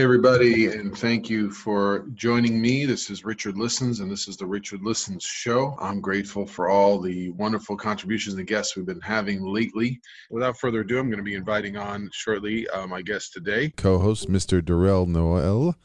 Hey, 0.00 0.04
everybody, 0.04 0.68
and 0.68 0.96
thank 0.96 1.28
you 1.28 1.50
for 1.50 2.06
joining 2.14 2.58
me. 2.58 2.86
This 2.86 3.10
is 3.10 3.22
Richard 3.22 3.58
Listens, 3.58 4.00
and 4.00 4.10
this 4.10 4.28
is 4.28 4.38
the 4.38 4.46
Richard 4.46 4.80
Listens 4.80 5.24
Show. 5.24 5.76
I'm 5.78 6.00
grateful 6.00 6.46
for 6.46 6.70
all 6.70 6.98
the 6.98 7.28
wonderful 7.32 7.76
contributions 7.76 8.36
and 8.36 8.46
guests 8.46 8.74
we've 8.74 8.86
been 8.86 9.02
having 9.02 9.44
lately. 9.44 10.00
Without 10.30 10.56
further 10.56 10.80
ado, 10.80 10.98
I'm 10.98 11.08
going 11.08 11.18
to 11.18 11.22
be 11.22 11.34
inviting 11.34 11.76
on 11.76 12.08
shortly 12.14 12.66
uh, 12.70 12.86
my 12.86 13.02
guest 13.02 13.34
today, 13.34 13.74
co 13.76 13.98
host 13.98 14.26
Mr. 14.26 14.64
Darrell 14.64 15.04
Noel. 15.04 15.76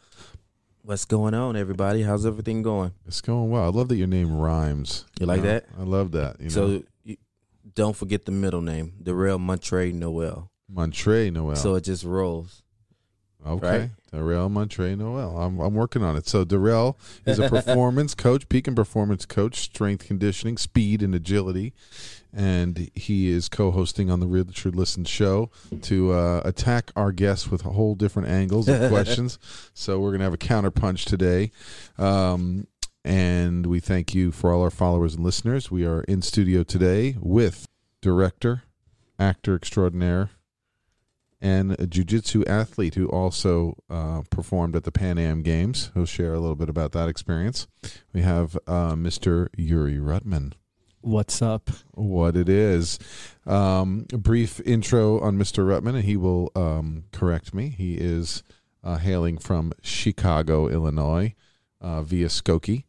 What's 0.82 1.04
going 1.04 1.34
on, 1.34 1.58
everybody? 1.58 2.04
How's 2.04 2.26
everything 2.26 2.62
going? 2.62 2.94
It's 3.06 3.20
going 3.20 3.50
well. 3.50 3.66
I 3.66 3.68
love 3.68 3.90
that 3.90 3.98
your 3.98 4.08
name 4.08 4.34
rhymes. 4.34 5.04
You 5.20 5.26
like 5.26 5.42
know? 5.42 5.48
that? 5.50 5.66
I 5.78 5.84
love 5.84 6.14
that. 6.14 6.40
You 6.40 6.46
know? 6.46 6.52
So 6.52 6.84
you, 7.04 7.18
don't 7.74 7.98
forget 7.98 8.24
the 8.24 8.32
middle 8.32 8.62
name, 8.62 8.94
Darrell 9.04 9.40
Montre 9.40 9.92
Noel. 9.92 10.50
Montre 10.70 11.30
Noel. 11.32 11.58
So 11.58 11.76
it 11.76 11.82
just 11.82 12.06
rolls. 12.06 12.64
Okay. 13.46 13.80
Right? 13.80 13.90
Darrell 14.12 14.50
Montre 14.50 14.96
Noel. 14.96 15.38
I'm, 15.38 15.60
I'm 15.60 15.74
working 15.74 16.04
on 16.04 16.16
it. 16.16 16.28
So 16.28 16.44
Darrell 16.44 16.98
is 17.26 17.38
a 17.38 17.50
performance 17.50 18.16
coach, 18.16 18.48
peak 18.50 18.68
and 18.68 18.76
performance 18.76 19.26
coach, 19.26 19.58
strength 19.58 20.08
conditioning, 20.08 20.58
speed 20.58 21.02
and 21.02 21.14
agility. 21.14 21.74
And 22.34 22.90
he 22.96 23.30
is 23.30 23.48
co-hosting 23.48 24.10
on 24.10 24.20
the 24.20 24.28
Richard 24.28 24.76
Listen 24.76 25.06
show 25.06 25.52
to 25.84 26.12
uh, 26.12 26.42
attack 26.44 26.92
our 26.96 27.12
guests 27.12 27.50
with 27.50 27.66
a 27.66 27.70
whole 27.70 27.96
different 27.96 28.30
angles 28.30 28.68
of 28.68 28.90
questions. 28.90 29.38
so 29.74 30.00
we're 30.00 30.10
going 30.10 30.20
to 30.20 30.26
have 30.26 30.34
a 30.34 30.38
counterpunch 30.38 31.06
today. 31.06 31.52
Um, 31.98 32.68
and 33.06 33.68
we 33.68 33.80
thank 33.80 34.16
you 34.16 34.32
for 34.32 34.52
all 34.52 34.64
our 34.64 34.72
followers 34.72 35.14
and 35.14 35.24
listeners. 35.24 35.70
We 35.70 35.86
are 35.86 36.02
in 36.04 36.22
studio 36.22 36.64
today 36.64 37.16
with 37.20 37.68
director, 38.02 38.64
actor 39.20 39.56
extraordinaire, 39.56 40.32
and 41.42 41.80
a 41.80 41.88
jiu-jitsu 41.88 42.44
athlete 42.46 42.96
who 42.96 43.08
also 43.08 43.78
uh, 43.90 44.22
performed 44.30 44.76
at 44.76 44.84
the 44.84 44.92
Pan 44.92 45.18
Am 45.18 45.42
Games. 45.42 45.92
He'll 45.94 46.06
share 46.06 46.34
a 46.34 46.40
little 46.40 46.56
bit 46.56 46.70
about 46.70 46.92
that 46.94 47.10
experience. 47.10 47.68
We 48.14 48.22
have 48.22 48.58
uh, 48.68 48.94
Mr. 48.94 49.48
Yuri 49.58 49.98
Rutman. 49.98 50.54
What's 51.02 51.42
up? 51.42 51.70
What 51.92 52.36
it 52.36 52.50
is. 52.50 52.98
Um, 53.46 54.08
a 54.12 54.18
brief 54.18 54.60
intro 54.66 55.20
on 55.20 55.38
Mr. 55.38 55.64
Rutman, 55.64 55.96
and 55.96 56.04
he 56.04 56.18
will 56.18 56.52
um, 56.56 57.04
correct 57.12 57.54
me. 57.54 57.70
He 57.70 57.96
is 57.96 58.42
uh, 58.84 58.98
hailing 58.98 59.38
from 59.38 59.72
Chicago, 59.84 60.68
Illinois, 60.68 61.36
uh, 61.80 62.02
via 62.02 62.28
Skokie, 62.28 62.86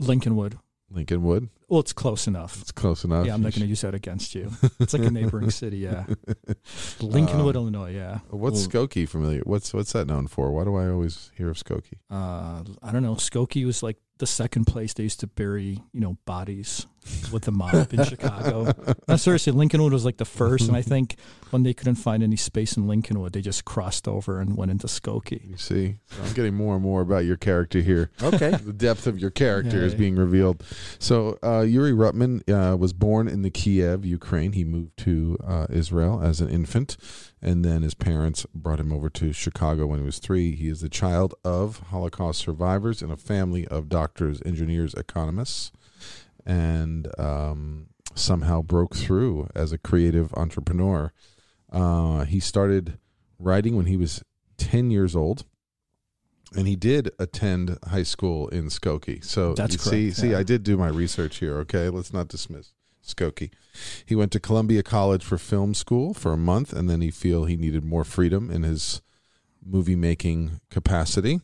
Lincolnwood. 0.00 0.58
Lincolnwood. 0.92 1.50
Well, 1.70 1.80
it's 1.80 1.92
close 1.92 2.26
enough. 2.26 2.60
It's 2.60 2.72
close 2.72 3.04
enough. 3.04 3.24
Yeah, 3.26 3.32
I'm 3.34 3.42
not 3.42 3.52
going 3.52 3.62
to 3.62 3.68
use 3.68 3.80
that 3.82 3.94
against 3.94 4.34
you. 4.34 4.50
It's 4.80 4.92
like 4.92 5.04
a 5.04 5.10
neighboring 5.10 5.50
city. 5.62 5.78
Yeah, 5.78 6.04
Lincolnwood, 6.98 7.50
Um, 7.50 7.62
Illinois. 7.62 7.92
Yeah. 7.94 8.18
What's 8.30 8.66
Well, 8.66 8.86
Skokie 8.86 9.08
familiar? 9.08 9.42
What's 9.44 9.72
what's 9.72 9.92
that 9.92 10.06
known 10.06 10.26
for? 10.26 10.50
Why 10.50 10.64
do 10.64 10.74
I 10.76 10.88
always 10.88 11.30
hear 11.36 11.48
of 11.48 11.56
Skokie? 11.56 11.98
Uh, 12.10 12.64
I 12.82 12.92
don't 12.92 13.02
know. 13.02 13.14
Skokie 13.14 13.64
was 13.64 13.82
like 13.82 13.96
the 14.18 14.26
second 14.26 14.64
place 14.66 14.92
they 14.94 15.04
used 15.04 15.20
to 15.20 15.26
bury, 15.26 15.80
you 15.92 16.00
know, 16.00 16.16
bodies 16.26 16.86
with 17.32 17.44
the 17.44 17.52
mob 17.52 17.92
in 17.92 18.04
Chicago. 18.04 18.72
No, 19.08 19.16
seriously, 19.16 19.52
Lincolnwood 19.52 19.90
was 19.92 20.04
like 20.04 20.18
the 20.18 20.24
first, 20.24 20.68
and 20.68 20.76
I 20.76 20.82
think 20.82 21.16
when 21.50 21.64
they 21.64 21.72
couldn't 21.74 21.96
find 21.96 22.22
any 22.22 22.36
space 22.36 22.76
in 22.76 22.84
Lincolnwood, 22.84 23.32
they 23.32 23.40
just 23.40 23.64
crossed 23.64 24.06
over 24.06 24.38
and 24.40 24.56
went 24.56 24.70
into 24.70 24.86
Skokie. 24.86 25.48
You 25.50 25.56
see, 25.56 25.96
so 26.10 26.22
I'm 26.22 26.32
getting 26.34 26.54
more 26.54 26.74
and 26.74 26.82
more 26.82 27.00
about 27.00 27.24
your 27.24 27.36
character 27.36 27.80
here. 27.80 28.10
Okay. 28.22 28.50
the 28.64 28.72
depth 28.72 29.06
of 29.08 29.18
your 29.18 29.30
character 29.30 29.78
Yeah, 29.78 29.84
is 29.84 29.92
yeah. 29.94 29.98
being 29.98 30.16
revealed. 30.16 30.62
So, 31.00 31.38
uh, 31.42 31.62
Yuri 31.62 31.90
Rutman 31.92 32.48
uh, 32.48 32.76
was 32.76 32.92
born 32.92 33.26
in 33.26 33.42
the 33.42 33.50
Kiev, 33.50 34.04
Ukraine. 34.04 34.52
He 34.52 34.64
moved 34.64 34.96
to 34.98 35.36
uh, 35.44 35.66
Israel 35.70 36.20
as 36.22 36.40
an 36.40 36.48
infant, 36.48 36.96
and 37.42 37.64
then 37.64 37.82
his 37.82 37.94
parents 37.94 38.46
brought 38.54 38.78
him 38.78 38.92
over 38.92 39.10
to 39.10 39.32
Chicago 39.32 39.86
when 39.86 39.98
he 39.98 40.04
was 40.06 40.18
three. 40.20 40.54
He 40.54 40.68
is 40.68 40.82
the 40.82 40.88
child 40.88 41.34
of 41.44 41.78
Holocaust 41.88 42.38
survivors 42.40 43.02
in 43.02 43.10
a 43.10 43.16
family 43.16 43.66
of 43.66 43.88
doctors, 43.88 44.40
engineers, 44.46 44.94
economists, 44.94 45.72
and 46.50 47.06
um, 47.16 47.86
somehow 48.16 48.60
broke 48.60 48.96
through 48.96 49.48
as 49.54 49.70
a 49.70 49.78
creative 49.78 50.34
entrepreneur. 50.34 51.12
Uh, 51.72 52.24
he 52.24 52.40
started 52.40 52.98
writing 53.38 53.76
when 53.76 53.86
he 53.86 53.96
was 53.96 54.24
10 54.58 54.90
years 54.90 55.14
old 55.14 55.44
and 56.56 56.66
he 56.66 56.74
did 56.74 57.12
attend 57.20 57.78
high 57.84 58.02
school 58.02 58.48
in 58.48 58.64
Skokie. 58.64 59.24
So 59.24 59.54
That's 59.54 59.74
you 59.74 59.78
see, 59.78 59.90
correct, 60.06 60.16
see, 60.16 60.30
yeah. 60.32 60.38
I 60.38 60.42
did 60.42 60.64
do 60.64 60.76
my 60.76 60.88
research 60.88 61.36
here. 61.36 61.58
Okay, 61.58 61.88
let's 61.88 62.12
not 62.12 62.26
dismiss 62.26 62.72
Skokie. 63.06 63.52
He 64.04 64.16
went 64.16 64.32
to 64.32 64.40
Columbia 64.40 64.82
College 64.82 65.22
for 65.22 65.38
film 65.38 65.74
school 65.74 66.12
for 66.12 66.32
a 66.32 66.36
month, 66.36 66.72
and 66.72 66.90
then 66.90 67.00
he 67.00 67.12
feel 67.12 67.44
he 67.44 67.56
needed 67.56 67.84
more 67.84 68.02
freedom 68.02 68.50
in 68.50 68.64
his 68.64 69.00
movie 69.64 69.94
making 69.94 70.60
capacity. 70.68 71.40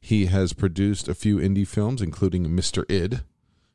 He 0.00 0.26
has 0.26 0.52
produced 0.52 1.06
a 1.06 1.14
few 1.14 1.36
indie 1.36 1.68
films, 1.68 2.02
including 2.02 2.46
Mr. 2.46 2.84
Id, 2.90 3.22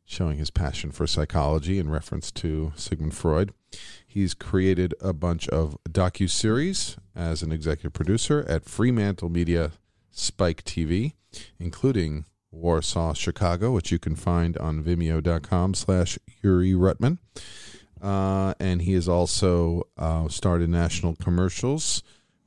showing 0.07 0.37
his 0.37 0.49
passion 0.49 0.89
for 0.89 1.05
psychology 1.05 1.77
in 1.77 1.89
reference 1.89 2.31
to 2.31 2.71
Sigmund 2.77 3.13
Freud. 3.13 3.53
He's 4.07 4.33
created 4.33 4.95
a 5.01 5.11
bunch 5.11 5.49
of 5.49 5.77
docu-series 5.87 6.95
as 7.13 7.43
an 7.43 7.51
executive 7.51 7.91
producer 7.91 8.45
at 8.47 8.63
Fremantle 8.63 9.27
Media 9.27 9.73
Spike 10.09 10.63
TV, 10.63 11.13
including 11.59 12.23
Warsaw, 12.51 13.13
Chicago, 13.13 13.71
which 13.71 13.91
you 13.91 13.99
can 13.99 14.15
find 14.15 14.57
on 14.57 14.81
vimeo.com 14.81 15.73
slash 15.73 16.17
Yuri 16.41 16.71
Rutman. 16.71 17.17
Uh, 18.01 18.53
and 18.61 18.83
he 18.83 18.93
has 18.93 19.09
also 19.09 19.83
uh, 19.97 20.29
starred 20.29 20.61
in 20.61 20.71
national 20.71 21.17
commercials 21.17 22.01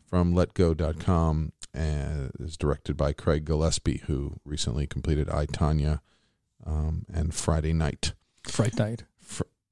from 0.06 0.32
letgo.com 0.32 1.52
and 1.74 2.32
is 2.40 2.56
directed 2.56 2.96
by 2.96 3.12
Craig 3.12 3.44
Gillespie, 3.44 4.02
who 4.06 4.40
recently 4.46 4.86
completed 4.86 5.28
I, 5.28 5.44
Tanya 5.44 6.00
um, 6.66 7.04
and 7.12 7.34
Friday 7.34 7.72
Night. 7.72 8.14
Fright 8.44 8.76
Night. 8.78 9.04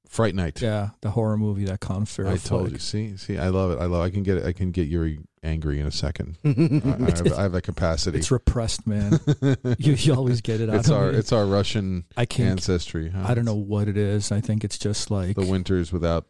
Fright 0.07 0.33
Night. 0.33 0.59
Yeah, 0.59 0.89
the 1.01 1.11
horror 1.11 1.37
movie 1.37 1.65
that 1.65 1.81
Colin 1.81 2.05
Farrell 2.05 2.33
I 2.33 2.37
told 2.37 2.61
flick. 2.63 2.73
you. 2.73 2.79
See, 2.79 3.15
see, 3.17 3.37
I 3.37 3.49
love 3.49 3.71
it. 3.71 3.79
I 3.79 3.85
love. 3.85 4.01
I 4.01 4.09
can 4.09 4.23
get 4.23 4.37
it. 4.37 4.45
I 4.45 4.53
can 4.53 4.71
get 4.71 4.87
Yuri 4.87 5.19
angry 5.43 5.79
in 5.79 5.85
a 5.85 5.91
second. 5.91 6.35
I, 6.43 6.49
I, 6.49 7.11
have, 7.15 7.33
I 7.33 7.41
have 7.43 7.53
a 7.53 7.61
capacity. 7.61 8.17
It's 8.17 8.31
repressed, 8.31 8.87
man. 8.87 9.19
you, 9.77 9.93
you 9.93 10.15
always 10.15 10.41
get 10.41 10.61
it 10.61 10.69
out 10.69 10.77
It's 10.77 10.89
of 10.89 10.95
our 10.97 11.11
me. 11.11 11.17
it's 11.19 11.31
our 11.31 11.45
Russian 11.45 12.05
I 12.17 12.25
can't. 12.25 12.51
ancestry. 12.51 13.09
Huh? 13.11 13.23
I 13.27 13.35
don't 13.35 13.45
know 13.45 13.53
what 13.53 13.87
it 13.87 13.97
is. 13.97 14.31
I 14.31 14.41
think 14.41 14.63
it's 14.63 14.79
just 14.79 15.11
like 15.11 15.35
the 15.35 15.45
winters 15.45 15.93
without 15.93 16.25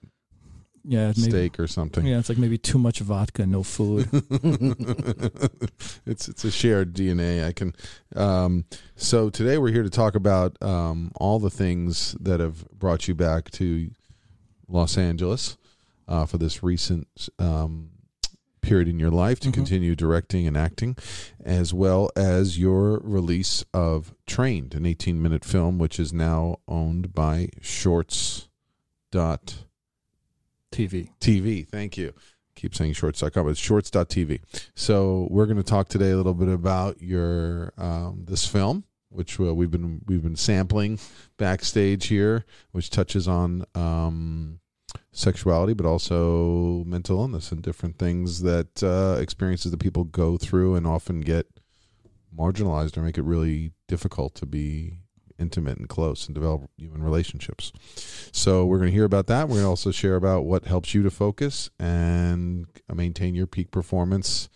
yeah, 0.84 1.08
maybe, 1.18 1.30
steak 1.30 1.60
or 1.60 1.68
something. 1.68 2.06
yeah. 2.06 2.20
It's 2.20 2.30
like 2.30 2.38
maybe 2.38 2.58
too 2.58 2.78
much 2.78 3.00
vodka, 3.00 3.46
no 3.46 3.64
food. 3.64 4.08
it's 6.06 6.28
it's 6.28 6.44
a 6.44 6.52
shared 6.52 6.94
DNA. 6.94 7.46
I 7.46 7.52
can. 7.54 7.74
Um, 8.16 8.66
so 8.96 9.30
today 9.30 9.58
we're 9.58 9.72
here 9.72 9.84
to 9.84 9.90
talk 9.90 10.16
about 10.16 10.62
um, 10.62 11.12
all 11.16 11.40
the 11.40 11.50
things 11.50 12.16
that 12.20 12.40
have 12.40 12.68
brought 12.72 13.08
you 13.08 13.16
back 13.16 13.50
to 13.52 13.90
Los 14.68 14.98
Angeles 14.98 15.58
uh, 16.08 16.26
for 16.26 16.38
this 16.38 16.62
recent 16.64 17.30
um, 17.40 17.90
period 18.62 18.88
in 18.88 19.00
your 19.00 19.12
life 19.12 19.40
to 19.40 19.50
Mhm. 19.50 19.54
continue 19.54 19.96
directing 19.96 20.46
and 20.48 20.58
acting, 20.58 20.96
as 21.44 21.74
well 21.74 22.10
as 22.16 22.60
your 22.60 23.00
release 23.00 23.64
of 23.74 24.14
Trained, 24.28 24.76
an 24.76 24.86
18 24.86 25.22
minute 25.22 25.46
film, 25.46 25.78
which 25.80 26.00
is 26.00 26.12
now 26.14 26.58
owned 26.68 27.14
by 27.14 27.50
Shorts. 27.62 28.46
Dot 29.12 29.64
TV. 30.72 31.10
TV. 31.20 31.68
Thank 31.68 31.98
you. 31.98 32.14
Keep 32.56 32.76
saying 32.76 32.94
shorts.com, 32.94 33.46
but 33.46 33.52
it's 33.52 33.60
shorts.tv. 33.60 34.42
So 34.76 35.28
we're 35.32 35.46
going 35.46 35.58
to 35.58 35.64
talk 35.64 35.88
today 35.88 36.12
a 36.12 36.18
little 36.18 36.34
bit 36.34 36.50
about 36.50 37.02
your 37.02 37.74
um, 37.78 38.26
this 38.26 38.46
film, 38.46 38.84
which 39.10 39.40
uh, 39.40 39.54
we've 39.54 39.72
been 39.72 40.02
we've 40.08 40.24
been 40.24 40.36
sampling 40.36 41.00
backstage 41.38 42.08
here, 42.08 42.44
which 42.72 42.90
touches 42.90 43.30
on 43.30 43.64
um, 43.76 44.60
sexuality, 45.12 45.74
but 45.74 45.86
also 45.86 46.84
mental 46.86 47.20
illness 47.22 47.52
and 47.52 47.62
different 47.62 47.98
things 47.98 48.42
that 48.42 48.84
uh, 48.84 49.18
experiences 49.22 49.72
that 49.72 49.80
people 49.80 50.04
go 50.04 50.38
through 50.38 50.76
and 50.76 50.86
often 50.86 51.22
get 51.22 51.48
marginalized 52.38 52.98
or 52.98 53.02
make 53.02 53.18
it 53.18 53.24
really 53.24 53.72
difficult 53.88 54.36
to 54.36 54.46
be 54.46 55.00
intimate 55.40 55.78
and 55.78 55.88
close 55.90 56.28
and 56.28 56.36
develop 56.36 56.70
human 56.78 57.02
relationships. 57.02 57.72
So 58.32 58.66
we're 58.66 58.78
going 58.78 58.90
to 58.90 58.94
hear 58.96 59.06
about 59.06 59.28
that. 59.28 59.48
We're 59.48 59.56
going 59.56 59.64
to 59.66 59.70
also 59.70 59.92
share 59.92 60.16
about 60.16 60.46
what 60.46 60.66
helps 60.66 60.94
you 60.94 61.02
to 61.04 61.10
focus 61.10 61.70
and 61.80 62.68
uh, 62.90 62.96
maintain 62.96 63.36
your 63.36 63.48
peak 63.48 63.72
performance 63.72 64.50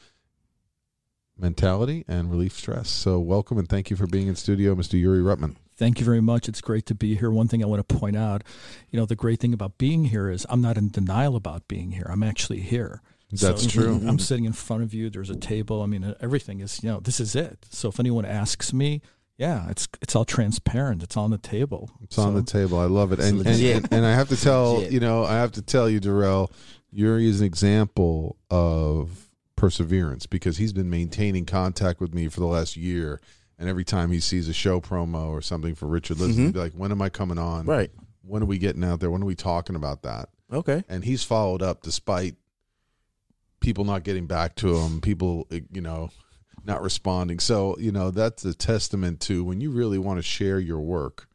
mentality 1.37 2.05
and 2.07 2.29
relief 2.29 2.53
stress. 2.53 2.89
So 2.89 3.19
welcome 3.19 3.57
and 3.57 3.67
thank 3.67 3.89
you 3.89 3.95
for 3.95 4.05
being 4.07 4.27
in 4.27 4.35
studio, 4.35 4.75
Mr. 4.75 4.99
Yuri 4.99 5.19
Rutman. 5.19 5.55
Thank 5.75 5.99
you 5.99 6.05
very 6.05 6.21
much. 6.21 6.47
It's 6.47 6.61
great 6.61 6.85
to 6.85 6.95
be 6.95 7.15
here. 7.15 7.31
One 7.31 7.47
thing 7.47 7.63
I 7.63 7.67
want 7.67 7.87
to 7.87 7.95
point 7.95 8.15
out, 8.15 8.43
you 8.91 8.99
know, 8.99 9.05
the 9.07 9.15
great 9.15 9.39
thing 9.39 9.53
about 9.53 9.79
being 9.79 10.05
here 10.05 10.29
is 10.29 10.45
I'm 10.49 10.61
not 10.61 10.77
in 10.77 10.89
denial 10.89 11.35
about 11.35 11.67
being 11.67 11.91
here. 11.93 12.05
I'm 12.09 12.21
actually 12.21 12.59
here. 12.59 13.01
That's 13.31 13.63
So, 13.63 13.69
true. 13.69 13.99
I'm 14.07 14.19
sitting 14.19 14.45
in 14.45 14.53
front 14.53 14.83
of 14.83 14.93
you. 14.93 15.09
There's 15.09 15.31
a 15.31 15.35
table. 15.35 15.81
I 15.81 15.87
mean, 15.87 16.03
uh, 16.03 16.13
everything 16.21 16.59
is, 16.59 16.83
you 16.83 16.89
know, 16.91 16.99
this 16.99 17.19
is 17.19 17.35
it. 17.35 17.65
So 17.71 17.89
if 17.89 17.99
anyone 17.99 18.25
asks 18.25 18.71
me, 18.71 19.01
yeah, 19.37 19.69
it's 19.69 19.87
it's 20.01 20.15
all 20.15 20.25
transparent. 20.25 21.03
It's 21.03 21.17
on 21.17 21.31
the 21.31 21.37
table. 21.37 21.89
It's 22.01 22.17
on 22.17 22.35
the 22.35 22.43
table. 22.43 22.77
I 22.79 22.85
love 22.85 23.11
it. 23.11 23.19
And, 23.19 23.45
and, 23.45 23.59
and, 23.61 23.87
and 23.93 24.05
I 24.05 24.13
have 24.13 24.29
to 24.29 24.39
tell, 24.39 24.83
you 24.83 24.99
know, 24.99 25.23
I 25.25 25.33
have 25.35 25.51
to 25.53 25.61
tell 25.61 25.89
you, 25.89 25.99
Darrell, 25.99 26.51
Yuri 26.91 27.27
is 27.27 27.41
an 27.41 27.47
example 27.47 28.37
of 28.51 29.29
perseverance 29.55 30.25
because 30.27 30.57
he's 30.57 30.73
been 30.73 30.89
maintaining 30.89 31.45
contact 31.45 31.99
with 31.99 32.13
me 32.13 32.27
for 32.27 32.39
the 32.39 32.45
last 32.47 32.75
year. 32.77 33.19
And 33.59 33.69
every 33.69 33.83
time 33.83 34.11
he 34.11 34.19
sees 34.19 34.49
a 34.49 34.53
show 34.53 34.81
promo 34.81 35.29
or 35.29 35.41
something 35.41 35.73
for 35.75 35.85
Richard 35.87 36.19
Listen, 36.19 36.43
Mhm. 36.43 36.45
he'd 36.47 36.53
be 36.53 36.59
like, 36.59 36.73
when 36.73 36.91
am 36.91 37.01
I 37.01 37.09
coming 37.09 37.37
on? 37.37 37.65
Right. 37.65 37.91
When 38.23 38.41
are 38.43 38.45
we 38.47 38.57
getting 38.57 38.83
out 38.83 38.99
there? 38.99 39.09
When 39.11 39.21
are 39.21 39.25
we 39.27 39.35
talking 39.35 39.75
about 39.75 40.01
that? 40.03 40.29
Okay. 40.51 40.83
and 40.87 41.03
he's 41.03 41.23
followed 41.23 41.63
up 41.63 41.81
despite 41.81 42.35
people 43.59 43.85
not 43.85 44.03
getting 44.03 44.27
back 44.27 44.55
to 44.57 44.75
him, 44.77 45.01
people 45.01 45.47
you 45.71 45.81
know 45.81 46.09
not 46.65 46.81
responding. 46.81 47.39
So 47.39 47.75
you 47.79 47.91
know 47.91 48.11
that's 48.11 48.45
a 48.45 48.53
testament 48.53 49.19
to 49.21 49.43
when 49.43 49.61
you 49.61 49.71
really 49.71 49.97
want 49.97 50.17
to 50.19 50.23
share 50.23 50.59
your 50.59 50.79
work 50.81 51.27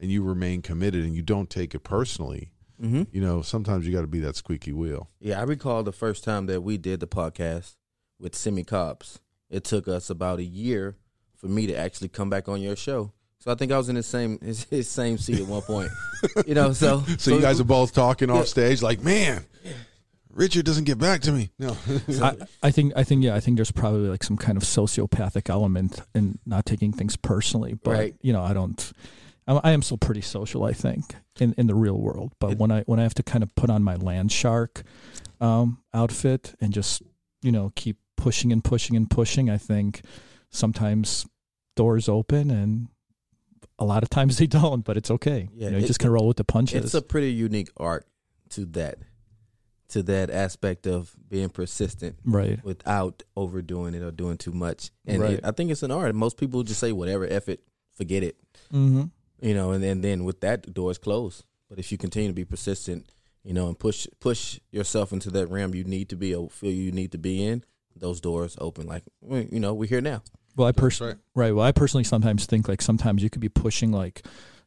and 0.00 0.10
you 0.10 0.22
remain 0.22 0.62
committed 0.62 1.04
and 1.04 1.14
you 1.14 1.22
don't 1.22 1.48
take 1.50 1.74
it 1.74 1.80
personally. 1.80 2.52
hmm 2.80 3.02
You 3.12 3.20
know 3.20 3.42
sometimes 3.42 3.86
you 3.86 3.92
got 3.92 4.00
to 4.02 4.06
be 4.06 4.20
that 4.20 4.36
squeaky 4.36 4.72
wheel. 4.72 5.08
Yeah, 5.20 5.40
I 5.40 5.44
recall 5.44 5.82
the 5.82 5.92
first 5.92 6.24
time 6.24 6.46
that 6.46 6.62
we 6.62 6.78
did 6.78 7.00
the 7.00 7.06
podcast 7.06 7.74
with 8.18 8.34
Semi 8.34 8.64
Cobbs. 8.64 9.20
It 9.50 9.64
took 9.64 9.86
us 9.88 10.08
about 10.10 10.38
a 10.38 10.44
year 10.44 10.96
for 11.36 11.46
me 11.46 11.66
to 11.66 11.74
actually 11.76 12.08
come 12.08 12.30
back 12.30 12.48
on 12.48 12.60
your 12.62 12.76
show. 12.76 13.12
So 13.40 13.50
I 13.50 13.56
think 13.56 13.72
I 13.72 13.76
was 13.76 13.88
in 13.88 13.96
the 13.96 14.02
same 14.04 14.38
his, 14.40 14.64
his 14.70 14.88
same 14.88 15.18
seat 15.18 15.40
at 15.40 15.46
one 15.46 15.62
point. 15.62 15.90
you 16.46 16.54
know, 16.54 16.72
so 16.72 17.00
So, 17.18 17.34
you 17.34 17.40
guys 17.40 17.60
are 17.60 17.64
both 17.64 17.92
talking 17.92 18.28
Yeah. 18.28 18.36
off 18.36 18.46
stage 18.48 18.80
like, 18.82 19.02
man, 19.02 19.44
Richard 20.34 20.64
doesn't 20.64 20.84
get 20.84 20.98
back 20.98 21.20
to 21.22 21.32
me. 21.32 21.50
No, 21.58 21.76
I, 22.22 22.36
I 22.62 22.70
think 22.70 22.92
I 22.96 23.04
think 23.04 23.22
yeah 23.24 23.34
I 23.34 23.40
think 23.40 23.56
there's 23.56 23.70
probably 23.72 24.08
like 24.08 24.24
some 24.24 24.36
kind 24.36 24.56
of 24.56 24.64
sociopathic 24.64 25.50
element 25.50 26.00
in 26.14 26.38
not 26.46 26.66
taking 26.66 26.92
things 26.92 27.16
personally, 27.16 27.74
but 27.74 27.90
Right. 27.92 28.14
you 28.22 28.32
know 28.32 28.42
I 28.42 28.52
don't. 28.52 28.92
I, 29.46 29.54
I 29.64 29.70
am 29.72 29.82
still 29.82 29.98
pretty 29.98 30.20
social, 30.20 30.62
I 30.64 30.72
think, 30.72 31.16
in, 31.40 31.52
in 31.58 31.66
the 31.66 31.74
real 31.74 31.98
world. 31.98 32.32
But 32.38 32.52
It- 32.52 32.58
when 32.58 32.70
I 32.70 32.82
when 32.82 32.98
I 33.00 33.02
have 33.02 33.14
to 33.14 33.22
kind 33.22 33.42
of 33.42 33.54
put 33.54 33.70
on 33.70 33.82
my 33.82 33.96
land 33.96 34.30
shark 34.32 34.82
um, 35.40 35.78
outfit 35.92 36.54
and 36.60 36.72
just 36.72 37.02
you 37.42 37.52
know 37.52 37.72
keep 37.74 37.98
pushing 38.16 38.52
and 38.52 38.62
pushing 38.64 38.96
and 38.96 39.10
pushing, 39.10 39.50
I 39.50 39.58
think 39.58 40.02
sometimes 40.50 41.26
doors 41.76 42.08
open 42.08 42.50
and 42.50 42.88
a 43.78 43.84
lot 43.84 44.02
of 44.02 44.10
times 44.10 44.38
they 44.38 44.46
don't. 44.60 44.84
But 44.84 44.96
it's 44.96 45.10
okay. 45.10 45.48
Yeah, 45.54 45.66
you 45.66 45.70
know, 45.72 45.78
you 45.78 45.84
it- 45.84 45.88
just 45.88 45.98
can 45.98 46.10
roll 46.10 46.26
with 46.28 46.36
the 46.36 46.44
punches. 46.44 46.84
it's 46.84 46.94
a 46.94 47.02
pretty 47.02 47.32
unique 47.32 47.68
art 47.76 48.06
to 48.50 48.64
that 48.66 48.98
to 49.92 50.02
that 50.04 50.30
aspect 50.30 50.86
of 50.86 51.14
being 51.28 51.48
persistent 51.48 52.16
right. 52.24 52.62
without 52.64 53.22
overdoing 53.36 53.94
it 53.94 54.02
or 54.02 54.10
doing 54.10 54.36
too 54.36 54.52
much. 54.52 54.90
And 55.06 55.22
Right. 55.22 55.34
it, 55.34 55.40
I 55.44 55.50
think 55.52 55.70
it's 55.70 55.82
an 55.82 55.90
art. 55.90 56.14
Most 56.14 56.36
people 56.36 56.62
just 56.62 56.80
say 56.80 56.92
whatever, 56.92 57.26
effort, 57.26 57.60
forget 57.94 58.22
it. 58.22 58.36
Mm-hmm. 58.72 59.04
you 59.40 59.54
know, 59.54 59.72
and 59.72 59.82
then 59.82 60.00
then 60.00 60.24
with 60.24 60.40
that 60.40 60.62
the 60.62 60.70
door 60.70 60.90
is 60.90 60.98
closed. 60.98 61.44
But 61.68 61.78
if 61.78 61.90
you 61.92 61.98
continue 61.98 62.28
to 62.28 62.34
be 62.34 62.44
persistent, 62.44 63.06
you 63.44 63.52
know, 63.54 63.68
and 63.68 63.78
push 63.78 64.06
push 64.20 64.60
yourself 64.70 65.12
into 65.12 65.30
that 65.30 65.48
realm 65.48 65.74
you 65.74 65.84
need 65.84 66.08
to 66.10 66.16
be 66.16 66.34
or 66.34 66.48
feel 66.48 66.70
you 66.70 66.92
need 66.92 67.12
to 67.12 67.18
be 67.18 67.44
in, 67.44 67.64
those 67.96 68.20
doors 68.20 68.56
open. 68.60 68.86
Like 68.86 69.02
you 69.28 69.60
know, 69.60 69.74
we're 69.74 69.88
here 69.88 70.00
now. 70.00 70.22
Well, 70.56 70.68
I 70.68 70.72
personally 70.72 71.14
right. 71.14 71.46
right. 71.46 71.54
Well, 71.54 71.64
I 71.64 71.72
personally 71.72 72.04
sometimes 72.04 72.46
think 72.46 72.68
like 72.68 72.82
sometimes 72.82 73.22
you 73.22 73.30
could 73.30 73.40
be 73.40 73.48
pushing 73.48 73.90
like 73.90 74.24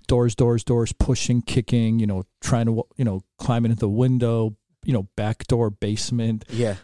doors, 0.07 0.35
doors, 0.35 0.63
doors, 0.63 0.91
pushing, 0.93 1.41
kicking. 1.41 1.99
You 1.99 2.07
know, 2.07 2.23
trying 2.41 2.65
to 2.65 2.83
you 2.97 3.05
know 3.05 3.21
climb 3.37 3.65
into 3.65 3.77
the 3.77 3.89
window. 3.89 4.55
You 4.85 4.93
know, 4.93 5.03
back 5.15 5.47
door, 5.47 5.69
basement. 5.69 6.45
Yeah, 6.49 6.75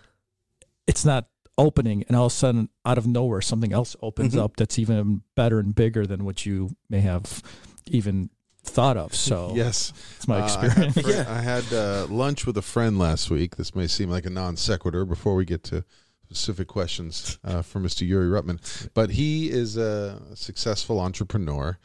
It's 0.88 1.06
not 1.06 1.27
opening, 1.57 2.03
and 2.07 2.18
all 2.18 2.25
of 2.25 2.31
a 2.31 2.36
sudden, 2.36 2.69
out 2.86 2.98
of 2.98 3.06
nowhere, 3.07 3.42
something 3.42 3.71
else 3.71 3.95
opens 4.01 4.33
Mhm. 4.33 4.39
up 4.44 4.57
that's 4.57 4.80
even 4.80 5.21
better 5.36 5.59
and 5.59 5.74
bigger 5.75 6.07
than 6.07 6.25
what 6.25 6.45
you 6.45 6.75
may 6.89 7.01
have 7.01 7.44
even 7.86 8.30
thought 8.63 8.98
of. 8.98 9.13
So 9.15 9.53
yes, 9.56 9.94
it's 10.18 10.27
my 10.27 10.39
Uh, 10.42 10.44
experience. 10.45 10.98
I 10.98 11.01
had, 11.01 11.06
fri- 11.06 11.33
I 11.36 11.42
had 11.42 11.74
uh, 11.74 12.07
lunch 12.09 12.45
with 12.45 12.58
a 12.58 12.62
friend 12.62 12.98
last 12.98 13.29
week. 13.29 13.55
This 13.58 13.75
may 13.75 13.88
seem 13.88 14.10
like 14.10 14.25
a 14.25 14.29
non 14.29 14.58
sequitur 14.58 15.05
before 15.05 15.36
we 15.36 15.46
get 15.46 15.63
to 15.65 15.84
specific 16.25 16.67
questions 16.67 17.38
uh, 17.43 17.62
for 17.62 17.79
Mr. 17.79 18.08
Yuri 18.08 18.27
Rutman, 18.29 18.60
but 18.93 19.12
he 19.12 19.50
is 19.50 19.77
a 19.77 20.22
successful 20.36 21.00
entrepreneur. 21.00 21.77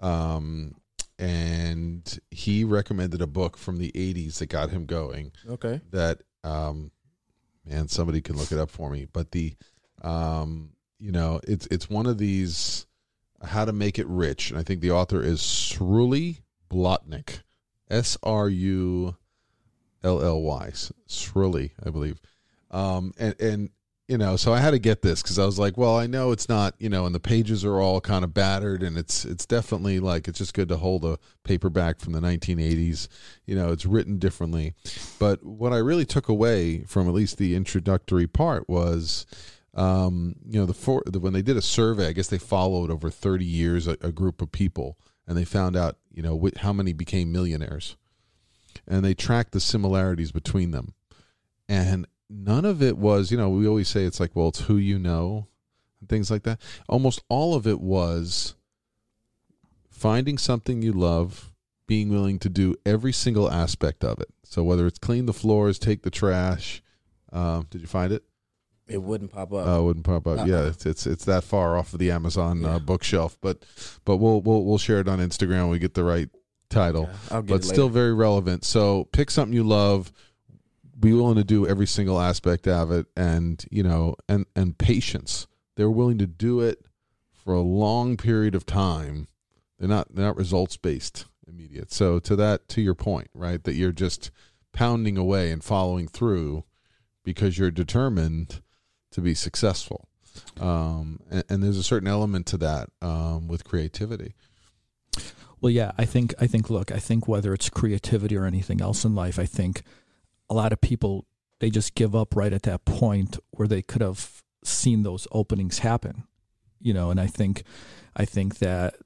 Um, 0.00 0.74
and 1.18 2.18
he 2.30 2.64
recommended 2.64 3.20
a 3.22 3.26
book 3.26 3.56
from 3.56 3.78
the 3.78 3.92
80s 3.92 4.38
that 4.38 4.46
got 4.46 4.70
him 4.70 4.86
going 4.86 5.32
okay. 5.48 5.80
that 5.90 6.22
um 6.44 6.90
man 7.64 7.88
somebody 7.88 8.20
can 8.20 8.36
look 8.36 8.52
it 8.52 8.58
up 8.58 8.70
for 8.70 8.90
me. 8.90 9.06
But 9.12 9.30
the 9.30 9.54
um 10.02 10.70
you 10.98 11.12
know 11.12 11.40
it's 11.46 11.66
it's 11.70 11.88
one 11.88 12.06
of 12.06 12.18
these 12.18 12.86
how 13.42 13.64
to 13.64 13.72
make 13.72 13.98
it 13.98 14.06
rich. 14.06 14.50
And 14.50 14.58
i 14.58 14.62
think 14.62 14.80
the 14.80 14.90
author 14.90 15.22
is 15.22 15.40
Srully 15.40 16.38
Blotnick. 16.70 17.40
S 17.90 18.16
R 18.22 18.48
U 18.48 19.16
L 20.02 20.22
L 20.22 20.40
Y. 20.40 20.70
Srully 21.06 21.72
I 21.84 21.90
believe. 21.90 22.20
Um 22.70 23.12
and 23.18 23.40
and 23.40 23.70
you 24.12 24.18
know 24.18 24.36
so 24.36 24.52
i 24.52 24.58
had 24.58 24.72
to 24.72 24.78
get 24.78 25.00
this 25.00 25.22
because 25.22 25.38
i 25.38 25.46
was 25.46 25.58
like 25.58 25.78
well 25.78 25.96
i 25.96 26.06
know 26.06 26.32
it's 26.32 26.46
not 26.46 26.74
you 26.78 26.90
know 26.90 27.06
and 27.06 27.14
the 27.14 27.20
pages 27.20 27.64
are 27.64 27.80
all 27.80 27.98
kind 27.98 28.24
of 28.24 28.34
battered 28.34 28.82
and 28.82 28.98
it's 28.98 29.24
it's 29.24 29.46
definitely 29.46 30.00
like 30.00 30.28
it's 30.28 30.36
just 30.36 30.52
good 30.52 30.68
to 30.68 30.76
hold 30.76 31.02
a 31.02 31.18
paperback 31.44 31.98
from 31.98 32.12
the 32.12 32.20
1980s 32.20 33.08
you 33.46 33.56
know 33.56 33.72
it's 33.72 33.86
written 33.86 34.18
differently. 34.18 34.74
But 35.18 35.42
what 35.42 35.72
i 35.72 35.78
really 35.78 36.04
took 36.04 36.28
away 36.28 36.84
from 36.84 37.08
at 37.08 37.14
least 37.14 37.38
the 37.38 37.56
introductory 37.56 38.26
part 38.26 38.68
was 38.68 39.24
um, 39.74 40.36
you 40.46 40.60
know 40.60 40.66
the, 40.66 40.74
for, 40.74 41.02
the 41.06 41.18
when 41.18 41.32
they 41.32 41.40
did 41.40 41.56
a 41.56 41.62
survey 41.62 42.08
i 42.08 42.12
guess 42.12 42.28
they 42.28 42.36
followed 42.36 42.90
over 42.90 43.08
30 43.08 43.46
years 43.46 43.88
a, 43.88 43.96
a 44.02 44.12
group 44.12 44.42
of 44.42 44.52
people 44.52 44.98
and 45.26 45.38
they 45.38 45.46
found 45.46 45.74
out 45.74 45.96
you 46.12 46.22
know 46.22 46.38
wh- 46.38 46.60
how 46.60 46.74
many 46.74 46.92
became 46.92 47.32
millionaires. 47.32 47.96
And 48.86 49.04
they 49.04 49.14
tracked 49.14 49.52
the 49.52 49.60
similarities 49.60 50.32
between 50.32 50.70
them. 50.70 50.94
And 51.68 52.06
none 52.30 52.64
of 52.64 52.82
it 52.82 52.96
was 52.96 53.30
you 53.30 53.36
know 53.36 53.50
we 53.50 53.66
always 53.66 53.88
say 53.88 54.04
it's 54.04 54.18
like 54.20 54.34
well 54.34 54.48
it's 54.48 54.60
who 54.62 54.76
you 54.76 54.98
know 54.98 55.46
and 56.00 56.08
things 56.08 56.30
like 56.30 56.42
that 56.44 56.60
almost 56.88 57.22
all 57.28 57.54
of 57.54 57.66
it 57.66 57.80
was 57.80 58.54
finding 59.90 60.38
something 60.38 60.82
you 60.82 60.92
love 60.92 61.52
being 61.86 62.08
willing 62.08 62.38
to 62.38 62.48
do 62.48 62.74
every 62.86 63.12
single 63.12 63.50
aspect 63.50 64.04
of 64.04 64.18
it 64.20 64.28
so 64.44 64.62
whether 64.64 64.86
it's 64.86 64.98
clean 64.98 65.26
the 65.26 65.32
floors 65.32 65.78
take 65.78 66.02
the 66.02 66.10
trash 66.10 66.82
um, 67.32 67.66
did 67.70 67.80
you 67.80 67.86
find 67.86 68.12
it 68.12 68.22
It 68.88 69.02
wouldn't 69.02 69.32
pop 69.32 69.52
up. 69.54 69.66
Uh, 69.66 69.80
it 69.80 69.82
wouldn't 69.84 70.04
pop 70.04 70.26
up. 70.26 70.40
Uh-uh. 70.40 70.44
Yeah, 70.44 70.66
it's, 70.66 70.84
it's 70.84 71.06
it's 71.06 71.24
that 71.24 71.44
far 71.44 71.78
off 71.78 71.92
of 71.94 71.98
the 71.98 72.10
Amazon 72.10 72.60
Yeah. 72.60 72.74
uh, 72.74 72.78
bookshelf, 72.78 73.38
but 73.40 73.64
but 74.04 74.16
we'll 74.18 74.42
we'll 74.42 74.64
we'll 74.64 74.76
share 74.78 75.00
it 75.00 75.08
on 75.08 75.18
Instagram. 75.18 75.62
when 75.62 75.70
We 75.70 75.78
get 75.78 75.94
the 75.94 76.04
right 76.04 76.28
title, 76.68 77.04
Yeah, 77.10 77.36
I'll 77.36 77.42
get 77.42 77.52
but 77.54 77.64
still 77.64 77.88
very 77.88 78.12
relevant. 78.12 78.64
So 78.64 79.04
pick 79.12 79.30
something 79.30 79.54
you 79.54 79.64
love. 79.64 80.12
Be 81.02 81.12
willing 81.12 81.36
to 81.36 81.44
do 81.44 81.66
every 81.66 81.86
single 81.86 82.20
aspect 82.20 82.68
of 82.68 82.92
it, 82.92 83.06
and 83.16 83.64
you 83.70 83.82
know, 83.82 84.14
and 84.28 84.46
and 84.54 84.78
patience. 84.78 85.48
They're 85.74 85.90
willing 85.90 86.18
to 86.18 86.26
do 86.26 86.60
it 86.60 86.86
for 87.32 87.54
a 87.54 87.60
long 87.60 88.16
period 88.16 88.54
of 88.54 88.64
time. 88.64 89.26
They're 89.78 89.88
not 89.88 90.14
they're 90.14 90.26
not 90.26 90.36
results 90.36 90.76
based 90.76 91.26
immediate. 91.48 91.92
So 91.92 92.20
to 92.20 92.36
that 92.36 92.68
to 92.68 92.80
your 92.80 92.94
point, 92.94 93.28
right? 93.34 93.62
That 93.64 93.74
you're 93.74 93.90
just 93.90 94.30
pounding 94.72 95.18
away 95.18 95.50
and 95.50 95.62
following 95.62 96.06
through 96.06 96.64
because 97.24 97.58
you're 97.58 97.72
determined 97.72 98.62
to 99.10 99.20
be 99.20 99.34
successful. 99.34 100.08
Um, 100.60 101.18
and, 101.30 101.44
and 101.48 101.62
there's 101.62 101.78
a 101.78 101.82
certain 101.82 102.08
element 102.08 102.46
to 102.46 102.56
that 102.58 102.90
um, 103.02 103.48
with 103.48 103.64
creativity. 103.64 104.34
Well, 105.60 105.70
yeah, 105.70 105.92
I 105.98 106.04
think 106.04 106.34
I 106.40 106.46
think 106.46 106.70
look, 106.70 106.90
I 106.90 106.98
think 106.98 107.28
whether 107.28 107.52
it's 107.52 107.70
creativity 107.70 108.36
or 108.36 108.46
anything 108.46 108.80
else 108.80 109.04
in 109.04 109.14
life, 109.14 109.38
I 109.38 109.46
think 109.46 109.82
a 110.52 110.54
lot 110.54 110.72
of 110.72 110.82
people 110.82 111.24
they 111.60 111.70
just 111.70 111.94
give 111.94 112.14
up 112.14 112.36
right 112.36 112.52
at 112.52 112.64
that 112.64 112.84
point 112.84 113.38
where 113.52 113.66
they 113.66 113.80
could 113.80 114.02
have 114.02 114.42
seen 114.64 115.02
those 115.02 115.26
openings 115.32 115.78
happen. 115.78 116.24
You 116.78 116.92
know, 116.92 117.10
and 117.10 117.18
I 117.18 117.26
think 117.26 117.62
I 118.14 118.26
think 118.26 118.58
that 118.58 118.96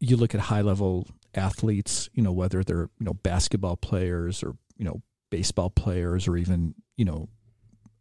you 0.00 0.16
look 0.16 0.34
at 0.34 0.40
high 0.40 0.62
level 0.62 1.06
athletes, 1.34 2.08
you 2.12 2.22
know, 2.22 2.32
whether 2.32 2.64
they're, 2.64 2.88
you 2.98 3.04
know, 3.04 3.14
basketball 3.14 3.76
players 3.76 4.42
or, 4.42 4.56
you 4.76 4.84
know, 4.84 5.02
baseball 5.30 5.70
players 5.70 6.26
or 6.26 6.36
even, 6.36 6.74
you 6.96 7.04
know, 7.04 7.28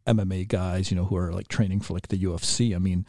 MMA 0.08 0.48
guys, 0.48 0.90
you 0.90 0.98
know, 0.98 1.06
who 1.06 1.18
are 1.18 1.32
like 1.32 1.48
training 1.48 1.82
for 1.82 1.94
like 1.94 2.08
the 2.08 2.18
UFC. 2.18 2.76
I 2.76 2.80
mean, 2.80 3.06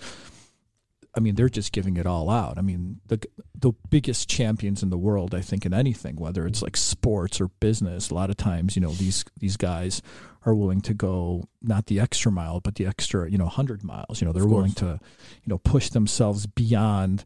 I 1.14 1.20
mean, 1.20 1.34
they're 1.34 1.48
just 1.48 1.72
giving 1.72 1.96
it 1.96 2.06
all 2.06 2.30
out. 2.30 2.58
I 2.58 2.62
mean, 2.62 3.00
the 3.06 3.20
the 3.54 3.72
biggest 3.88 4.28
champions 4.28 4.82
in 4.82 4.90
the 4.90 4.98
world, 4.98 5.34
I 5.34 5.40
think, 5.40 5.66
in 5.66 5.74
anything, 5.74 6.16
whether 6.16 6.46
it's 6.46 6.62
like 6.62 6.76
sports 6.76 7.40
or 7.40 7.48
business, 7.60 8.10
a 8.10 8.14
lot 8.14 8.30
of 8.30 8.36
times, 8.36 8.76
you 8.76 8.82
know, 8.82 8.92
these 8.92 9.24
these 9.38 9.56
guys 9.56 10.02
are 10.46 10.54
willing 10.54 10.80
to 10.82 10.94
go 10.94 11.44
not 11.60 11.86
the 11.86 12.00
extra 12.00 12.32
mile, 12.32 12.60
but 12.60 12.76
the 12.76 12.86
extra, 12.86 13.30
you 13.30 13.36
know, 13.36 13.46
hundred 13.46 13.82
miles. 13.82 14.20
You 14.20 14.26
know, 14.26 14.32
they're 14.32 14.46
willing 14.46 14.72
to, 14.74 15.00
you 15.42 15.48
know, 15.48 15.58
push 15.58 15.90
themselves 15.90 16.46
beyond 16.46 17.24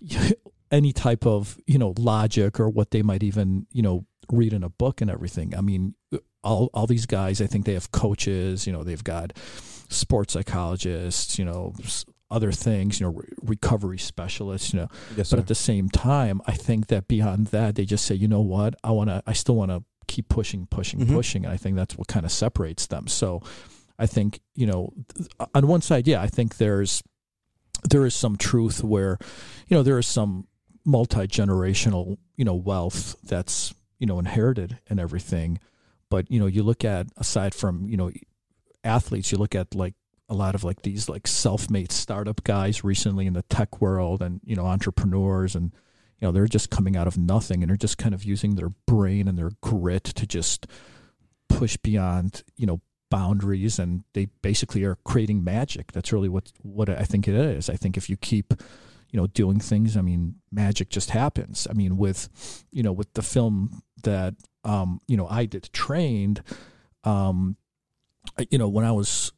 any 0.70 0.92
type 0.92 1.26
of 1.26 1.58
you 1.66 1.78
know 1.78 1.94
logic 1.98 2.58
or 2.58 2.68
what 2.68 2.90
they 2.90 3.02
might 3.02 3.22
even 3.22 3.66
you 3.72 3.82
know 3.82 4.04
read 4.32 4.52
in 4.52 4.62
a 4.62 4.68
book 4.68 5.00
and 5.00 5.10
everything. 5.10 5.54
I 5.54 5.60
mean, 5.60 5.94
all 6.42 6.70
all 6.72 6.86
these 6.86 7.06
guys, 7.06 7.40
I 7.40 7.46
think 7.46 7.64
they 7.64 7.74
have 7.74 7.92
coaches. 7.92 8.66
You 8.66 8.72
know, 8.72 8.82
they've 8.82 9.04
got 9.04 9.32
sports 9.88 10.32
psychologists. 10.32 11.38
You 11.38 11.44
know, 11.44 11.74
other 12.30 12.52
things. 12.52 13.00
You 13.00 13.06
know, 13.06 13.12
re- 13.12 13.28
recovery 13.42 13.98
specialists. 13.98 14.72
You 14.72 14.80
know, 14.80 14.88
yes, 15.16 15.30
but 15.30 15.38
at 15.38 15.46
the 15.46 15.54
same 15.54 15.88
time, 15.88 16.40
I 16.46 16.52
think 16.52 16.88
that 16.88 17.08
beyond 17.08 17.48
that, 17.48 17.74
they 17.76 17.84
just 17.84 18.04
say, 18.04 18.14
you 18.14 18.28
know 18.28 18.40
what, 18.40 18.74
I 18.84 18.90
want 18.90 19.10
to, 19.10 19.22
I 19.26 19.32
still 19.32 19.56
want 19.56 19.70
to 19.70 19.84
keep 20.08 20.28
pushing, 20.28 20.66
pushing, 20.66 21.00
Mhm. 21.00 21.12
pushing, 21.14 21.44
and 21.44 21.52
I 21.52 21.56
think 21.56 21.76
that's 21.76 21.96
what 21.98 22.08
kind 22.08 22.24
of 22.26 22.32
separates 22.32 22.86
them. 22.86 23.06
So, 23.08 23.42
I 23.98 24.06
think 24.06 24.40
you 24.54 24.66
know, 24.66 24.92
th- 25.16 25.28
on 25.54 25.66
one 25.66 25.80
side, 25.82 26.06
yeah, 26.06 26.20
I 26.22 26.26
think 26.28 26.56
there's 26.58 27.02
there 27.90 28.04
is 28.06 28.14
some 28.14 28.36
truth 28.36 28.82
where, 28.82 29.18
you 29.68 29.76
know, 29.76 29.82
there 29.82 29.98
is 29.98 30.06
some 30.06 30.46
multi 30.84 31.26
generational, 31.26 32.16
you 32.36 32.44
know, 32.44 32.54
wealth 32.54 33.16
that's 33.24 33.74
you 33.98 34.06
know 34.06 34.18
inherited 34.18 34.78
and 34.88 35.00
everything, 35.00 35.58
but 36.10 36.30
you 36.30 36.38
know, 36.40 36.46
you 36.46 36.62
look 36.62 36.84
at 36.84 37.06
aside 37.16 37.54
from 37.54 37.86
you 37.88 37.96
know 37.96 38.10
athletes, 38.84 39.32
you 39.32 39.38
look 39.38 39.54
at 39.54 39.74
like 39.74 39.94
a 40.28 40.34
lot 40.34 40.54
of 40.54 40.64
like 40.64 40.82
these 40.82 41.08
like 41.08 41.26
self-made 41.26 41.92
startup 41.92 42.42
guys 42.44 42.82
recently 42.82 43.26
in 43.26 43.32
the 43.32 43.42
tech 43.42 43.80
world 43.80 44.20
and 44.22 44.40
you 44.44 44.56
know 44.56 44.66
entrepreneurs 44.66 45.54
and 45.54 45.72
you 46.18 46.26
know 46.26 46.32
they're 46.32 46.46
just 46.46 46.70
coming 46.70 46.96
out 46.96 47.06
of 47.06 47.16
nothing 47.16 47.62
and 47.62 47.70
they're 47.70 47.76
just 47.76 47.98
kind 47.98 48.14
of 48.14 48.24
using 48.24 48.54
their 48.54 48.70
brain 48.86 49.28
and 49.28 49.38
their 49.38 49.52
grit 49.60 50.04
to 50.04 50.26
just 50.26 50.66
push 51.48 51.76
beyond 51.76 52.42
you 52.56 52.66
know 52.66 52.80
boundaries 53.10 53.78
and 53.78 54.02
they 54.14 54.26
basically 54.42 54.84
are 54.84 54.98
creating 55.04 55.44
magic. 55.44 55.92
That's 55.92 56.12
really 56.12 56.28
what 56.28 56.52
what 56.62 56.88
I 56.88 57.04
think 57.04 57.28
it 57.28 57.34
is. 57.34 57.70
I 57.70 57.76
think 57.76 57.96
if 57.96 58.10
you 58.10 58.16
keep 58.16 58.54
you 59.12 59.20
know 59.20 59.28
doing 59.28 59.60
things 59.60 59.96
I 59.96 60.00
mean 60.00 60.36
magic 60.50 60.88
just 60.90 61.10
happens. 61.10 61.66
I 61.70 61.72
mean 61.72 61.96
with 61.96 62.64
you 62.70 62.82
know 62.82 62.92
with 62.92 63.12
the 63.14 63.22
film 63.22 63.82
that 64.02 64.34
um 64.64 65.00
you 65.06 65.16
know 65.16 65.28
I 65.28 65.46
did 65.46 65.70
trained 65.72 66.42
um 67.04 67.56
you 68.50 68.58
know 68.58 68.68
when 68.68 68.84
I 68.84 68.92
was 68.92 69.32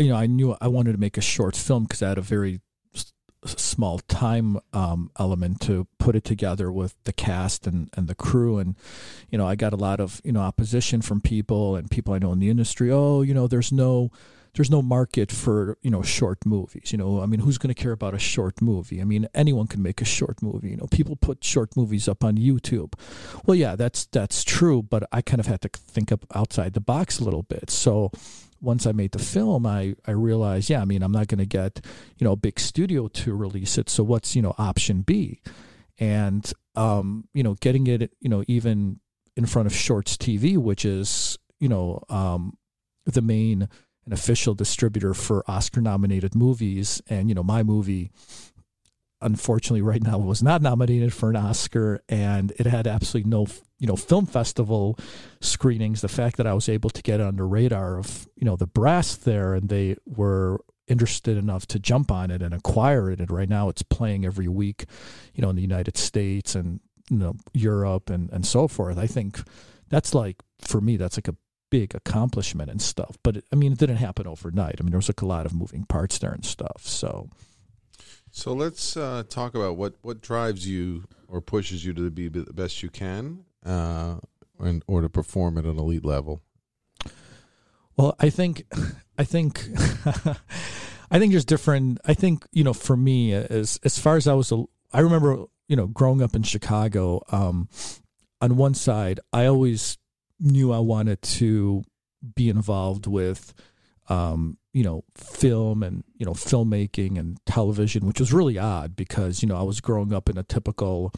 you 0.00 0.08
know 0.08 0.16
I 0.16 0.26
knew 0.26 0.56
I 0.60 0.68
wanted 0.68 0.92
to 0.92 0.98
make 0.98 1.16
a 1.16 1.22
short 1.22 1.56
film 1.56 1.84
because 1.84 2.02
I 2.02 2.08
had 2.08 2.18
a 2.18 2.22
very 2.22 2.60
small 3.46 3.98
time 4.00 4.58
um, 4.72 5.10
element 5.18 5.60
to 5.62 5.86
put 5.98 6.14
it 6.14 6.24
together 6.24 6.70
with 6.70 6.94
the 7.04 7.12
cast 7.12 7.66
and, 7.66 7.88
and 7.96 8.06
the 8.06 8.14
crew. 8.14 8.58
And 8.58 8.76
you 9.30 9.38
know 9.38 9.46
I 9.46 9.54
got 9.54 9.72
a 9.72 9.76
lot 9.76 10.00
of 10.00 10.20
you 10.24 10.32
know 10.32 10.40
opposition 10.40 11.02
from 11.02 11.20
people 11.20 11.76
and 11.76 11.90
people 11.90 12.14
I 12.14 12.18
know 12.18 12.32
in 12.32 12.38
the 12.38 12.50
industry. 12.50 12.90
Oh 12.90 13.22
you 13.22 13.34
know 13.34 13.46
there's 13.46 13.72
no 13.72 14.10
there's 14.54 14.70
no 14.70 14.82
market 14.82 15.30
for 15.30 15.78
you 15.82 15.90
know 15.90 16.02
short 16.02 16.44
movies. 16.44 16.92
You 16.92 16.98
know 16.98 17.22
I 17.22 17.26
mean 17.26 17.40
who's 17.40 17.58
going 17.58 17.74
to 17.74 17.80
care 17.80 17.92
about 17.92 18.14
a 18.14 18.18
short 18.18 18.60
movie? 18.60 19.00
I 19.00 19.04
mean 19.04 19.26
anyone 19.34 19.66
can 19.66 19.82
make 19.82 20.00
a 20.00 20.06
short 20.06 20.42
movie. 20.42 20.70
You 20.70 20.76
know 20.76 20.88
people 20.90 21.16
put 21.16 21.44
short 21.44 21.76
movies 21.76 22.08
up 22.08 22.24
on 22.24 22.36
YouTube. 22.36 22.94
Well 23.46 23.54
yeah 23.54 23.76
that's 23.76 24.06
that's 24.06 24.44
true 24.44 24.82
but 24.82 25.08
I 25.12 25.22
kind 25.22 25.40
of 25.40 25.46
had 25.46 25.62
to 25.62 25.68
think 25.68 26.12
up 26.12 26.26
outside 26.34 26.74
the 26.74 26.80
box 26.80 27.18
a 27.18 27.24
little 27.24 27.44
bit. 27.44 27.70
So 27.70 28.10
once 28.60 28.86
I 28.86 28.92
made 28.92 29.12
the 29.12 29.18
film, 29.18 29.66
I, 29.66 29.94
I 30.06 30.12
realized, 30.12 30.70
yeah, 30.70 30.82
I 30.82 30.84
mean, 30.84 31.02
I'm 31.02 31.12
not 31.12 31.28
going 31.28 31.38
to 31.38 31.46
get, 31.46 31.84
you 32.18 32.24
know, 32.24 32.32
a 32.32 32.36
big 32.36 32.60
studio 32.60 33.08
to 33.08 33.34
release 33.34 33.78
it. 33.78 33.88
So 33.88 34.04
what's, 34.04 34.36
you 34.36 34.42
know, 34.42 34.54
option 34.58 35.02
B? 35.02 35.40
And, 35.98 36.50
um, 36.76 37.28
you 37.34 37.42
know, 37.42 37.54
getting 37.60 37.86
it, 37.86 38.12
you 38.20 38.28
know, 38.28 38.44
even 38.46 39.00
in 39.36 39.46
front 39.46 39.66
of 39.66 39.74
Shorts 39.74 40.16
TV, 40.16 40.56
which 40.56 40.84
is, 40.84 41.38
you 41.58 41.68
know, 41.68 42.02
um, 42.08 42.56
the 43.04 43.22
main 43.22 43.68
and 44.04 44.14
official 44.14 44.54
distributor 44.54 45.14
for 45.14 45.48
Oscar 45.48 45.80
nominated 45.80 46.34
movies. 46.34 47.02
And, 47.08 47.28
you 47.28 47.34
know, 47.34 47.42
my 47.42 47.62
movie, 47.62 48.10
unfortunately, 49.22 49.82
right 49.82 50.02
now 50.02 50.18
it 50.18 50.24
was 50.24 50.42
not 50.42 50.62
nominated 50.62 51.12
for 51.12 51.30
an 51.30 51.36
Oscar 51.36 52.02
and 52.08 52.52
it 52.58 52.66
had 52.66 52.86
absolutely 52.86 53.30
no, 53.30 53.46
you 53.78 53.86
know, 53.86 53.96
film 53.96 54.26
festival 54.26 54.98
screenings, 55.40 56.00
the 56.00 56.08
fact 56.08 56.36
that 56.36 56.46
I 56.46 56.54
was 56.54 56.68
able 56.68 56.90
to 56.90 57.02
get 57.02 57.18
the 57.18 57.44
radar 57.44 57.98
of 57.98 58.28
you 58.36 58.44
know 58.44 58.56
the 58.56 58.66
brass 58.66 59.16
there, 59.16 59.54
and 59.54 59.68
they 59.68 59.96
were 60.06 60.60
interested 60.88 61.36
enough 61.36 61.66
to 61.68 61.78
jump 61.78 62.10
on 62.10 62.30
it 62.30 62.42
and 62.42 62.52
acquire 62.52 63.10
it, 63.10 63.20
and 63.20 63.30
right 63.30 63.48
now 63.48 63.68
it's 63.68 63.82
playing 63.82 64.24
every 64.24 64.48
week, 64.48 64.86
you 65.34 65.42
know, 65.42 65.50
in 65.50 65.56
the 65.56 65.62
United 65.62 65.96
States 65.96 66.54
and 66.54 66.80
you 67.10 67.18
know 67.18 67.34
Europe 67.52 68.10
and 68.10 68.30
and 68.30 68.46
so 68.46 68.68
forth. 68.68 68.98
I 68.98 69.06
think 69.06 69.40
that's 69.88 70.14
like 70.14 70.36
for 70.60 70.80
me, 70.80 70.96
that's 70.96 71.16
like 71.16 71.28
a 71.28 71.36
big 71.70 71.94
accomplishment 71.94 72.70
and 72.70 72.82
stuff. 72.82 73.16
But 73.22 73.44
I 73.52 73.56
mean, 73.56 73.72
it 73.72 73.78
didn't 73.78 73.96
happen 73.96 74.26
overnight. 74.26 74.76
I 74.78 74.82
mean, 74.82 74.90
there 74.90 74.98
was 74.98 75.08
like 75.08 75.22
a 75.22 75.26
lot 75.26 75.46
of 75.46 75.54
moving 75.54 75.84
parts 75.84 76.18
there 76.18 76.32
and 76.32 76.44
stuff. 76.44 76.82
So 76.82 77.28
So 78.30 78.52
let's 78.52 78.96
uh, 78.96 79.24
talk 79.28 79.54
about 79.54 79.76
what 79.76 79.94
what 80.02 80.20
drives 80.20 80.66
you 80.66 81.04
or 81.28 81.40
pushes 81.40 81.84
you 81.84 81.92
to 81.94 82.10
be 82.10 82.28
the 82.28 82.52
best 82.52 82.82
you 82.82 82.90
can, 82.90 83.44
uh, 83.64 84.16
and 84.58 84.82
or 84.86 85.00
to 85.00 85.08
perform 85.08 85.58
at 85.58 85.64
an 85.64 85.78
elite 85.78 86.04
level. 86.04 86.40
Well, 87.96 88.14
I 88.18 88.30
think, 88.30 88.64
I 89.18 89.24
think, 89.24 89.68
I 91.10 91.18
think 91.18 91.32
there's 91.32 91.44
different. 91.44 91.98
I 92.04 92.14
think 92.14 92.46
you 92.52 92.64
know, 92.64 92.72
for 92.72 92.96
me, 92.96 93.32
as 93.34 93.78
as 93.84 93.98
far 93.98 94.16
as 94.16 94.26
I 94.26 94.34
was, 94.34 94.52
I 94.92 95.00
remember 95.00 95.46
you 95.70 95.76
know, 95.76 95.86
growing 95.86 96.20
up 96.20 96.34
in 96.34 96.42
Chicago. 96.42 97.22
Um, 97.30 97.68
on 98.40 98.56
one 98.56 98.74
side, 98.74 99.20
I 99.32 99.46
always 99.46 99.98
knew 100.40 100.72
I 100.72 100.80
wanted 100.80 101.22
to 101.22 101.84
be 102.34 102.48
involved 102.48 103.06
with, 103.06 103.54
um, 104.08 104.58
you 104.72 104.84
know, 104.84 105.04
film 105.16 105.82
and 105.82 106.04
you 106.16 106.26
know, 106.26 106.32
filmmaking 106.32 107.18
and 107.18 107.38
television, 107.46 108.06
which 108.06 108.20
was 108.20 108.32
really 108.32 108.58
odd 108.58 108.96
because 108.96 109.42
you 109.42 109.48
know 109.48 109.56
I 109.56 109.62
was 109.62 109.80
growing 109.80 110.12
up 110.12 110.28
in 110.28 110.38
a 110.38 110.42
typical, 110.42 111.12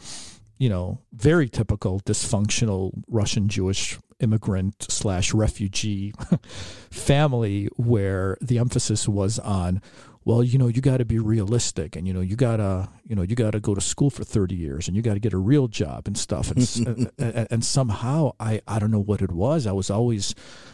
you 0.57 0.69
know, 0.69 0.99
very 1.11 1.49
typical 1.49 1.99
dysfunctional 2.01 2.91
Russian 3.07 3.47
Jewish 3.47 3.99
immigrant 4.19 4.85
slash 4.89 5.33
refugee 5.33 6.13
family 6.91 7.67
where 7.75 8.37
the 8.41 8.57
emphasis 8.57 9.07
was 9.07 9.37
on 9.39 9.81
well 10.23 10.41
you 10.41 10.57
know 10.57 10.67
you 10.67 10.81
got 10.81 10.97
to 10.97 11.05
be 11.05 11.19
realistic 11.19 11.95
and 11.95 12.07
you 12.07 12.13
know 12.13 12.21
you 12.21 12.35
got 12.35 12.57
to 12.57 12.87
you 13.05 13.15
know 13.15 13.21
you 13.21 13.35
got 13.35 13.51
to 13.51 13.59
go 13.59 13.75
to 13.75 13.81
school 13.81 14.09
for 14.09 14.23
30 14.23 14.55
years 14.55 14.87
and 14.87 14.95
you 14.95 15.03
got 15.03 15.15
to 15.15 15.19
get 15.19 15.33
a 15.33 15.37
real 15.37 15.67
job 15.67 16.07
and 16.07 16.17
stuff. 16.17 16.49
And, 16.51 16.87
and, 16.87 17.11
and 17.17 17.47
and 17.51 17.65
somehow 17.65 18.31
i 18.39 18.61
i 18.67 18.79
don't 18.79 18.91
know 18.91 19.01
what 19.01 19.21
it 19.21 19.31
was. 19.31 19.67
I 19.67 19.73
was 19.73 19.89
always 19.89 20.33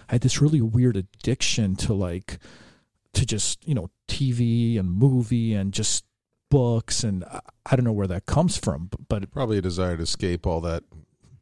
i 0.10 0.14
had 0.14 0.22
this 0.22 0.42
really 0.42 0.62
weird 0.62 0.96
addiction 0.96 1.76
to 1.78 1.94
like 1.94 2.40
to 3.14 3.26
just 3.26 3.68
you 3.68 3.74
know 3.74 3.90
tv 4.08 4.80
and 4.80 4.92
movie 4.92 5.54
and 5.54 5.74
just 5.74 6.06
books 6.52 7.04
and 7.04 7.24
i, 7.26 7.40
I 7.66 7.76
don't 7.76 7.86
know 7.86 7.92
where 7.92 8.08
that 8.08 8.26
comes 8.26 8.58
from 8.58 8.88
but, 8.88 9.08
but 9.08 9.32
Probably 9.32 9.58
a 9.58 9.62
desire 9.62 9.98
to 9.98 10.04
escape 10.04 10.46
all 10.48 10.62
that 10.62 10.84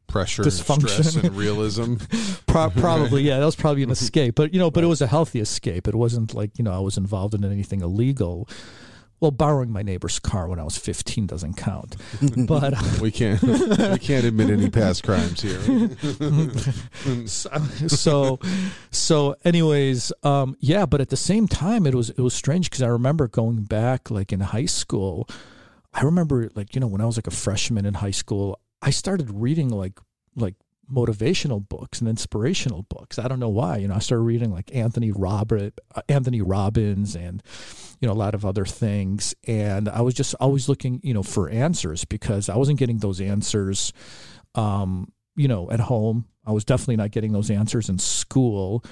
pressure, 0.06 0.42
Dysfunction. 0.42 0.88
stress, 0.88 1.16
and 1.16 1.36
realism. 1.36 1.96
Pro- 2.46 2.70
probably, 2.70 3.22
yeah, 3.22 3.38
that 3.38 3.44
was 3.44 3.56
probably 3.56 3.82
an 3.82 3.90
escape. 3.98 4.34
But 4.36 4.54
you 4.54 4.58
know, 4.58 4.70
but 4.70 4.82
it 4.82 4.86
was 4.86 5.02
a 5.02 5.06
healthy 5.06 5.38
escape. 5.38 5.86
It 5.86 5.94
wasn't 5.94 6.32
like 6.34 6.56
you 6.58 6.64
know 6.64 6.72
I 6.72 6.78
was 6.78 6.96
involved 6.96 7.34
in 7.34 7.44
anything 7.44 7.82
illegal. 7.82 8.48
Well, 9.20 9.30
borrowing 9.32 9.72
my 9.72 9.82
neighbor's 9.82 10.18
car 10.18 10.48
when 10.48 10.60
I 10.60 10.62
was 10.62 10.76
15 10.76 11.26
doesn't 11.26 11.54
count. 11.54 11.96
But 12.46 12.74
we 13.00 13.10
can't 13.10 13.42
we 13.42 13.98
can't 13.98 14.24
admit 14.24 14.50
any 14.50 14.70
past 14.70 15.02
crimes 15.02 15.42
here. 15.42 15.58
so 17.26 18.38
so 18.90 19.34
anyways 19.44 20.12
um 20.22 20.56
yeah 20.60 20.86
but 20.86 21.00
at 21.00 21.08
the 21.08 21.16
same 21.16 21.46
time 21.48 21.86
it 21.86 21.94
was 21.94 22.10
it 22.10 22.18
was 22.20 22.34
strange 22.34 22.70
because 22.70 22.82
i 22.82 22.86
remember 22.86 23.28
going 23.28 23.62
back 23.64 24.10
like 24.10 24.32
in 24.32 24.40
high 24.40 24.66
school 24.66 25.28
i 25.94 26.02
remember 26.02 26.50
like 26.54 26.74
you 26.74 26.80
know 26.80 26.86
when 26.86 27.00
i 27.00 27.04
was 27.04 27.16
like 27.16 27.26
a 27.26 27.32
freshman 27.32 27.84
in 27.86 27.94
high 27.94 28.10
school 28.10 28.58
i 28.82 28.90
started 28.90 29.30
reading 29.30 29.68
like 29.68 29.98
like 30.36 30.54
motivational 30.92 31.66
books 31.66 32.00
and 32.00 32.08
inspirational 32.08 32.82
books. 32.84 33.18
I 33.18 33.28
don't 33.28 33.40
know 33.40 33.48
why 33.48 33.76
you 33.76 33.88
know 33.88 33.94
i 33.94 33.98
started 33.98 34.22
reading 34.22 34.50
like 34.50 34.74
anthony 34.74 35.10
robert 35.12 35.78
uh, 35.94 36.02
anthony 36.08 36.40
robbins 36.40 37.14
and 37.14 37.42
you 38.00 38.08
know 38.08 38.14
a 38.14 38.16
lot 38.16 38.34
of 38.34 38.44
other 38.44 38.64
things. 38.64 39.34
And 39.46 39.88
i 39.88 40.00
was 40.00 40.14
just 40.14 40.34
always 40.40 40.68
looking 40.68 41.00
you 41.02 41.12
know 41.12 41.22
for 41.22 41.48
answers 41.50 42.04
because 42.04 42.48
i 42.48 42.56
wasn't 42.56 42.78
getting 42.78 42.98
those 42.98 43.20
answers 43.20 43.92
um 44.54 45.12
you 45.36 45.48
know 45.48 45.70
at 45.70 45.80
home. 45.80 46.26
I 46.46 46.52
was 46.52 46.64
definitely 46.64 46.96
not 46.96 47.10
getting 47.10 47.32
those 47.32 47.50
answers 47.50 47.88
in 47.88 47.98
school. 47.98 48.84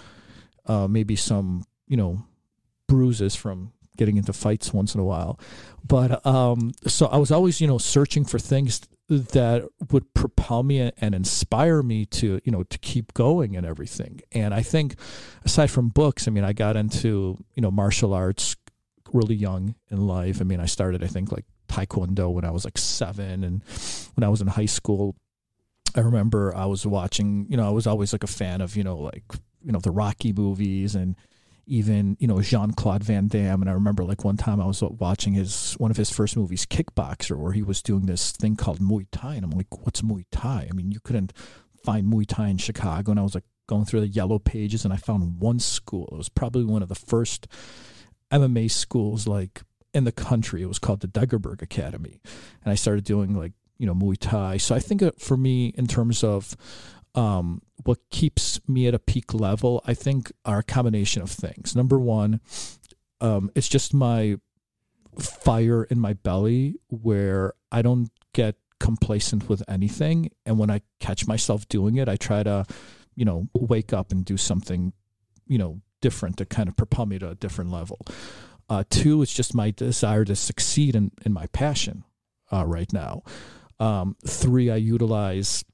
Uh 0.66 0.86
maybe 0.88 1.16
some 1.16 1.64
you 1.88 1.96
know 1.96 2.24
bruises 2.88 3.34
from 3.34 3.72
getting 3.96 4.18
into 4.18 4.32
fights 4.34 4.74
once 4.74 4.94
in 4.94 5.00
a 5.00 5.04
while. 5.04 5.40
But 5.86 6.24
um 6.26 6.72
so 6.86 7.06
i 7.06 7.16
was 7.16 7.30
always 7.30 7.60
you 7.60 7.66
know 7.66 7.78
searching 7.78 8.24
for 8.26 8.38
things 8.38 8.82
that 9.08 9.68
would 9.92 10.12
propel 10.14 10.62
me 10.62 10.90
and 10.98 11.14
inspire 11.14 11.82
me 11.82 12.04
to 12.06 12.40
you 12.44 12.50
know 12.50 12.64
to 12.64 12.78
keep 12.78 13.14
going 13.14 13.56
and 13.56 13.64
everything. 13.64 14.20
And 14.32 14.52
i 14.52 14.62
think 14.62 14.96
aside 15.44 15.70
from 15.70 15.88
books 15.88 16.26
i 16.26 16.30
mean 16.30 16.44
i 16.44 16.52
got 16.52 16.76
into 16.76 17.38
you 17.54 17.62
know 17.62 17.70
martial 17.70 18.12
arts 18.12 18.56
really 19.12 19.36
young 19.36 19.76
in 19.90 20.06
life. 20.06 20.40
I 20.40 20.44
mean 20.44 20.60
i 20.60 20.66
started 20.66 21.04
i 21.04 21.06
think 21.06 21.30
like 21.30 21.44
taekwondo 21.68 22.32
when 22.32 22.44
i 22.44 22.50
was 22.50 22.64
like 22.64 22.78
seven 22.78 23.44
and 23.44 23.62
when 24.14 24.24
i 24.24 24.28
was 24.28 24.40
in 24.40 24.46
high 24.48 24.66
school. 24.66 25.16
I 25.94 26.00
remember 26.00 26.54
i 26.54 26.66
was 26.66 26.86
watching 26.86 27.46
you 27.48 27.56
know 27.56 27.66
i 27.66 27.70
was 27.70 27.86
always 27.86 28.12
like 28.12 28.24
a 28.24 28.28
fan 28.28 28.60
of 28.60 28.76
you 28.76 28.84
know 28.84 28.98
like 28.98 29.24
you 29.64 29.72
know 29.72 29.78
the 29.78 29.90
rocky 29.90 30.32
movies 30.32 30.94
and 30.94 31.16
even 31.66 32.16
you 32.20 32.26
know 32.26 32.40
Jean 32.40 32.72
Claude 32.72 33.02
Van 33.02 33.28
Damme, 33.28 33.62
and 33.62 33.70
I 33.70 33.74
remember 33.74 34.04
like 34.04 34.24
one 34.24 34.36
time 34.36 34.60
I 34.60 34.66
was 34.66 34.82
watching 34.82 35.34
his 35.34 35.74
one 35.74 35.90
of 35.90 35.96
his 35.96 36.10
first 36.10 36.36
movies, 36.36 36.66
Kickboxer, 36.66 37.36
where 37.36 37.52
he 37.52 37.62
was 37.62 37.82
doing 37.82 38.06
this 38.06 38.32
thing 38.32 38.56
called 38.56 38.78
Muay 38.80 39.06
Thai, 39.10 39.34
and 39.34 39.44
I'm 39.44 39.50
like, 39.50 39.84
what's 39.84 40.02
Muay 40.02 40.24
Thai? 40.30 40.68
I 40.70 40.74
mean, 40.74 40.92
you 40.92 41.00
couldn't 41.00 41.32
find 41.84 42.12
Muay 42.12 42.26
Thai 42.26 42.48
in 42.48 42.58
Chicago, 42.58 43.10
and 43.10 43.20
I 43.20 43.24
was 43.24 43.34
like 43.34 43.44
going 43.68 43.84
through 43.84 44.00
the 44.00 44.08
yellow 44.08 44.38
pages, 44.38 44.84
and 44.84 44.94
I 44.94 44.96
found 44.96 45.40
one 45.40 45.58
school. 45.58 46.08
It 46.12 46.16
was 46.16 46.28
probably 46.28 46.64
one 46.64 46.82
of 46.82 46.88
the 46.88 46.94
first 46.94 47.48
MMA 48.30 48.70
schools 48.70 49.26
like 49.26 49.62
in 49.92 50.04
the 50.04 50.12
country. 50.12 50.62
It 50.62 50.66
was 50.66 50.78
called 50.78 51.00
the 51.00 51.08
Degerberg 51.08 51.62
Academy, 51.62 52.20
and 52.64 52.72
I 52.72 52.76
started 52.76 53.04
doing 53.04 53.34
like 53.34 53.52
you 53.78 53.86
know 53.86 53.94
Muay 53.94 54.16
Thai. 54.18 54.58
So 54.58 54.74
I 54.74 54.78
think 54.78 55.02
uh, 55.02 55.12
for 55.18 55.36
me, 55.36 55.68
in 55.76 55.86
terms 55.86 56.22
of 56.22 56.56
um, 57.16 57.62
what 57.84 57.98
keeps 58.10 58.60
me 58.68 58.86
at 58.86 58.94
a 58.94 58.98
peak 58.98 59.34
level, 59.34 59.82
I 59.86 59.94
think, 59.94 60.30
are 60.44 60.58
a 60.58 60.62
combination 60.62 61.22
of 61.22 61.30
things. 61.30 61.74
Number 61.74 61.98
one, 61.98 62.40
um, 63.20 63.50
it's 63.54 63.68
just 63.68 63.94
my 63.94 64.36
fire 65.18 65.84
in 65.84 65.98
my 65.98 66.12
belly 66.12 66.76
where 66.88 67.54
I 67.72 67.80
don't 67.82 68.10
get 68.34 68.56
complacent 68.78 69.48
with 69.48 69.62
anything. 69.66 70.30
And 70.44 70.58
when 70.58 70.70
I 70.70 70.82
catch 71.00 71.26
myself 71.26 71.66
doing 71.68 71.96
it, 71.96 72.08
I 72.08 72.16
try 72.16 72.42
to, 72.42 72.66
you 73.14 73.24
know, 73.24 73.48
wake 73.54 73.94
up 73.94 74.12
and 74.12 74.24
do 74.24 74.36
something, 74.36 74.92
you 75.46 75.56
know, 75.56 75.80
different 76.02 76.36
to 76.36 76.44
kind 76.44 76.68
of 76.68 76.76
propel 76.76 77.06
me 77.06 77.18
to 77.18 77.30
a 77.30 77.34
different 77.34 77.70
level. 77.70 77.98
Uh, 78.68 78.84
two, 78.90 79.22
it's 79.22 79.32
just 79.32 79.54
my 79.54 79.70
desire 79.70 80.24
to 80.24 80.36
succeed 80.36 80.94
in, 80.94 81.12
in 81.24 81.32
my 81.32 81.46
passion 81.46 82.04
uh, 82.52 82.66
right 82.66 82.92
now. 82.92 83.22
Um, 83.80 84.16
three, 84.26 84.70
I 84.70 84.76
utilize 84.76 85.64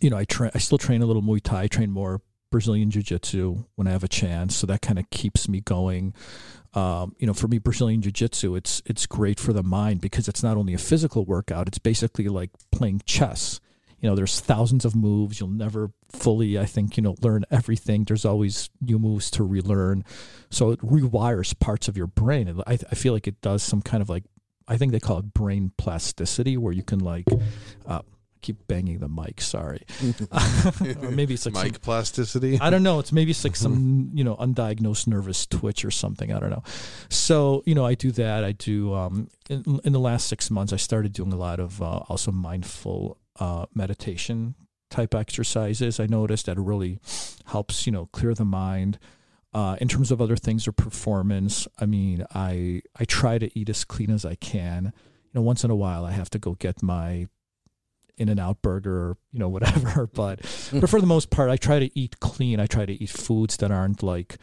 you 0.00 0.10
know, 0.10 0.16
I 0.16 0.24
train, 0.24 0.50
I 0.54 0.58
still 0.58 0.78
train 0.78 1.02
a 1.02 1.06
little 1.06 1.22
Muay 1.22 1.42
Thai, 1.42 1.62
I 1.62 1.68
train 1.68 1.90
more 1.90 2.20
Brazilian 2.50 2.90
Jiu 2.90 3.02
Jitsu 3.02 3.64
when 3.76 3.86
I 3.86 3.92
have 3.92 4.04
a 4.04 4.08
chance. 4.08 4.56
So 4.56 4.66
that 4.66 4.82
kind 4.82 4.98
of 4.98 5.08
keeps 5.10 5.48
me 5.48 5.60
going. 5.60 6.14
Um, 6.74 7.14
you 7.18 7.26
know, 7.26 7.34
for 7.34 7.48
me, 7.48 7.58
Brazilian 7.58 8.02
Jiu 8.02 8.12
Jitsu, 8.12 8.56
it's, 8.56 8.82
it's 8.86 9.06
great 9.06 9.38
for 9.38 9.52
the 9.52 9.62
mind 9.62 10.00
because 10.00 10.28
it's 10.28 10.42
not 10.42 10.56
only 10.56 10.74
a 10.74 10.78
physical 10.78 11.24
workout, 11.24 11.68
it's 11.68 11.78
basically 11.78 12.28
like 12.28 12.50
playing 12.72 13.02
chess. 13.06 13.60
You 14.00 14.08
know, 14.08 14.16
there's 14.16 14.40
thousands 14.40 14.84
of 14.84 14.96
moves. 14.96 15.38
You'll 15.38 15.50
never 15.50 15.90
fully, 16.08 16.58
I 16.58 16.64
think, 16.64 16.96
you 16.96 17.02
know, 17.02 17.16
learn 17.20 17.44
everything. 17.50 18.04
There's 18.04 18.24
always 18.24 18.70
new 18.80 18.98
moves 18.98 19.30
to 19.32 19.44
relearn. 19.44 20.04
So 20.48 20.70
it 20.70 20.80
rewires 20.80 21.58
parts 21.58 21.86
of 21.86 21.96
your 21.96 22.06
brain. 22.06 22.48
And 22.48 22.62
I, 22.66 22.78
I 22.90 22.94
feel 22.94 23.12
like 23.12 23.28
it 23.28 23.42
does 23.42 23.62
some 23.62 23.82
kind 23.82 24.00
of 24.00 24.08
like, 24.08 24.24
I 24.66 24.76
think 24.76 24.92
they 24.92 25.00
call 25.00 25.18
it 25.18 25.34
brain 25.34 25.72
plasticity, 25.76 26.56
where 26.56 26.72
you 26.72 26.82
can 26.82 27.00
like, 27.00 27.26
uh, 27.86 28.00
keep 28.42 28.66
banging 28.66 28.98
the 28.98 29.08
mic. 29.08 29.40
Sorry, 29.40 29.82
or 31.02 31.10
maybe 31.10 31.34
it's 31.34 31.46
like 31.46 31.54
Mic 31.54 31.74
some, 31.74 31.80
plasticity. 31.82 32.58
I 32.60 32.70
don't 32.70 32.82
know. 32.82 32.98
It's 32.98 33.12
maybe 33.12 33.30
it's 33.30 33.44
like 33.44 33.56
some 33.56 34.10
you 34.14 34.24
know 34.24 34.36
undiagnosed 34.36 35.06
nervous 35.06 35.46
twitch 35.46 35.84
or 35.84 35.90
something. 35.90 36.32
I 36.32 36.38
don't 36.38 36.50
know. 36.50 36.62
So 37.08 37.62
you 37.66 37.74
know, 37.74 37.86
I 37.86 37.94
do 37.94 38.10
that. 38.12 38.44
I 38.44 38.52
do. 38.52 38.94
Um, 38.94 39.28
in, 39.48 39.80
in 39.84 39.92
the 39.92 40.00
last 40.00 40.26
six 40.28 40.50
months, 40.50 40.72
I 40.72 40.76
started 40.76 41.12
doing 41.12 41.32
a 41.32 41.36
lot 41.36 41.60
of 41.60 41.82
uh, 41.82 42.00
also 42.08 42.30
mindful 42.30 43.18
uh, 43.38 43.66
meditation 43.74 44.54
type 44.90 45.14
exercises. 45.14 46.00
I 46.00 46.06
noticed 46.06 46.46
that 46.46 46.58
it 46.58 46.62
really 46.62 46.98
helps 47.46 47.86
you 47.86 47.92
know 47.92 48.06
clear 48.12 48.34
the 48.34 48.44
mind. 48.44 48.98
Uh, 49.52 49.76
in 49.80 49.88
terms 49.88 50.12
of 50.12 50.22
other 50.22 50.36
things 50.36 50.68
or 50.68 50.72
performance, 50.72 51.66
I 51.78 51.86
mean, 51.86 52.24
I 52.34 52.82
I 52.98 53.04
try 53.04 53.38
to 53.38 53.58
eat 53.58 53.68
as 53.68 53.84
clean 53.84 54.10
as 54.10 54.24
I 54.24 54.36
can. 54.36 54.92
You 55.32 55.40
know, 55.40 55.42
once 55.42 55.64
in 55.64 55.70
a 55.70 55.76
while, 55.76 56.04
I 56.04 56.12
have 56.12 56.30
to 56.30 56.38
go 56.38 56.54
get 56.54 56.82
my 56.82 57.26
in 58.20 58.28
and 58.28 58.38
out 58.38 58.60
burger, 58.62 59.16
you 59.32 59.40
know, 59.40 59.48
whatever. 59.56 60.06
But 60.06 60.40
but 60.72 60.88
for 60.88 61.00
the 61.00 61.06
most 61.06 61.30
part, 61.30 61.50
I 61.50 61.56
try 61.56 61.80
to 61.80 61.98
eat 61.98 62.20
clean. 62.20 62.60
I 62.60 62.66
try 62.66 62.86
to 62.86 62.92
eat 62.92 63.10
foods 63.10 63.56
that 63.56 63.72
aren't 63.72 64.02
like, 64.02 64.36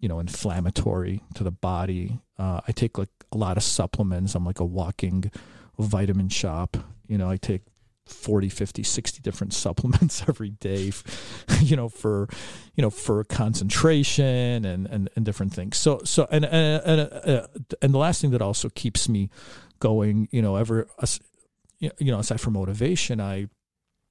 you 0.00 0.08
know, 0.08 0.18
inflammatory 0.18 1.22
to 1.34 1.44
the 1.44 1.52
body. 1.52 2.18
Uh, 2.38 2.62
I 2.66 2.72
take 2.72 2.98
like 2.98 3.10
a 3.30 3.36
lot 3.36 3.56
of 3.56 3.62
supplements. 3.62 4.34
I'm 4.34 4.44
like 4.44 4.58
a 4.58 4.64
walking 4.64 5.30
vitamin 5.78 6.30
shop. 6.30 6.76
You 7.06 7.18
know, 7.18 7.28
I 7.28 7.36
take 7.36 7.62
40 8.06 8.48
50 8.48 8.82
60 8.82 9.20
different 9.22 9.52
supplements 9.64 10.24
every 10.28 10.50
day 10.50 10.90
you 11.60 11.76
know 11.76 11.88
for 11.88 12.28
you 12.74 12.82
know 12.82 12.90
for 12.90 13.22
concentration 13.22 14.64
and 14.64 14.88
and, 14.88 15.08
and 15.14 15.24
different 15.24 15.54
things 15.54 15.76
so 15.76 16.00
so 16.04 16.26
and 16.32 16.44
and 16.44 16.82
and, 16.84 17.00
uh, 17.00 17.46
and 17.80 17.94
the 17.94 17.98
last 17.98 18.20
thing 18.20 18.32
that 18.32 18.42
also 18.42 18.68
keeps 18.68 19.08
me 19.08 19.30
going 19.78 20.26
you 20.32 20.42
know 20.42 20.56
ever 20.56 20.88
you 21.80 22.12
know, 22.12 22.18
aside 22.18 22.40
from 22.40 22.52
motivation, 22.52 23.20
I 23.20 23.48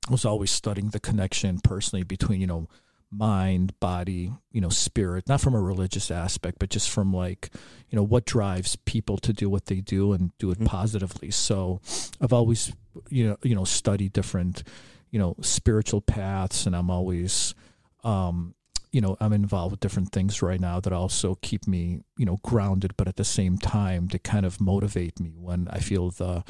was 0.09 0.25
always 0.25 0.51
studying 0.51 0.89
the 0.89 0.99
connection 0.99 1.59
personally 1.63 2.03
between, 2.03 2.41
you 2.41 2.47
know, 2.47 2.67
mind, 3.11 3.79
body, 3.79 4.31
you 4.51 4.61
know, 4.61 4.69
spirit, 4.69 5.27
not 5.27 5.41
from 5.41 5.55
a 5.55 5.61
religious 5.61 6.11
aspect, 6.11 6.59
but 6.59 6.69
just 6.69 6.89
from 6.89 7.13
like, 7.13 7.49
you 7.89 7.95
know, 7.95 8.03
what 8.03 8.25
drives 8.25 8.75
people 8.75 9.17
to 9.17 9.33
do 9.33 9.49
what 9.49 9.65
they 9.65 9.81
do 9.81 10.13
and 10.13 10.31
do 10.37 10.51
it 10.51 10.55
mm-hmm. 10.55 10.65
positively. 10.65 11.31
So 11.31 11.81
I've 12.21 12.33
always, 12.33 12.71
you 13.09 13.27
know, 13.27 13.37
you 13.43 13.55
know, 13.55 13.65
studied 13.65 14.13
different, 14.13 14.63
you 15.09 15.19
know, 15.19 15.35
spiritual 15.41 16.01
paths 16.01 16.65
and 16.65 16.75
I'm 16.75 16.91
always, 16.91 17.55
um, 18.03 18.53
you 18.91 19.01
know, 19.01 19.17
I'm 19.19 19.33
involved 19.33 19.71
with 19.71 19.79
different 19.79 20.11
things 20.11 20.41
right 20.41 20.59
now 20.59 20.79
that 20.79 20.93
also 20.93 21.37
keep 21.41 21.67
me, 21.67 22.01
you 22.17 22.25
know, 22.25 22.37
grounded, 22.43 22.95
but 22.97 23.07
at 23.07 23.15
the 23.15 23.23
same 23.23 23.57
time 23.57 24.07
to 24.09 24.19
kind 24.19 24.45
of 24.45 24.59
motivate 24.61 25.19
me 25.19 25.33
when 25.37 25.67
I 25.69 25.79
feel 25.79 26.09
the, 26.11 26.43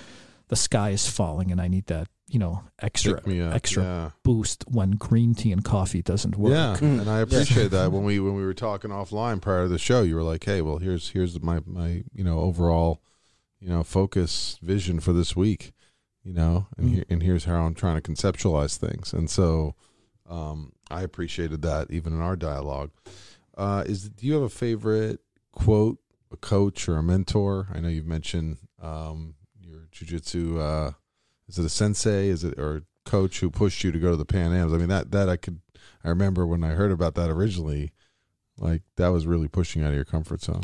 the 0.49 0.55
sky 0.55 0.89
is 0.89 1.07
falling 1.07 1.51
and 1.51 1.61
I 1.61 1.67
need 1.67 1.85
that, 1.85 2.07
you 2.27 2.39
know, 2.39 2.63
extra 2.79 3.21
extra 3.53 3.83
yeah. 3.83 4.09
boost 4.23 4.65
when 4.67 4.91
green 4.91 5.33
tea 5.33 5.51
and 5.51 5.63
coffee 5.63 6.01
doesn't 6.01 6.35
work. 6.35 6.51
Yeah, 6.51 6.75
mm. 6.77 6.99
and 6.99 7.09
I 7.09 7.19
appreciate 7.19 7.71
that 7.71 7.91
when 7.93 8.03
we 8.03 8.19
when 8.19 8.35
we 8.35 8.43
were 8.43 8.53
talking 8.53 8.91
offline 8.91 9.41
prior 9.41 9.63
to 9.63 9.69
the 9.69 9.79
show, 9.79 10.01
you 10.01 10.15
were 10.15 10.23
like, 10.23 10.43
"Hey, 10.43 10.61
well, 10.61 10.79
here's 10.79 11.09
here's 11.09 11.39
my 11.41 11.61
my 11.65 12.03
you 12.13 12.23
know 12.23 12.39
overall, 12.39 13.01
you 13.59 13.69
know, 13.69 13.83
focus 13.83 14.59
vision 14.61 14.99
for 14.99 15.13
this 15.13 15.35
week, 15.35 15.71
you 16.23 16.33
know, 16.33 16.67
and 16.77 16.89
mm. 16.89 16.93
here 16.95 17.05
and 17.09 17.23
here's 17.23 17.45
how 17.45 17.61
I'm 17.61 17.75
trying 17.75 18.01
to 18.01 18.11
conceptualize 18.11 18.77
things." 18.77 19.13
And 19.13 19.29
so, 19.29 19.75
um, 20.27 20.73
I 20.91 21.03
appreciated 21.03 21.61
that 21.61 21.91
even 21.91 22.13
in 22.13 22.21
our 22.21 22.35
dialogue. 22.35 22.91
Uh, 23.55 23.83
is 23.85 24.09
do 24.09 24.25
you 24.25 24.33
have 24.33 24.43
a 24.43 24.49
favorite 24.49 25.19
quote, 25.51 25.99
a 26.31 26.37
coach 26.37 26.87
or 26.87 26.97
a 26.97 27.03
mentor? 27.03 27.67
I 27.73 27.81
know 27.81 27.89
you've 27.89 28.05
mentioned 28.07 28.57
um, 28.81 29.35
jujitsu? 29.91 30.59
Uh, 30.59 30.91
is 31.47 31.57
it 31.57 31.65
a 31.65 31.69
sensei? 31.69 32.27
Is 32.27 32.43
it 32.43 32.59
or 32.59 32.83
coach 33.05 33.39
who 33.39 33.49
pushed 33.49 33.83
you 33.83 33.91
to 33.91 33.99
go 33.99 34.11
to 34.11 34.17
the 34.17 34.25
Pan 34.25 34.53
Am's? 34.53 34.73
I 34.73 34.77
mean 34.77 34.89
that 34.89 35.11
that 35.11 35.29
I 35.29 35.37
could. 35.37 35.61
I 36.03 36.09
remember 36.09 36.45
when 36.45 36.63
I 36.63 36.69
heard 36.69 36.91
about 36.91 37.15
that 37.15 37.29
originally, 37.29 37.91
like 38.57 38.83
that 38.95 39.09
was 39.09 39.27
really 39.27 39.47
pushing 39.47 39.83
out 39.83 39.89
of 39.89 39.95
your 39.95 40.05
comfort 40.05 40.41
zone. 40.41 40.61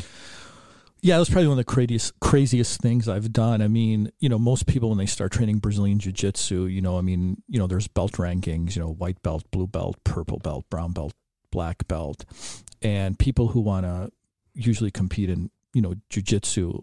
Yeah, 1.01 1.17
it 1.17 1.19
was 1.19 1.29
probably 1.29 1.49
one 1.49 1.59
of 1.59 1.65
the 1.65 1.71
craziest 1.71 2.19
craziest 2.19 2.81
things 2.81 3.07
I've 3.07 3.31
done. 3.31 3.61
I 3.61 3.67
mean, 3.67 4.11
you 4.19 4.29
know, 4.29 4.39
most 4.39 4.65
people 4.65 4.89
when 4.89 4.97
they 4.97 5.05
start 5.05 5.31
training 5.31 5.59
Brazilian 5.59 5.99
Jiu 5.99 6.11
Jitsu, 6.11 6.65
you 6.65 6.81
know, 6.81 6.97
I 6.97 7.01
mean, 7.01 7.43
you 7.47 7.59
know, 7.59 7.67
there's 7.67 7.87
belt 7.87 8.13
rankings, 8.13 8.75
you 8.75 8.81
know, 8.81 8.89
white 8.89 9.21
belt, 9.21 9.43
blue 9.51 9.67
belt, 9.67 10.03
purple 10.03 10.39
belt, 10.39 10.65
brown 10.69 10.93
belt, 10.93 11.13
black 11.51 11.87
belt, 11.87 12.25
and 12.81 13.19
people 13.19 13.49
who 13.49 13.61
want 13.61 13.85
to 13.85 14.11
usually 14.55 14.89
compete 14.89 15.29
in, 15.29 15.51
you 15.73 15.81
know, 15.81 15.93
Jiu 16.09 16.23
Jitsu 16.23 16.81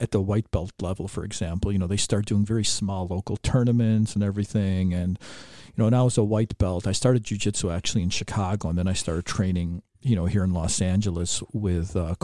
at 0.00 0.10
the 0.12 0.20
white 0.20 0.50
belt 0.50 0.72
level, 0.80 1.06
for 1.06 1.24
example, 1.24 1.70
you 1.70 1.78
know, 1.78 1.86
they 1.86 1.96
start 1.98 2.24
doing 2.24 2.44
very 2.44 2.64
small 2.64 3.06
local 3.06 3.36
tournaments 3.36 4.14
and 4.14 4.24
everything. 4.24 4.94
And, 4.94 5.18
you 5.66 5.74
know, 5.76 5.86
and 5.86 5.94
I 5.94 6.02
was 6.02 6.16
a 6.16 6.24
white 6.24 6.56
belt. 6.58 6.86
I 6.86 6.92
started 6.92 7.22
jujitsu 7.22 7.72
actually 7.72 8.02
in 8.02 8.10
Chicago, 8.10 8.70
and 8.70 8.78
then 8.78 8.88
I 8.88 8.94
started 8.94 9.26
training, 9.26 9.82
you 10.00 10.16
know, 10.16 10.24
here 10.24 10.42
in 10.42 10.52
Los 10.52 10.80
Angeles 10.80 11.42
with 11.52 11.94
uh. 11.94 12.14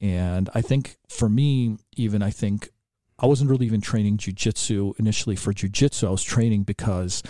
And 0.00 0.48
I 0.54 0.62
think 0.62 0.96
for 1.08 1.28
me, 1.28 1.76
even 1.96 2.22
I 2.22 2.30
think 2.30 2.70
I 3.18 3.26
wasn't 3.26 3.50
really 3.50 3.66
even 3.66 3.80
training 3.80 4.16
jujitsu 4.16 4.98
initially 4.98 5.36
for 5.36 5.52
jujitsu. 5.52 6.06
I 6.06 6.10
was 6.10 6.22
training 6.22 6.62
because 6.62 7.22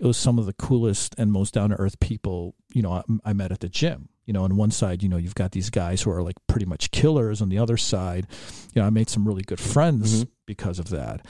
it 0.00 0.06
was 0.06 0.16
some 0.16 0.38
of 0.38 0.46
the 0.46 0.54
coolest 0.54 1.14
and 1.18 1.30
most 1.30 1.54
down 1.54 1.70
to 1.70 1.76
earth 1.76 2.00
people, 2.00 2.54
you 2.72 2.82
know, 2.82 2.92
I, 2.92 3.02
I 3.24 3.32
met 3.32 3.52
at 3.52 3.60
the 3.60 3.68
gym 3.68 4.08
you 4.26 4.32
know, 4.32 4.42
on 4.42 4.56
one 4.56 4.70
side, 4.70 5.02
you 5.02 5.08
know, 5.08 5.16
you've 5.16 5.34
got 5.34 5.52
these 5.52 5.70
guys 5.70 6.02
who 6.02 6.10
are 6.10 6.22
like 6.22 6.36
pretty 6.48 6.66
much 6.66 6.90
killers. 6.90 7.40
On 7.40 7.48
the 7.48 7.58
other 7.58 7.76
side, 7.76 8.26
you 8.74 8.82
know, 8.82 8.86
I 8.86 8.90
made 8.90 9.08
some 9.08 9.26
really 9.26 9.42
good 9.42 9.60
friends 9.60 10.24
mm-hmm. 10.24 10.30
because 10.46 10.78
of 10.78 10.90
that. 10.90 11.24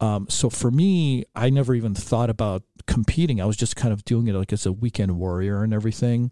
Um, 0.00 0.26
so 0.28 0.50
for 0.50 0.70
me, 0.70 1.24
I 1.34 1.50
never 1.50 1.74
even 1.74 1.94
thought 1.94 2.30
about 2.30 2.62
competing. 2.86 3.40
I 3.40 3.46
was 3.46 3.56
just 3.56 3.76
kind 3.76 3.92
of 3.92 4.04
doing 4.04 4.28
it 4.28 4.34
like 4.34 4.52
as 4.52 4.66
a 4.66 4.72
weekend 4.72 5.18
warrior 5.18 5.62
and 5.62 5.72
everything. 5.72 6.30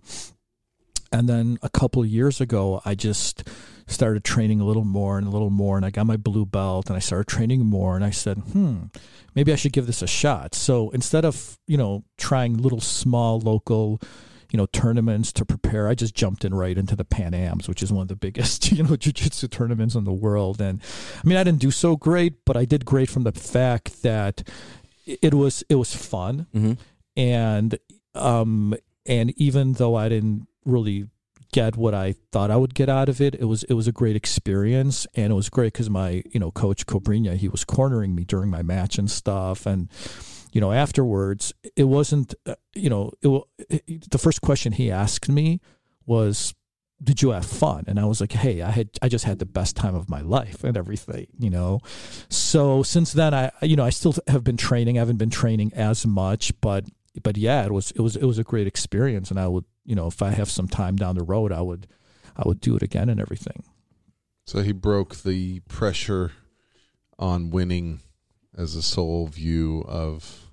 And 1.11 1.29
then 1.29 1.59
a 1.63 1.69
couple 1.69 2.03
of 2.03 2.09
years 2.09 2.41
ago, 2.41 2.81
I 2.85 2.95
just 2.95 3.49
started 3.87 4.25
training 4.25 4.61
a 4.61 4.65
little 4.65 4.85
more 4.85 5.19
and 5.19 5.27
a 5.27 5.31
little 5.31 5.51
more. 5.51 5.77
And 5.77 5.85
I 5.85 5.91
got 5.91 6.07
my 6.07 6.17
blue 6.17 6.47
belt 6.47 6.89
and 6.89 6.97
I 6.97 7.01
started 7.01 7.29
training 7.29 7.67
more. 7.67 7.97
And 7.97 8.05
I 8.05 8.11
said, 8.11 8.39
hmm, 8.39 8.85
maybe 9.35 9.53
I 9.53 9.57
should 9.57 9.73
give 9.73 9.87
this 9.87 10.03
a 10.03 10.07
shot. 10.07 10.55
So 10.55 10.91
instead 10.91 11.25
of, 11.25 11.59
you 11.67 11.77
know, 11.77 12.05
trying 12.17 12.57
little 12.57 12.81
small 12.81 13.41
local, 13.41 14.01
you 14.53 14.59
know, 14.59 14.67
tournaments 14.67 15.33
to 15.33 15.45
prepare. 15.45 15.89
I 15.89 15.95
just 15.95 16.15
jumped 16.15 16.45
in 16.45 16.55
right 16.55 16.77
into 16.77 16.95
the 16.95 17.05
Pan 17.05 17.33
Ams, 17.35 17.69
which 17.69 17.83
is 17.83 17.93
one 17.93 18.03
of 18.03 18.09
the 18.09 18.17
biggest, 18.17 18.71
you 18.73 18.83
know, 18.83 18.97
jiu-jitsu 18.97 19.49
tournaments 19.49 19.95
in 19.95 20.05
the 20.05 20.13
world. 20.13 20.61
And 20.61 20.81
I 21.25 21.27
mean, 21.27 21.39
I 21.39 21.45
didn't 21.45 21.61
do 21.61 21.71
so 21.71 21.97
great, 21.97 22.45
but 22.45 22.57
I 22.57 22.65
did 22.65 22.85
great 22.85 23.09
from 23.09 23.25
the 23.25 23.33
fact 23.33 24.03
that 24.03 24.47
it 25.07 25.35
was 25.35 25.65
it 25.69 25.77
was 25.77 25.97
fun. 25.97 26.47
Mm-hmm. 26.55 26.73
And 27.17 27.79
um 28.15 28.75
and 29.07 29.33
even 29.41 29.73
though 29.75 29.97
I 29.97 30.09
didn't 30.09 30.47
really 30.65 31.09
get 31.53 31.77
what 31.77 31.95
I 31.95 32.15
thought 32.33 32.51
I 32.51 32.57
would 32.57 32.75
get 32.75 32.89
out 32.89 33.09
of 33.09 33.21
it. 33.21 33.35
It 33.35 33.45
was 33.45 33.63
it 33.65 33.75
was 33.75 33.87
a 33.87 33.93
great 33.93 34.17
experience, 34.17 35.07
and 35.15 35.31
it 35.31 35.35
was 35.35 35.51
great 35.51 35.75
because 35.75 35.91
my 35.91 36.23
you 36.31 36.41
know 36.41 36.51
coach 36.51 36.87
Cobrinha 36.87 37.37
he 37.37 37.49
was 37.49 37.65
cornering 37.65 38.15
me 38.15 38.25
during 38.25 38.51
my 38.51 38.63
match 38.63 38.99
and 38.99 39.11
stuff, 39.11 39.67
and 39.67 39.91
you 40.53 40.61
know, 40.61 40.73
afterwards, 40.73 41.53
it 41.77 41.85
wasn't, 41.85 42.35
uh, 42.47 42.55
you 42.75 42.91
know, 42.91 43.13
it, 43.23 43.83
it, 43.87 44.11
the 44.11 44.19
first 44.19 44.43
question 44.43 44.73
he 44.73 44.91
asked 44.91 45.29
me 45.29 45.61
was, 46.07 46.55
did 47.03 47.21
you 47.21 47.31
have 47.31 47.45
fun? 47.45 47.85
And 47.89 47.99
I 47.99 48.05
was 48.05 48.21
like, 48.21 48.33
hey, 48.33 48.63
I 48.63 48.71
had, 48.71 48.91
I 49.01 49.09
just 49.09 49.25
had 49.25 49.41
the 49.41 49.47
best 49.47 49.75
time 49.75 49.95
of 49.95 50.09
my 50.09 50.21
life 50.21 50.63
and 50.63 50.77
everything, 50.77 51.27
you 51.39 51.51
know? 51.51 51.81
So 52.29 52.85
since 52.85 53.13
then, 53.13 53.35
I, 53.35 53.51
you 53.63 53.75
know, 53.75 53.85
I 53.85 53.91
still 53.91 54.15
have 54.29 54.45
been 54.45 54.57
training. 54.57 54.99
I 54.99 55.01
haven't 55.01 55.17
been 55.17 55.31
training 55.31 55.73
as 55.75 56.07
much, 56.07 56.53
but, 56.61 56.85
but 57.23 57.37
yeah, 57.37 57.65
it 57.65 57.73
was, 57.73 57.91
it 57.93 58.01
was, 58.01 58.15
it 58.15 58.25
was 58.25 58.39
a 58.39 58.45
great 58.45 58.69
experience. 58.69 59.31
And 59.31 59.41
I 59.41 59.49
would, 59.49 59.65
you 59.85 59.97
know, 59.97 60.07
if 60.07 60.23
I 60.23 60.31
have 60.31 60.51
some 60.51 60.69
time 60.69 60.95
down 60.95 61.17
the 61.17 61.25
road, 61.25 61.51
I 61.51 61.61
would, 61.61 61.89
I 62.37 62.43
would 62.47 62.61
do 62.61 62.77
it 62.77 62.83
again 62.83 63.09
and 63.09 63.21
everything. 63.21 63.65
So 64.47 64.63
he 64.63 64.73
broke 64.73 65.17
the 65.17 65.61
pressure 65.61 66.33
on 67.19 67.51
winning 67.51 68.01
as 68.57 68.75
a 68.75 68.83
sole 68.83 69.27
view 69.27 69.85
of 69.89 70.51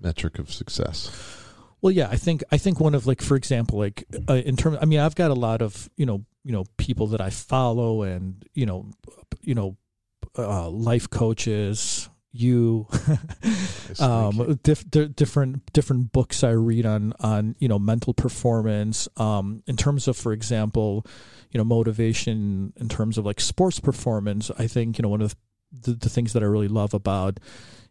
metric 0.00 0.38
of 0.38 0.52
success? 0.52 1.44
Well, 1.80 1.92
yeah, 1.92 2.08
I 2.10 2.16
think 2.16 2.42
I 2.50 2.58
think 2.58 2.80
one 2.80 2.94
of 2.94 3.06
like 3.06 3.22
for 3.22 3.36
example, 3.36 3.78
like 3.78 4.04
uh, 4.28 4.34
in 4.34 4.56
terms, 4.56 4.78
I 4.80 4.84
mean, 4.84 4.98
I've 4.98 5.14
got 5.14 5.30
a 5.30 5.34
lot 5.34 5.62
of 5.62 5.88
you 5.96 6.06
know 6.06 6.24
you 6.44 6.52
know 6.52 6.64
people 6.76 7.08
that 7.08 7.20
I 7.20 7.30
follow, 7.30 8.02
and 8.02 8.44
you 8.52 8.66
know 8.66 8.90
you 9.42 9.54
know 9.54 9.76
uh, 10.36 10.68
life 10.68 11.08
coaches, 11.08 12.08
you, 12.32 12.86
um, 14.00 14.58
diff, 14.62 14.84
different 14.90 15.72
different 15.72 16.12
books 16.12 16.42
I 16.42 16.50
read 16.50 16.84
on 16.84 17.12
on 17.20 17.54
you 17.58 17.68
know 17.68 17.78
mental 17.78 18.12
performance. 18.12 19.08
Um, 19.16 19.62
in 19.66 19.76
terms 19.76 20.08
of, 20.08 20.16
for 20.16 20.32
example, 20.32 21.06
you 21.52 21.58
know 21.58 21.64
motivation 21.64 22.72
in 22.76 22.88
terms 22.88 23.18
of 23.18 23.24
like 23.24 23.40
sports 23.40 23.78
performance, 23.78 24.50
I 24.58 24.66
think 24.66 24.98
you 24.98 25.02
know 25.02 25.08
one 25.10 25.22
of 25.22 25.36
the, 25.72 25.92
the 25.92 26.08
things 26.08 26.32
that 26.32 26.42
I 26.42 26.46
really 26.46 26.68
love 26.68 26.94
about 26.94 27.40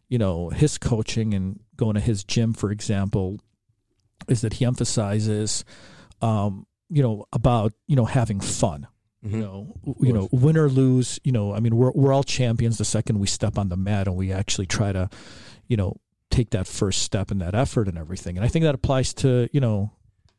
you 0.08 0.18
know 0.18 0.50
his 0.50 0.78
coaching 0.78 1.34
and 1.34 1.60
going 1.76 1.94
to 1.94 2.00
his 2.00 2.24
gym 2.24 2.52
for 2.52 2.70
example 2.70 3.38
is 4.26 4.40
that 4.40 4.54
he 4.54 4.64
emphasizes 4.64 5.64
um, 6.22 6.66
you 6.88 7.02
know 7.02 7.26
about 7.32 7.72
you 7.86 7.96
know 7.96 8.06
having 8.06 8.40
fun. 8.40 8.86
Mm-hmm. 9.24 9.34
you 9.34 9.42
know 9.42 9.74
you 9.98 10.12
know 10.12 10.28
win 10.30 10.56
or 10.56 10.68
lose 10.68 11.18
you 11.24 11.32
know 11.32 11.52
i 11.52 11.58
mean 11.58 11.74
we're 11.74 11.90
we're 11.90 12.12
all 12.12 12.22
champions 12.22 12.78
the 12.78 12.84
second 12.84 13.18
we 13.18 13.26
step 13.26 13.58
on 13.58 13.68
the 13.68 13.76
mat 13.76 14.06
and 14.06 14.14
we 14.14 14.30
actually 14.30 14.66
try 14.66 14.92
to 14.92 15.10
you 15.66 15.76
know 15.76 15.96
take 16.30 16.50
that 16.50 16.66
first 16.66 17.02
step 17.02 17.30
and 17.30 17.40
that 17.40 17.54
effort 17.54 17.88
and 17.88 17.98
everything. 17.98 18.36
And 18.36 18.44
i 18.44 18.48
think 18.48 18.64
that 18.64 18.74
applies 18.74 19.14
to 19.14 19.48
you 19.52 19.60
know 19.60 19.90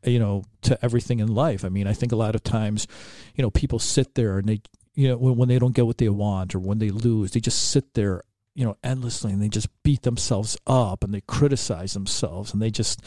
you 0.04 0.20
know 0.20 0.44
to 0.62 0.80
everything 0.84 1.20
in 1.20 1.28
life. 1.28 1.66
I 1.66 1.70
mean 1.70 1.88
i 1.88 1.94
think 1.94 2.12
a 2.12 2.16
lot 2.16 2.36
of 2.36 2.44
times 2.44 2.88
you 3.36 3.42
know 3.42 3.50
people 3.50 3.80
sit 3.80 4.16
there 4.16 4.38
and 4.38 4.48
they 4.48 4.62
you 4.96 5.08
know 5.08 5.18
when, 5.18 5.36
when 5.36 5.50
they 5.50 5.60
don't 5.60 5.76
get 5.76 5.86
what 5.86 5.98
they 5.98 6.10
want 6.10 6.54
or 6.56 6.60
when 6.60 6.80
they 6.80 6.90
lose 6.90 7.32
they 7.32 7.40
just 7.40 7.70
sit 7.70 7.94
there 7.94 8.24
you 8.56 8.66
know 8.66 8.76
endlessly 8.84 9.32
and 9.32 9.42
they 9.42 9.48
just 9.48 9.70
beat 9.84 10.02
themselves 10.02 10.58
up 10.68 11.04
and 11.04 11.14
they 11.14 11.22
criticize 11.22 11.94
themselves 11.94 12.52
and 12.52 12.62
they 12.62 12.70
just 12.70 13.02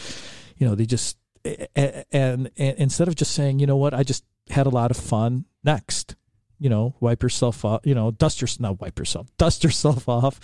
you 0.56 0.66
know 0.66 0.74
they 0.74 0.86
just 0.86 1.18
and, 1.44 2.04
and, 2.12 2.50
and 2.56 2.78
instead 2.78 3.08
of 3.08 3.14
just 3.14 3.32
saying 3.32 3.58
you 3.58 3.66
know 3.66 3.76
what? 3.76 3.94
I 3.94 4.02
just 4.02 4.24
had 4.48 4.66
a 4.66 4.70
lot 4.70 4.90
of 4.90 4.96
fun. 4.96 5.44
Next 5.64 6.16
you 6.58 6.68
know 6.68 6.94
wipe 7.00 7.22
yourself 7.22 7.64
off 7.64 7.80
you 7.84 7.94
know 7.94 8.12
dust 8.12 8.40
your 8.40 8.48
not 8.60 8.80
wipe 8.80 8.98
yourself 8.98 9.26
dust 9.36 9.64
yourself 9.64 10.08
off 10.08 10.38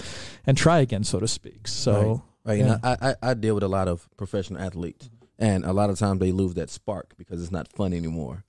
and 0.47 0.57
try 0.57 0.81
again 0.81 1.05
so 1.05 1.21
to 1.21 1.29
speak. 1.29 1.67
So 1.69 2.23
right, 2.45 2.53
right. 2.53 2.59
Yeah. 2.59 2.67
Know, 2.67 2.79
I, 2.83 3.15
I 3.23 3.35
deal 3.35 3.55
with 3.55 3.65
a 3.65 3.69
lot 3.69 3.89
of 3.89 4.09
professional 4.17 4.61
athletes 4.61 5.09
and 5.39 5.65
a 5.65 5.73
lot 5.73 5.91
of 5.91 5.99
times 5.99 6.21
they 6.21 6.33
lose 6.33 6.55
that 6.55 6.71
spark 6.71 7.15
because 7.17 7.43
it's 7.43 7.53
not 7.53 7.73
fun 7.73 7.93
anymore 7.93 8.45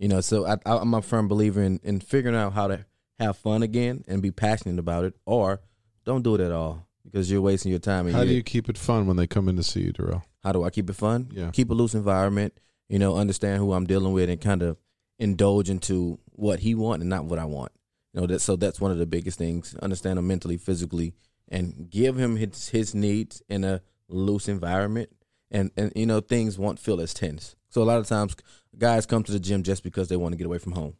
you 0.00 0.08
know 0.08 0.20
so 0.20 0.44
I, 0.44 0.56
i'm 0.66 0.92
a 0.94 1.00
firm 1.00 1.28
believer 1.28 1.62
in, 1.62 1.78
in 1.84 2.00
figuring 2.00 2.36
out 2.36 2.54
how 2.54 2.66
to 2.66 2.84
have 3.20 3.36
fun 3.36 3.62
again 3.62 4.04
and 4.08 4.20
be 4.20 4.32
passionate 4.32 4.80
about 4.80 5.04
it 5.04 5.14
or 5.24 5.60
don't 6.04 6.22
do 6.22 6.34
it 6.34 6.40
at 6.40 6.50
all 6.50 6.88
because 7.04 7.30
you're 7.30 7.40
wasting 7.40 7.70
your 7.70 7.80
time. 7.80 8.08
How 8.08 8.24
do 8.24 8.32
you 8.32 8.42
keep 8.42 8.68
it 8.68 8.78
fun 8.78 9.06
when 9.06 9.16
they 9.16 9.26
come 9.26 9.48
in 9.48 9.56
to 9.56 9.62
see 9.62 9.82
you, 9.82 9.92
Darrell? 9.92 10.24
How 10.42 10.52
do 10.52 10.64
I 10.64 10.70
keep 10.70 10.88
it 10.88 10.96
fun? 10.96 11.28
Yeah. 11.32 11.50
Keep 11.52 11.70
a 11.70 11.74
loose 11.74 11.94
environment. 11.94 12.54
You 12.88 12.98
know, 12.98 13.16
understand 13.16 13.58
who 13.58 13.72
I'm 13.72 13.86
dealing 13.86 14.12
with 14.12 14.28
and 14.28 14.40
kind 14.40 14.62
of 14.62 14.76
indulge 15.18 15.70
into 15.70 16.18
what 16.32 16.60
he 16.60 16.74
want 16.74 17.02
and 17.02 17.10
not 17.10 17.26
what 17.26 17.38
I 17.38 17.44
want. 17.44 17.72
You 18.12 18.20
know, 18.20 18.26
that 18.26 18.40
so 18.40 18.56
that's 18.56 18.80
one 18.80 18.90
of 18.90 18.98
the 18.98 19.06
biggest 19.06 19.38
things. 19.38 19.76
Understand 19.76 20.18
him 20.18 20.26
mentally, 20.26 20.56
physically, 20.56 21.14
and 21.48 21.88
give 21.88 22.16
him 22.16 22.36
his 22.36 22.70
his 22.70 22.94
needs 22.94 23.42
in 23.48 23.62
a 23.64 23.82
loose 24.08 24.48
environment. 24.48 25.10
And 25.50 25.70
and 25.76 25.92
you 25.94 26.06
know, 26.06 26.20
things 26.20 26.58
won't 26.58 26.80
feel 26.80 27.00
as 27.00 27.14
tense. 27.14 27.54
So 27.68 27.82
a 27.82 27.84
lot 27.84 27.98
of 27.98 28.08
times 28.08 28.34
guys 28.76 29.06
come 29.06 29.22
to 29.24 29.32
the 29.32 29.40
gym 29.40 29.62
just 29.62 29.82
because 29.82 30.08
they 30.08 30.16
want 30.16 30.32
to 30.32 30.36
get 30.36 30.46
away 30.46 30.58
from 30.58 30.72
home. 30.72 30.94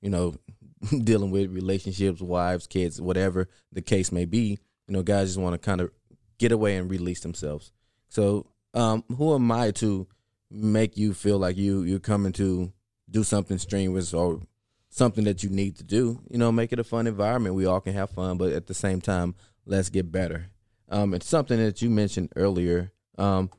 You 0.00 0.10
know, 0.10 0.34
dealing 1.04 1.30
with 1.30 1.50
relationships, 1.50 2.20
wives, 2.20 2.66
kids, 2.66 3.00
whatever 3.00 3.48
the 3.72 3.82
case 3.82 4.12
may 4.12 4.24
be. 4.24 4.58
You 4.86 4.94
know, 4.94 5.02
guys 5.02 5.28
just 5.28 5.40
want 5.40 5.54
to 5.54 5.58
kind 5.58 5.80
of 5.80 5.90
get 6.38 6.52
away 6.52 6.76
and 6.76 6.90
release 6.90 7.20
themselves. 7.20 7.72
So, 8.08 8.46
um, 8.74 9.04
who 9.16 9.34
am 9.34 9.50
I 9.50 9.70
to 9.72 10.06
make 10.50 10.96
you 10.96 11.12
feel 11.12 11.38
like 11.38 11.56
you 11.56 11.82
you're 11.82 11.98
coming 11.98 12.32
to 12.32 12.72
do 13.10 13.24
something 13.24 13.58
strenuous 13.58 14.14
or 14.14 14.40
something 14.88 15.24
that 15.24 15.42
you 15.42 15.50
need 15.50 15.76
to 15.76 15.84
do? 15.84 16.20
You 16.30 16.38
know, 16.38 16.52
make 16.52 16.72
it 16.72 16.78
a 16.78 16.84
fun 16.84 17.06
environment. 17.06 17.54
We 17.54 17.66
all 17.66 17.80
can 17.80 17.94
have 17.94 18.10
fun, 18.10 18.38
but 18.38 18.52
at 18.52 18.66
the 18.66 18.74
same 18.74 19.00
time, 19.00 19.34
let's 19.66 19.90
get 19.90 20.10
better. 20.10 20.46
Um, 20.88 21.12
it's 21.12 21.26
something 21.26 21.58
that 21.58 21.82
you 21.82 21.90
mentioned 21.90 22.32
earlier. 22.36 22.92
Um, 23.18 23.50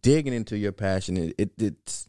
digging 0.00 0.32
into 0.32 0.56
your 0.56 0.72
passion, 0.72 1.16
it, 1.16 1.34
it 1.36 1.52
it's 1.58 2.08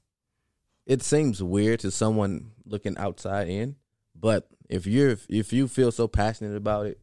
it 0.85 1.01
seems 1.01 1.41
weird 1.41 1.79
to 1.81 1.91
someone 1.91 2.51
looking 2.65 2.97
outside 2.97 3.47
in, 3.49 3.75
but 4.15 4.47
if 4.69 4.85
you're 4.85 5.17
if 5.29 5.53
you 5.53 5.67
feel 5.67 5.91
so 5.91 6.07
passionate 6.07 6.55
about 6.55 6.85
it, 6.85 6.99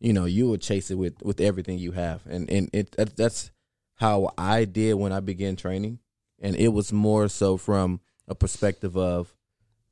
you 0.00 0.12
know 0.12 0.24
you 0.24 0.46
will 0.46 0.56
chase 0.56 0.90
it 0.90 0.96
with 0.96 1.14
with 1.22 1.40
everything 1.40 1.78
you 1.78 1.92
have, 1.92 2.22
and 2.26 2.50
and 2.50 2.70
it 2.72 2.94
that's 3.16 3.50
how 3.96 4.32
I 4.38 4.64
did 4.64 4.94
when 4.94 5.12
I 5.12 5.20
began 5.20 5.56
training, 5.56 5.98
and 6.40 6.54
it 6.56 6.68
was 6.68 6.92
more 6.92 7.28
so 7.28 7.56
from 7.56 8.00
a 8.28 8.34
perspective 8.34 8.96
of 8.96 9.34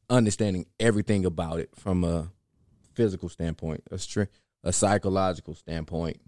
understanding 0.09 0.67
everything 0.79 1.25
about 1.25 1.59
it 1.59 1.71
from 1.75 2.05
a 2.05 2.31
physical 2.95 3.29
standpoint, 3.29 3.83
a 3.91 3.99
str- 3.99 4.25
a 4.63 4.73
psychological 4.73 5.55
standpoint, 5.55 6.19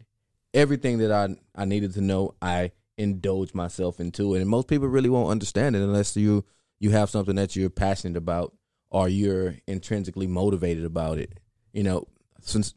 everything 0.53 0.99
that 0.99 1.13
I 1.13 1.37
I 1.55 1.65
needed 1.65 1.95
to 1.95 2.01
know, 2.01 2.35
I 2.43 2.73
indulge 2.97 3.55
myself 3.55 4.01
into. 4.01 4.35
It. 4.35 4.41
And 4.41 4.51
most 4.51 4.67
people 4.67 4.89
really 4.89 5.09
won't 5.09 5.31
understand 5.31 5.77
it 5.77 5.83
unless 5.83 6.17
you 6.17 6.45
you 6.81 6.91
have 6.91 7.11
something 7.11 7.37
that 7.37 7.57
you're 7.57 7.71
passionate 7.71 8.17
about 8.17 8.55
or 8.91 9.09
you're 9.09 9.57
intrinsically 9.67 10.27
motivated 10.27 10.85
about 10.85 11.19
it. 11.19 11.39
You 11.73 11.83
know, 11.83 12.07
since 12.41 12.75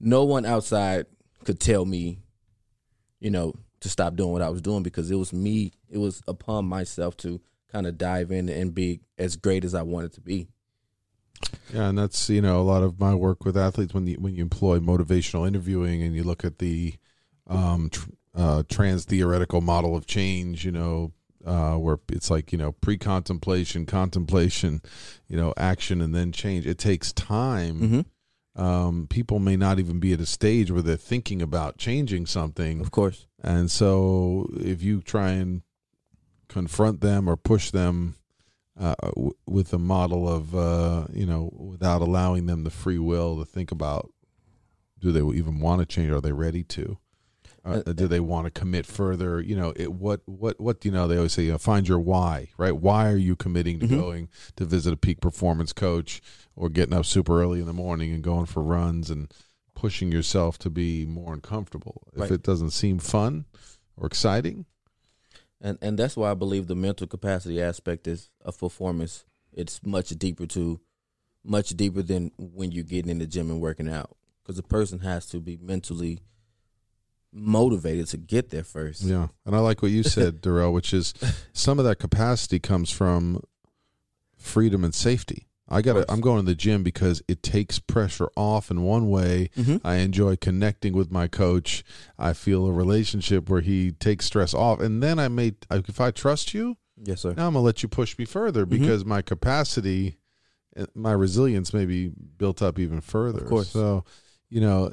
no 0.00 0.24
one 0.24 0.44
outside 0.44 1.06
could 1.44 1.60
tell 1.60 1.84
me, 1.84 2.18
you 3.20 3.30
know, 3.30 3.54
to 3.80 3.88
stop 3.88 4.16
doing 4.16 4.32
what 4.32 4.42
I 4.42 4.48
was 4.48 4.60
doing 4.60 4.82
because 4.82 5.10
it 5.10 5.16
was 5.16 5.32
me, 5.32 5.72
it 5.88 5.98
was 5.98 6.22
upon 6.26 6.66
myself 6.66 7.16
to 7.18 7.40
kind 7.70 7.86
of 7.86 7.98
dive 7.98 8.30
in 8.30 8.48
and 8.48 8.74
be 8.74 9.00
as 9.16 9.36
great 9.36 9.64
as 9.64 9.74
I 9.74 9.82
wanted 9.82 10.12
to 10.14 10.20
be. 10.20 10.48
Yeah, 11.72 11.88
and 11.88 11.98
that's 11.98 12.28
you 12.28 12.40
know 12.40 12.60
a 12.60 12.62
lot 12.62 12.82
of 12.82 12.98
my 12.98 13.14
work 13.14 13.44
with 13.44 13.56
athletes 13.56 13.94
when 13.94 14.08
you 14.08 14.16
when 14.16 14.34
you 14.34 14.42
employ 14.42 14.80
motivational 14.80 15.46
interviewing 15.46 16.02
and 16.02 16.16
you 16.16 16.24
look 16.24 16.44
at 16.44 16.58
the 16.58 16.94
um, 17.46 17.90
tr- 17.90 18.10
uh, 18.34 18.62
trans 18.68 19.04
theoretical 19.04 19.60
model 19.60 19.96
of 19.96 20.06
change, 20.06 20.64
you 20.64 20.72
know, 20.72 21.12
uh, 21.44 21.74
where 21.76 21.98
it's 22.10 22.30
like 22.30 22.52
you 22.52 22.58
know 22.58 22.72
pre-contemplation, 22.72 23.86
contemplation, 23.86 24.82
you 25.28 25.36
know, 25.36 25.54
action, 25.56 26.00
and 26.00 26.14
then 26.14 26.32
change. 26.32 26.66
It 26.66 26.78
takes 26.78 27.12
time. 27.12 27.80
Mm-hmm. 27.80 28.60
Um, 28.60 29.06
people 29.08 29.38
may 29.38 29.56
not 29.56 29.78
even 29.78 30.00
be 30.00 30.12
at 30.12 30.20
a 30.20 30.26
stage 30.26 30.70
where 30.72 30.82
they're 30.82 30.96
thinking 30.96 31.40
about 31.40 31.78
changing 31.78 32.26
something, 32.26 32.80
Of 32.80 32.90
course. 32.90 33.26
and 33.40 33.70
so 33.70 34.50
if 34.58 34.82
you 34.82 35.00
try 35.00 35.30
and 35.30 35.62
confront 36.48 37.00
them 37.00 37.28
or 37.28 37.36
push 37.36 37.70
them 37.70 38.16
uh, 38.80 38.94
w- 39.14 39.32
with 39.46 39.72
a 39.72 39.78
model 39.78 40.28
of 40.28 40.54
uh, 40.56 41.06
you 41.12 41.26
know 41.26 41.52
without 41.54 42.00
allowing 42.00 42.46
them 42.46 42.64
the 42.64 42.70
free 42.70 42.98
will 42.98 43.38
to 43.38 43.44
think 43.44 43.70
about 43.70 44.10
do 44.98 45.12
they 45.12 45.20
even 45.36 45.60
want 45.60 45.80
to 45.80 45.86
change 45.86 46.10
are 46.10 46.20
they 46.20 46.32
ready 46.32 46.64
to 46.64 46.98
uh, 47.64 47.82
Uh, 47.86 47.92
do 47.92 48.06
they 48.08 48.20
want 48.20 48.44
to 48.46 48.50
commit 48.50 48.86
further 48.86 49.40
you 49.40 49.56
know 49.56 49.72
it 49.76 49.92
what 49.92 50.20
what 50.26 50.58
what 50.60 50.80
do 50.80 50.88
you 50.88 50.92
know 50.94 51.08
they 51.08 51.16
always 51.16 51.32
say 51.32 51.44
you 51.44 51.52
know, 51.52 51.58
find 51.58 51.88
your 51.88 51.98
why 51.98 52.48
right 52.56 52.76
why 52.76 53.10
are 53.10 53.16
you 53.16 53.34
committing 53.36 53.78
to 53.80 53.86
Mhm. 53.86 53.90
going 54.00 54.28
to 54.56 54.64
visit 54.64 54.92
a 54.92 54.96
peak 54.96 55.20
performance 55.20 55.72
coach 55.72 56.20
or 56.56 56.68
getting 56.68 56.94
up 56.94 57.04
super 57.06 57.40
early 57.42 57.60
in 57.60 57.66
the 57.66 57.72
morning 57.72 58.12
and 58.12 58.22
going 58.22 58.46
for 58.46 58.62
runs 58.62 59.10
and 59.10 59.32
pushing 59.74 60.10
yourself 60.12 60.58
to 60.58 60.70
be 60.70 61.04
more 61.06 61.32
uncomfortable 61.34 62.02
if 62.14 62.20
Right. 62.20 62.30
it 62.32 62.42
doesn't 62.42 62.70
seem 62.70 62.98
fun 62.98 63.44
or 63.96 64.06
exciting 64.06 64.66
and 65.60 65.78
and 65.82 65.98
that's 65.98 66.16
why 66.16 66.30
I 66.30 66.34
believe 66.34 66.68
the 66.68 66.76
mental 66.76 67.06
capacity 67.06 67.60
aspect 67.60 68.06
is 68.06 68.30
of 68.42 68.58
performance. 68.58 69.24
It's 69.52 69.84
much 69.84 70.10
deeper 70.10 70.46
to, 70.46 70.80
much 71.42 71.70
deeper 71.70 72.02
than 72.02 72.30
when 72.38 72.70
you're 72.70 72.84
getting 72.84 73.10
in 73.10 73.18
the 73.18 73.26
gym 73.26 73.50
and 73.50 73.60
working 73.60 73.88
out. 73.88 74.16
Because 74.42 74.56
a 74.58 74.62
person 74.62 75.00
has 75.00 75.26
to 75.26 75.40
be 75.40 75.56
mentally 75.60 76.20
motivated 77.32 78.06
to 78.08 78.16
get 78.16 78.50
there 78.50 78.64
first. 78.64 79.02
Yeah, 79.02 79.28
and 79.44 79.54
I 79.54 79.58
like 79.60 79.82
what 79.82 79.90
you 79.90 80.02
said, 80.02 80.40
Darrell, 80.42 80.72
which 80.72 80.92
is 80.94 81.14
some 81.52 81.78
of 81.78 81.84
that 81.84 81.96
capacity 81.98 82.58
comes 82.58 82.90
from 82.90 83.42
freedom 84.36 84.84
and 84.84 84.94
safety. 84.94 85.46
I 85.70 85.82
got 85.82 85.94
to. 85.94 86.10
I'm 86.10 86.22
going 86.22 86.40
to 86.40 86.46
the 86.46 86.54
gym 86.54 86.82
because 86.82 87.22
it 87.28 87.42
takes 87.42 87.78
pressure 87.78 88.30
off 88.36 88.70
in 88.70 88.82
one 88.82 89.10
way. 89.10 89.50
Mhm. 89.54 89.82
I 89.84 89.96
enjoy 89.96 90.36
connecting 90.36 90.94
with 90.94 91.10
my 91.10 91.28
coach. 91.28 91.84
I 92.18 92.32
feel 92.32 92.66
a 92.66 92.72
relationship 92.72 93.50
where 93.50 93.60
he 93.60 93.92
takes 93.92 94.24
stress 94.24 94.54
off, 94.54 94.80
and 94.80 95.02
then 95.02 95.18
I 95.18 95.28
may 95.28 95.52
if 95.70 96.00
I 96.00 96.10
trust 96.10 96.54
you, 96.54 96.78
Yes, 97.04 97.20
sir. 97.20 97.34
now 97.36 97.46
I'm 97.48 97.52
gonna 97.52 97.60
let 97.66 97.82
you 97.82 97.88
push 97.90 98.16
me 98.18 98.24
further 98.24 98.64
Mhm. 98.64 98.70
because 98.70 99.04
my 99.04 99.20
capacity, 99.20 100.16
uh, 100.74 100.86
my 100.94 101.12
resilience 101.12 101.74
may 101.74 101.84
be 101.84 102.12
built 102.38 102.62
up 102.62 102.78
even 102.78 103.02
further. 103.02 103.42
Of 103.42 103.48
course. 103.50 103.68
So, 103.68 104.06
you 104.48 104.62
know, 104.62 104.90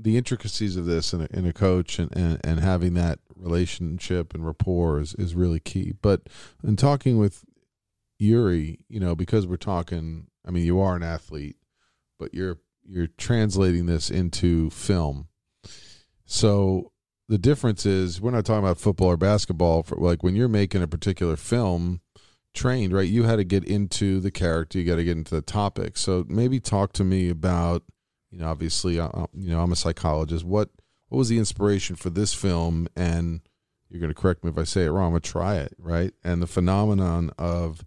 the 0.00 0.16
intricacies 0.16 0.76
of 0.76 0.86
this 0.86 1.12
in 1.12 1.22
a, 1.22 1.28
in 1.30 1.44
a 1.44 1.52
coach 1.52 1.98
and, 1.98 2.14
and, 2.16 2.40
and 2.44 2.60
having 2.60 2.94
that 2.94 3.18
relationship 3.34 4.32
and 4.32 4.46
rapport 4.46 5.00
is, 5.00 5.14
is 5.14 5.34
really 5.34 5.58
key. 5.58 5.92
But 6.00 6.28
in 6.62 6.76
talking 6.76 7.18
with 7.18 7.44
Yuri, 8.18 8.78
you 8.88 9.00
know, 9.00 9.16
because 9.16 9.46
we're 9.46 9.56
talking, 9.56 10.28
I 10.46 10.52
mean, 10.52 10.64
you 10.64 10.80
are 10.80 10.94
an 10.94 11.02
athlete, 11.02 11.56
but 12.18 12.32
you're 12.34 12.58
you're 12.84 13.08
translating 13.18 13.86
this 13.86 14.10
into 14.10 14.70
film. 14.70 15.28
So 16.24 16.92
the 17.28 17.38
difference 17.38 17.84
is 17.84 18.20
we're 18.20 18.30
not 18.30 18.46
talking 18.46 18.64
about 18.64 18.78
football 18.78 19.08
or 19.08 19.16
basketball. 19.16 19.82
For 19.82 19.96
like 19.96 20.22
when 20.22 20.34
you're 20.34 20.48
making 20.48 20.82
a 20.82 20.88
particular 20.88 21.36
film, 21.36 22.00
trained 22.54 22.92
right, 22.92 23.08
you 23.08 23.24
had 23.24 23.36
to 23.36 23.44
get 23.44 23.64
into 23.64 24.20
the 24.20 24.30
character, 24.30 24.78
you 24.78 24.84
got 24.84 24.96
to 24.96 25.04
get 25.04 25.16
into 25.16 25.34
the 25.34 25.42
topic. 25.42 25.96
So 25.96 26.24
maybe 26.28 26.60
talk 26.60 26.92
to 26.94 27.04
me 27.04 27.28
about, 27.28 27.82
you 28.30 28.38
know, 28.38 28.48
obviously, 28.48 29.00
uh, 29.00 29.08
you 29.34 29.50
know, 29.50 29.60
I'm 29.60 29.72
a 29.72 29.76
psychologist. 29.76 30.44
What 30.44 30.70
what 31.08 31.18
was 31.18 31.28
the 31.28 31.38
inspiration 31.38 31.96
for 31.96 32.10
this 32.10 32.34
film? 32.34 32.88
And 32.96 33.40
you're 33.88 34.00
going 34.00 34.12
to 34.12 34.20
correct 34.20 34.44
me 34.44 34.50
if 34.50 34.58
I 34.58 34.64
say 34.64 34.84
it 34.84 34.90
wrong. 34.90 35.06
I'm 35.06 35.12
going 35.12 35.22
to 35.22 35.30
try 35.30 35.56
it 35.56 35.74
right. 35.78 36.12
And 36.22 36.42
the 36.42 36.46
phenomenon 36.46 37.30
of 37.38 37.84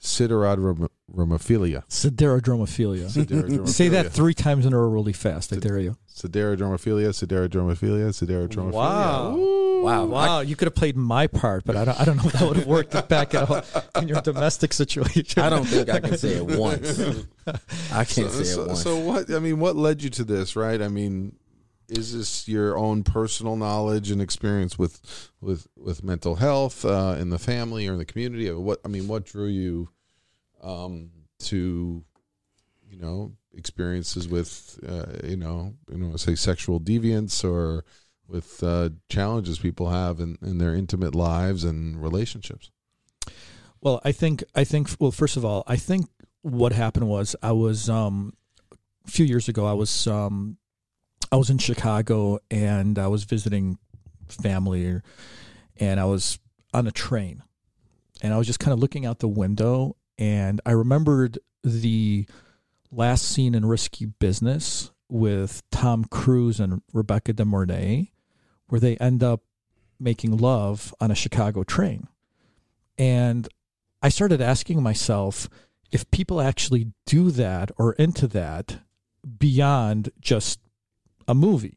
siderodromophilia. 0.00 1.84
Siderodromophilia. 1.88 3.06
Siderodromophilia. 3.06 3.68
Say 3.68 3.88
that 3.88 4.12
three 4.12 4.34
times 4.34 4.66
in 4.66 4.72
a 4.72 4.78
row 4.78 4.88
really 4.88 5.12
fast. 5.12 5.52
I 5.52 5.56
dare 5.56 5.78
you. 5.78 5.96
Siderodromophilia, 6.08 7.10
siderodromophilia, 7.10 8.10
siderodromophilia. 8.10 8.72
Wow. 8.72 9.36
Ooh. 9.36 9.61
Wow. 9.82 10.04
Wow, 10.04 10.40
you 10.40 10.54
could 10.56 10.66
have 10.66 10.74
played 10.74 10.96
my 10.96 11.26
part, 11.26 11.64
but 11.64 11.76
I 11.76 11.84
don't. 11.84 12.00
I 12.00 12.04
don't 12.04 12.16
know 12.16 12.24
if 12.26 12.32
that 12.32 12.46
would 12.46 12.56
have 12.56 12.66
worked 12.66 13.08
back 13.08 13.34
at 13.34 13.50
all 13.50 13.62
in 14.00 14.08
your 14.08 14.20
domestic 14.20 14.72
situation. 14.72 15.42
I 15.42 15.50
don't 15.50 15.64
think 15.64 15.88
I 15.88 16.00
can 16.00 16.16
say 16.16 16.34
it 16.34 16.44
once. 16.44 17.00
I 17.92 18.04
can't 18.04 18.06
so, 18.06 18.28
say 18.28 18.44
so, 18.44 18.62
it 18.62 18.68
once. 18.68 18.82
so 18.82 18.98
what? 18.98 19.30
I 19.32 19.40
mean, 19.40 19.58
what 19.58 19.76
led 19.76 20.02
you 20.02 20.10
to 20.10 20.24
this? 20.24 20.54
Right? 20.54 20.80
I 20.80 20.88
mean, 20.88 21.36
is 21.88 22.16
this 22.16 22.48
your 22.48 22.78
own 22.78 23.02
personal 23.02 23.56
knowledge 23.56 24.10
and 24.10 24.22
experience 24.22 24.78
with 24.78 25.30
with 25.40 25.66
with 25.76 26.04
mental 26.04 26.36
health 26.36 26.84
uh, 26.84 27.16
in 27.18 27.30
the 27.30 27.38
family 27.38 27.88
or 27.88 27.94
in 27.94 27.98
the 27.98 28.04
community? 28.04 28.48
Or 28.48 28.60
what? 28.60 28.80
I 28.84 28.88
mean, 28.88 29.08
what 29.08 29.24
drew 29.24 29.48
you 29.48 29.88
um, 30.62 31.10
to 31.40 32.04
you 32.88 32.98
know 32.98 33.32
experiences 33.54 34.28
with 34.28 34.78
uh, 34.86 35.26
you 35.26 35.36
know 35.36 35.74
you 35.90 35.98
know 35.98 36.16
say 36.16 36.34
sexual 36.34 36.80
deviance 36.80 37.44
or 37.44 37.84
with 38.28 38.62
uh, 38.62 38.90
challenges 39.08 39.58
people 39.58 39.90
have 39.90 40.20
in, 40.20 40.38
in 40.42 40.58
their 40.58 40.74
intimate 40.74 41.14
lives 41.14 41.64
and 41.64 42.02
relationships? 42.02 42.70
Well, 43.80 44.00
I 44.04 44.12
think 44.12 44.44
I 44.54 44.64
think 44.64 44.90
well, 45.00 45.10
first 45.10 45.36
of 45.36 45.44
all, 45.44 45.64
I 45.66 45.76
think 45.76 46.06
what 46.42 46.72
happened 46.72 47.08
was 47.08 47.34
I 47.42 47.52
was 47.52 47.88
um 47.88 48.34
a 48.70 49.10
few 49.10 49.26
years 49.26 49.48
ago 49.48 49.66
I 49.66 49.72
was 49.72 50.06
um 50.06 50.56
I 51.30 51.36
was 51.36 51.50
in 51.50 51.58
Chicago 51.58 52.38
and 52.50 52.98
I 52.98 53.08
was 53.08 53.24
visiting 53.24 53.78
family 54.28 55.00
and 55.78 55.98
I 55.98 56.04
was 56.04 56.38
on 56.72 56.86
a 56.86 56.92
train 56.92 57.42
and 58.22 58.32
I 58.32 58.38
was 58.38 58.46
just 58.46 58.60
kind 58.60 58.72
of 58.72 58.78
looking 58.78 59.04
out 59.04 59.18
the 59.18 59.28
window 59.28 59.96
and 60.16 60.60
I 60.64 60.72
remembered 60.72 61.38
the 61.64 62.26
last 62.92 63.22
scene 63.22 63.54
in 63.54 63.64
Risky 63.64 64.06
Business 64.06 64.91
with 65.12 65.62
Tom 65.70 66.06
Cruise 66.06 66.58
and 66.58 66.80
Rebecca 66.92 67.34
De 67.34 67.44
Mornay 67.44 68.10
where 68.68 68.80
they 68.80 68.96
end 68.96 69.22
up 69.22 69.42
making 70.00 70.34
love 70.38 70.94
on 70.98 71.10
a 71.10 71.14
Chicago 71.14 71.62
train. 71.62 72.08
And 72.96 73.46
I 74.00 74.08
started 74.08 74.40
asking 74.40 74.82
myself 74.82 75.50
if 75.90 76.10
people 76.10 76.40
actually 76.40 76.92
do 77.04 77.30
that 77.32 77.70
or 77.76 77.92
into 77.92 78.26
that 78.28 78.78
beyond 79.38 80.10
just 80.20 80.58
a 81.28 81.34
movie. 81.34 81.76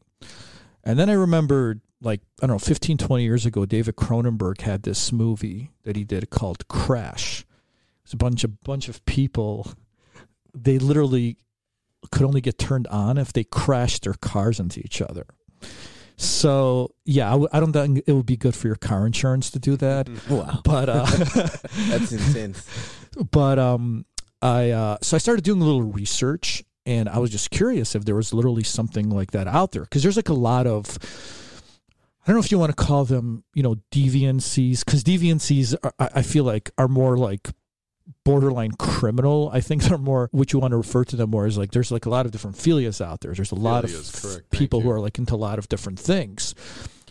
And 0.82 0.98
then 0.98 1.10
I 1.10 1.14
remembered, 1.14 1.82
like, 2.00 2.22
I 2.42 2.46
don't 2.46 2.54
know, 2.54 2.58
15, 2.58 2.96
20 2.96 3.22
years 3.22 3.44
ago, 3.44 3.66
David 3.66 3.96
Cronenberg 3.96 4.62
had 4.62 4.84
this 4.84 5.12
movie 5.12 5.72
that 5.82 5.96
he 5.96 6.04
did 6.04 6.30
called 6.30 6.66
Crash. 6.68 7.44
It's 8.04 8.14
a 8.14 8.16
bunch 8.16 8.42
of 8.44 8.62
bunch 8.62 8.88
of 8.88 9.04
people. 9.04 9.72
They 10.54 10.78
literally 10.78 11.36
could 12.10 12.22
only 12.26 12.40
get 12.40 12.58
turned 12.58 12.86
on 12.88 13.18
if 13.18 13.32
they 13.32 13.44
crashed 13.44 14.02
their 14.04 14.14
cars 14.14 14.58
into 14.60 14.80
each 14.80 15.00
other. 15.02 15.26
So 16.16 16.94
yeah, 17.04 17.28
I, 17.28 17.32
w- 17.32 17.48
I 17.52 17.60
don't 17.60 17.72
think 17.72 18.02
it 18.06 18.12
would 18.12 18.26
be 18.26 18.36
good 18.36 18.54
for 18.54 18.68
your 18.68 18.76
car 18.76 19.06
insurance 19.06 19.50
to 19.50 19.58
do 19.58 19.76
that. 19.76 20.08
wow. 20.30 20.60
But 20.64 20.88
uh, 20.88 21.04
That's 21.88 22.12
intense. 22.12 22.66
but 23.30 23.58
um 23.58 24.04
i 24.42 24.70
uh 24.70 24.98
so 25.00 25.16
i 25.16 25.18
started 25.18 25.42
doing 25.42 25.62
a 25.62 25.64
little 25.64 25.82
research 25.82 26.62
and 26.84 27.08
i 27.08 27.18
was 27.18 27.30
just 27.30 27.50
curious 27.50 27.94
if 27.94 28.04
there 28.04 28.14
was 28.14 28.34
literally 28.34 28.62
something 28.62 29.08
like 29.08 29.30
that 29.30 29.46
out 29.48 29.72
there 29.72 29.80
because 29.82 30.02
there's 30.02 30.16
like 30.16 30.28
a 30.28 30.34
lot 30.34 30.66
of 30.66 30.98
i 32.22 32.26
don't 32.26 32.36
know 32.36 32.40
if 32.40 32.52
you 32.52 32.58
want 32.58 32.76
to 32.76 32.84
call 32.84 33.06
them 33.06 33.42
you 33.54 33.62
know 33.62 33.76
deviancies 33.90 34.84
because 34.84 35.02
deviancies 35.02 35.74
are, 35.82 35.94
I 35.98 36.08
I 36.16 36.22
feel 36.22 36.44
like 36.44 36.70
are 36.76 36.88
more 36.88 37.16
like 37.16 37.48
borderline 38.24 38.72
criminal 38.72 39.50
i 39.52 39.60
think 39.60 39.82
they're 39.82 39.98
more 39.98 40.28
what 40.32 40.52
you 40.52 40.58
want 40.58 40.72
to 40.72 40.76
refer 40.76 41.04
to 41.04 41.16
them 41.16 41.30
more 41.30 41.46
as 41.46 41.58
like 41.58 41.72
there's 41.72 41.90
like 41.90 42.06
a 42.06 42.10
lot 42.10 42.26
of 42.26 42.32
different 42.32 42.56
philias 42.56 43.00
out 43.00 43.20
there 43.20 43.32
there's 43.32 43.52
a 43.52 43.56
lot 43.56 43.84
of 43.84 43.90
correct. 43.90 44.50
People 44.50 44.80
who 44.80 44.90
are 44.90 45.00
like 45.00 45.18
into 45.18 45.34
a 45.34 45.36
lot 45.36 45.58
of 45.58 45.68
different 45.68 45.98
things 45.98 46.54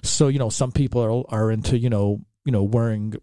so 0.01 0.27
you 0.27 0.39
know 0.39 0.49
some 0.49 0.71
people 0.71 1.01
are, 1.01 1.23
are 1.34 1.51
into 1.51 1.77
you 1.77 1.89
know 1.89 2.21
you 2.45 2.51
know 2.51 2.63
wearing 2.63 3.15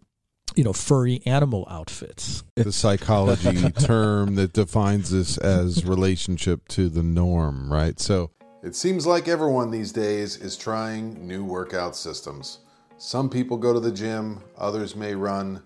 you 0.55 0.63
know 0.63 0.73
furry 0.73 1.21
animal 1.25 1.67
outfits 1.69 2.43
the 2.55 2.71
psychology 2.71 3.71
term 3.79 4.35
that 4.35 4.53
defines 4.53 5.09
this 5.11 5.37
as 5.37 5.85
relationship 5.85 6.67
to 6.67 6.89
the 6.89 7.03
norm, 7.03 7.71
right? 7.71 7.99
So 7.99 8.31
it 8.63 8.75
seems 8.75 9.05
like 9.05 9.27
everyone 9.27 9.71
these 9.71 9.91
days 9.91 10.37
is 10.37 10.55
trying 10.55 11.27
new 11.27 11.43
workout 11.43 11.95
systems. 11.95 12.59
Some 12.97 13.29
people 13.29 13.57
go 13.57 13.73
to 13.73 13.79
the 13.79 13.91
gym, 13.91 14.41
others 14.57 14.95
may 14.95 15.15
run, 15.15 15.61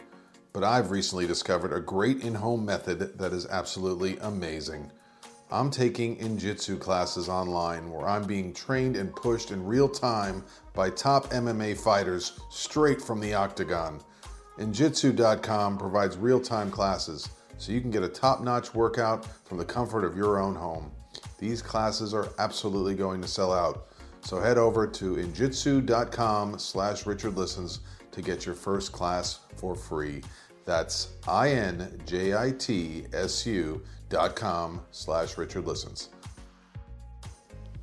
but 0.57 0.63
I've 0.63 0.89
recently 0.89 1.27
discovered 1.27 1.71
a 1.71 1.79
great 1.79 2.23
in 2.23 2.33
home 2.33 2.65
method 2.65 3.19
that 3.19 3.31
is 3.31 3.45
absolutely 3.45 4.17
amazing. 4.21 4.91
I'm 5.51 5.69
taking 5.69 6.17
Injitsu 6.17 6.79
classes 6.79 7.29
online 7.29 7.91
where 7.91 8.07
I'm 8.07 8.23
being 8.23 8.55
trained 8.55 8.95
and 8.95 9.15
pushed 9.15 9.51
in 9.51 9.63
real 9.63 9.87
time 9.87 10.43
by 10.73 10.89
top 10.89 11.25
MMA 11.29 11.77
fighters 11.77 12.39
straight 12.49 12.99
from 12.99 13.19
the 13.19 13.35
octagon. 13.35 14.01
Injitsu.com 14.57 15.77
provides 15.77 16.17
real 16.17 16.39
time 16.39 16.71
classes 16.71 17.29
so 17.59 17.71
you 17.71 17.79
can 17.79 17.91
get 17.91 18.01
a 18.01 18.09
top 18.09 18.41
notch 18.41 18.73
workout 18.73 19.27
from 19.45 19.59
the 19.59 19.65
comfort 19.65 20.03
of 20.03 20.17
your 20.17 20.39
own 20.39 20.55
home. 20.55 20.91
These 21.37 21.61
classes 21.61 22.15
are 22.15 22.29
absolutely 22.39 22.95
going 22.95 23.21
to 23.21 23.27
sell 23.27 23.53
out. 23.53 23.89
So 24.21 24.39
head 24.39 24.57
over 24.57 24.87
to 24.87 25.17
injitsu.com 25.17 26.57
slash 26.57 27.05
Richard 27.05 27.37
Listens 27.37 27.81
to 28.11 28.23
get 28.23 28.47
your 28.47 28.55
first 28.55 28.91
class 28.91 29.41
for 29.55 29.75
free. 29.75 30.23
That's 30.67 31.13
I-N-J-I-T-S-U 31.27 31.81
dot 34.09 34.35
com 34.35 34.81
slash 34.91 35.37
Richard 35.37 35.65
Listens. 35.65 36.09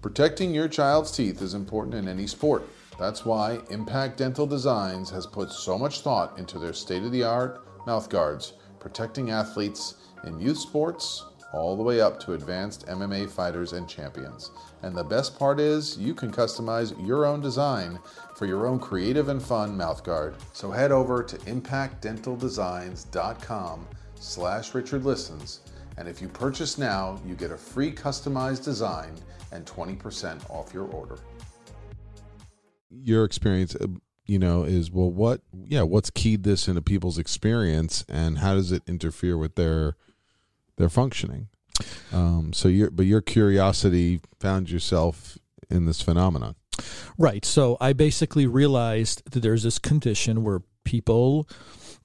Protecting 0.02 0.54
your 0.54 0.68
child's 0.68 1.10
teeth 1.10 1.40
is 1.40 1.54
important 1.54 1.94
in 1.94 2.06
any 2.08 2.26
sport. 2.26 2.68
That's 2.98 3.24
why 3.24 3.60
Impact 3.70 4.18
Dental 4.18 4.46
Designs 4.46 5.08
has 5.08 5.24
put 5.26 5.50
so 5.50 5.78
much 5.78 6.02
thought 6.02 6.38
into 6.38 6.58
their 6.58 6.74
state-of-the-art 6.74 7.86
mouth 7.86 8.10
guards, 8.10 8.52
protecting 8.80 9.30
athletes 9.30 9.94
in 10.24 10.38
youth 10.38 10.58
sports 10.58 11.24
all 11.54 11.76
the 11.76 11.82
way 11.82 12.00
up 12.00 12.18
to 12.20 12.32
advanced 12.32 12.86
MMA 12.88 13.30
fighters 13.30 13.74
and 13.74 13.86
champions. 13.88 14.50
And 14.82 14.92
the 14.94 15.04
best 15.04 15.38
part 15.38 15.60
is 15.60 15.96
you 15.96 16.12
can 16.12 16.32
customize 16.32 16.92
your 17.06 17.24
own 17.24 17.40
design 17.40 18.00
for 18.34 18.46
your 18.46 18.66
own 18.66 18.80
creative 18.80 19.28
and 19.28 19.40
fun 19.40 19.78
mouthguard. 19.78 20.34
So 20.52 20.72
head 20.72 20.90
over 20.90 21.22
to 21.22 21.36
impactdentaldesigns.com 21.36 23.86
slash 24.16 24.74
Richard 24.74 25.04
Listens, 25.04 25.60
and 25.96 26.08
if 26.08 26.20
you 26.20 26.26
purchase 26.28 26.76
now, 26.76 27.20
you 27.24 27.36
get 27.36 27.52
a 27.52 27.56
free 27.56 27.92
customized 27.92 28.64
design 28.64 29.14
and 29.52 29.64
20% 29.64 30.50
off 30.50 30.74
your 30.74 30.86
order. 30.86 31.18
Your 32.90 33.22
experience, 33.24 33.76
uh, 33.76 33.86
you 34.26 34.40
know, 34.40 34.64
is 34.64 34.90
well, 34.90 35.10
what, 35.10 35.42
yeah, 35.52 35.82
what's 35.82 36.10
keyed 36.10 36.42
this 36.42 36.66
into 36.66 36.82
people's 36.82 37.18
experience, 37.18 38.04
and 38.08 38.38
how 38.38 38.54
does 38.54 38.72
it 38.72 38.82
interfere 38.86 39.38
with 39.38 39.54
their 39.54 39.94
their 40.76 40.88
functioning? 40.88 41.48
Um, 42.12 42.52
so 42.52 42.68
your 42.68 42.90
but 42.90 43.06
your 43.06 43.20
curiosity 43.20 44.20
found 44.38 44.70
yourself 44.70 45.38
in 45.68 45.86
this 45.86 46.00
phenomenon. 46.00 46.54
Right. 47.18 47.44
So 47.44 47.76
I 47.80 47.92
basically 47.92 48.46
realized 48.46 49.22
that 49.30 49.40
there's 49.40 49.62
this 49.62 49.78
condition 49.78 50.44
where 50.44 50.62
people 50.84 51.48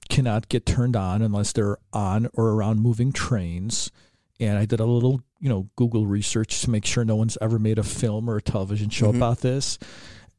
cannot 0.08 0.48
get 0.48 0.66
turned 0.66 0.96
on 0.96 1.22
unless 1.22 1.52
they're 1.52 1.78
on 1.92 2.28
or 2.32 2.50
around 2.50 2.80
moving 2.80 3.12
trains. 3.12 3.90
And 4.38 4.56
I 4.58 4.64
did 4.64 4.80
a 4.80 4.86
little, 4.86 5.20
you 5.38 5.48
know, 5.48 5.68
Google 5.76 6.06
research 6.06 6.62
to 6.62 6.70
make 6.70 6.86
sure 6.86 7.04
no 7.04 7.16
one's 7.16 7.36
ever 7.40 7.58
made 7.58 7.78
a 7.78 7.82
film 7.82 8.28
or 8.28 8.36
a 8.36 8.42
television 8.42 8.90
show 8.90 9.08
mm-hmm. 9.08 9.16
about 9.16 9.40
this 9.40 9.78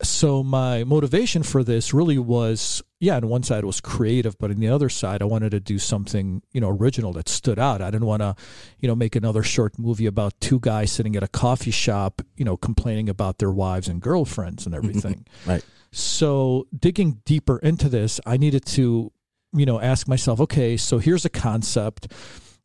so 0.03 0.43
my 0.43 0.83
motivation 0.83 1.43
for 1.43 1.63
this 1.63 1.93
really 1.93 2.17
was 2.17 2.81
yeah 2.99 3.15
on 3.15 3.27
one 3.27 3.43
side 3.43 3.63
it 3.63 3.67
was 3.67 3.81
creative 3.81 4.37
but 4.37 4.49
on 4.51 4.59
the 4.59 4.67
other 4.67 4.89
side 4.89 5.21
i 5.21 5.25
wanted 5.25 5.51
to 5.51 5.59
do 5.59 5.77
something 5.77 6.41
you 6.51 6.61
know 6.61 6.69
original 6.69 7.13
that 7.13 7.29
stood 7.29 7.59
out. 7.59 7.81
I 7.81 7.91
didn't 7.91 8.07
want 8.07 8.21
to 8.21 8.35
you 8.79 8.87
know 8.87 8.95
make 8.95 9.15
another 9.15 9.43
short 9.43 9.77
movie 9.79 10.05
about 10.05 10.39
two 10.39 10.59
guys 10.59 10.91
sitting 10.91 11.15
at 11.15 11.23
a 11.23 11.27
coffee 11.27 11.71
shop 11.71 12.21
you 12.35 12.45
know 12.45 12.57
complaining 12.57 13.09
about 13.09 13.39
their 13.39 13.51
wives 13.51 13.87
and 13.87 14.01
girlfriends 14.01 14.65
and 14.65 14.75
mm-hmm. 14.75 14.85
everything. 14.85 15.25
Right. 15.45 15.65
So 15.91 16.67
digging 16.77 17.21
deeper 17.25 17.57
into 17.59 17.89
this 17.89 18.19
i 18.25 18.37
needed 18.37 18.65
to 18.65 19.11
you 19.53 19.65
know 19.65 19.79
ask 19.79 20.07
myself 20.07 20.39
okay 20.41 20.77
so 20.77 20.99
here's 20.99 21.25
a 21.25 21.29
concept. 21.29 22.11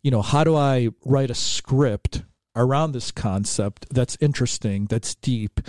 You 0.02 0.10
know 0.10 0.22
how 0.22 0.44
do 0.44 0.54
i 0.56 0.90
write 1.04 1.30
a 1.30 1.34
script 1.34 2.22
around 2.56 2.92
this 2.92 3.10
concept 3.10 3.86
that's 3.90 4.16
interesting 4.20 4.86
that's 4.86 5.14
deep 5.14 5.60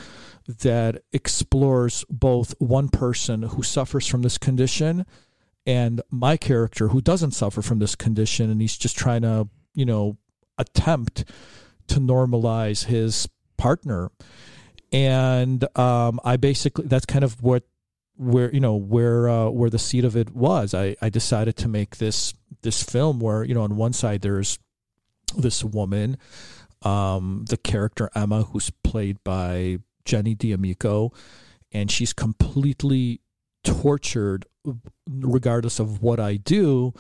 that 0.48 1.04
explores 1.12 2.06
both 2.10 2.56
one 2.60 2.88
person 2.90 3.44
who 3.44 3.62
suffers 3.62 4.08
from 4.08 4.22
this 4.22 4.38
condition 4.38 5.06
and 5.66 6.02
my 6.10 6.38
character 6.38 6.88
who 6.88 7.02
doesn't 7.02 7.32
suffer 7.32 7.62
from 7.62 7.80
this 7.80 7.96
condition 7.96 8.50
and 8.50 8.62
he's 8.62 8.78
just 8.78 8.98
trying 8.98 9.22
to 9.22 9.48
you 9.74 9.86
know 9.86 10.18
attempt 10.58 11.26
to 11.88 12.00
normalize 12.00 12.86
his 12.86 13.28
partner. 13.58 14.12
And 14.92 15.64
um, 15.78 16.20
i 16.24 16.38
basically 16.38 16.88
that's 16.88 17.06
kind 17.06 17.26
of 17.26 17.42
what 17.44 17.64
where 18.16 18.52
you 18.54 18.60
know 18.60 18.76
where 18.76 19.30
uh, 19.30 19.50
where 19.50 19.70
the 19.70 19.80
seed 19.80 20.06
of 20.06 20.16
it 20.16 20.34
was. 20.34 20.74
I, 20.74 20.96
I 21.02 21.10
decided 21.10 21.58
to 21.58 21.68
make 21.68 21.98
this 21.98 22.34
this 22.62 22.82
film 22.82 23.20
where 23.20 23.44
you 23.44 23.54
know 23.54 23.62
on 23.62 23.76
one 23.76 23.94
side 23.94 24.22
there's 24.22 24.58
this 25.36 25.64
woman 25.64 26.18
um, 26.84 27.46
the 27.50 27.58
character 27.58 28.10
emma 28.16 28.44
who's 28.44 28.70
played 28.84 29.24
by 29.24 29.80
Jenny 30.06 30.36
D'Amico, 30.36 31.12
and 31.72 31.92
she's 31.92 32.14
completely 32.14 33.22
tortured 33.64 34.46
regardless 35.10 35.80
of 35.80 36.02
what 36.02 36.20
I 36.20 36.38
do. 36.38 36.94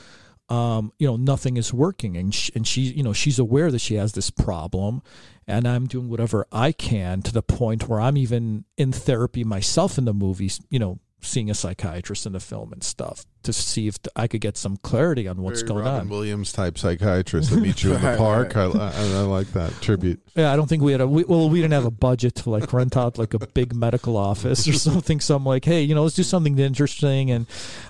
Um, 0.49 0.93
you 0.97 1.05
know, 1.05 1.17
nothing 1.17 1.57
is 1.57 1.73
working, 1.73 2.15
and 2.15 2.33
she, 2.33 2.53
and 2.55 2.65
she, 2.65 2.81
you 2.81 3.03
know, 3.03 3.11
she's 3.11 3.37
aware 3.37 3.69
that 3.69 3.79
she 3.79 3.95
has 3.95 4.13
this 4.13 4.29
problem, 4.29 5.01
and 5.45 5.67
I'm 5.67 5.87
doing 5.87 6.07
whatever 6.07 6.47
I 6.53 6.71
can 6.71 7.21
to 7.23 7.33
the 7.33 7.41
point 7.41 7.89
where 7.89 7.99
I'm 7.99 8.15
even 8.15 8.63
in 8.77 8.93
therapy 8.93 9.43
myself 9.43 9.97
in 9.97 10.05
the 10.05 10.13
movies. 10.13 10.61
You 10.69 10.79
know, 10.79 10.99
seeing 11.21 11.49
a 11.49 11.53
psychiatrist 11.53 12.25
in 12.25 12.33
the 12.33 12.39
film 12.39 12.71
and 12.71 12.83
stuff 12.83 13.25
to 13.43 13.53
see 13.53 13.87
if 13.87 13.97
I 14.15 14.27
could 14.27 14.41
get 14.41 14.57
some 14.57 14.77
clarity 14.77 15.27
on 15.27 15.41
what's 15.41 15.61
Very 15.61 15.69
going 15.69 15.85
Robin 15.85 16.01
on. 16.01 16.09
Williams 16.09 16.51
type 16.51 16.77
psychiatrist 16.77 17.49
that 17.49 17.61
meet 17.61 17.81
you 17.81 17.93
in 17.93 18.01
the 18.01 18.15
park. 18.17 18.57
I, 18.57 18.65
I, 18.65 18.91
I, 18.91 19.21
like 19.21 19.47
that 19.53 19.71
tribute. 19.81 20.21
Yeah, 20.35 20.51
I 20.51 20.57
don't 20.57 20.67
think 20.67 20.83
we 20.83 20.91
had 20.91 21.01
a 21.01 21.07
we, 21.07 21.23
well, 21.23 21.49
we 21.49 21.59
didn't 21.59 21.73
have 21.73 21.85
a 21.85 21.91
budget 21.91 22.35
to 22.35 22.49
like 22.49 22.71
rent 22.73 22.97
out 22.97 23.17
like 23.17 23.33
a 23.33 23.39
big 23.39 23.73
medical 23.73 24.17
office 24.17 24.67
or 24.67 24.73
something. 24.89 25.19
So 25.21 25.35
I'm 25.35 25.45
like, 25.45 25.65
hey, 25.65 25.81
you 25.81 25.95
know, 25.95 26.03
let's 26.03 26.15
do 26.15 26.23
something 26.23 26.59
interesting. 26.59 27.31
And 27.31 27.47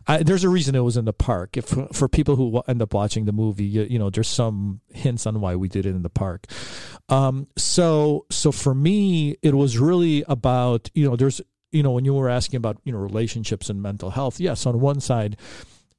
I, 0.07 0.23
there's 0.23 0.43
a 0.43 0.49
reason 0.49 0.75
it 0.75 0.81
was 0.81 0.95
in 0.95 1.05
the 1.05 1.13
park. 1.13 1.57
If 1.57 1.73
for 1.91 2.07
people 2.07 2.35
who 2.35 2.61
end 2.67 2.81
up 2.81 2.93
watching 2.93 3.25
the 3.25 3.33
movie, 3.33 3.65
you, 3.65 3.83
you 3.83 3.99
know, 3.99 4.09
there's 4.09 4.29
some 4.29 4.81
hints 4.93 5.25
on 5.25 5.41
why 5.41 5.55
we 5.55 5.67
did 5.67 5.85
it 5.85 5.89
in 5.89 6.03
the 6.03 6.09
park. 6.09 6.45
Um, 7.09 7.47
so 7.57 8.25
so 8.29 8.51
for 8.51 8.75
me, 8.75 9.37
it 9.41 9.55
was 9.55 9.79
really 9.79 10.23
about 10.27 10.89
you 10.93 11.09
know, 11.09 11.15
there's 11.15 11.41
you 11.71 11.83
know, 11.83 11.91
when 11.91 12.05
you 12.05 12.13
were 12.13 12.29
asking 12.29 12.57
about, 12.57 12.77
you 12.83 12.91
know, 12.91 12.99
relationships 12.99 13.69
and 13.69 13.81
mental 13.81 14.11
health, 14.11 14.39
yes, 14.39 14.65
on 14.65 14.79
one 14.79 14.99
side, 14.99 15.37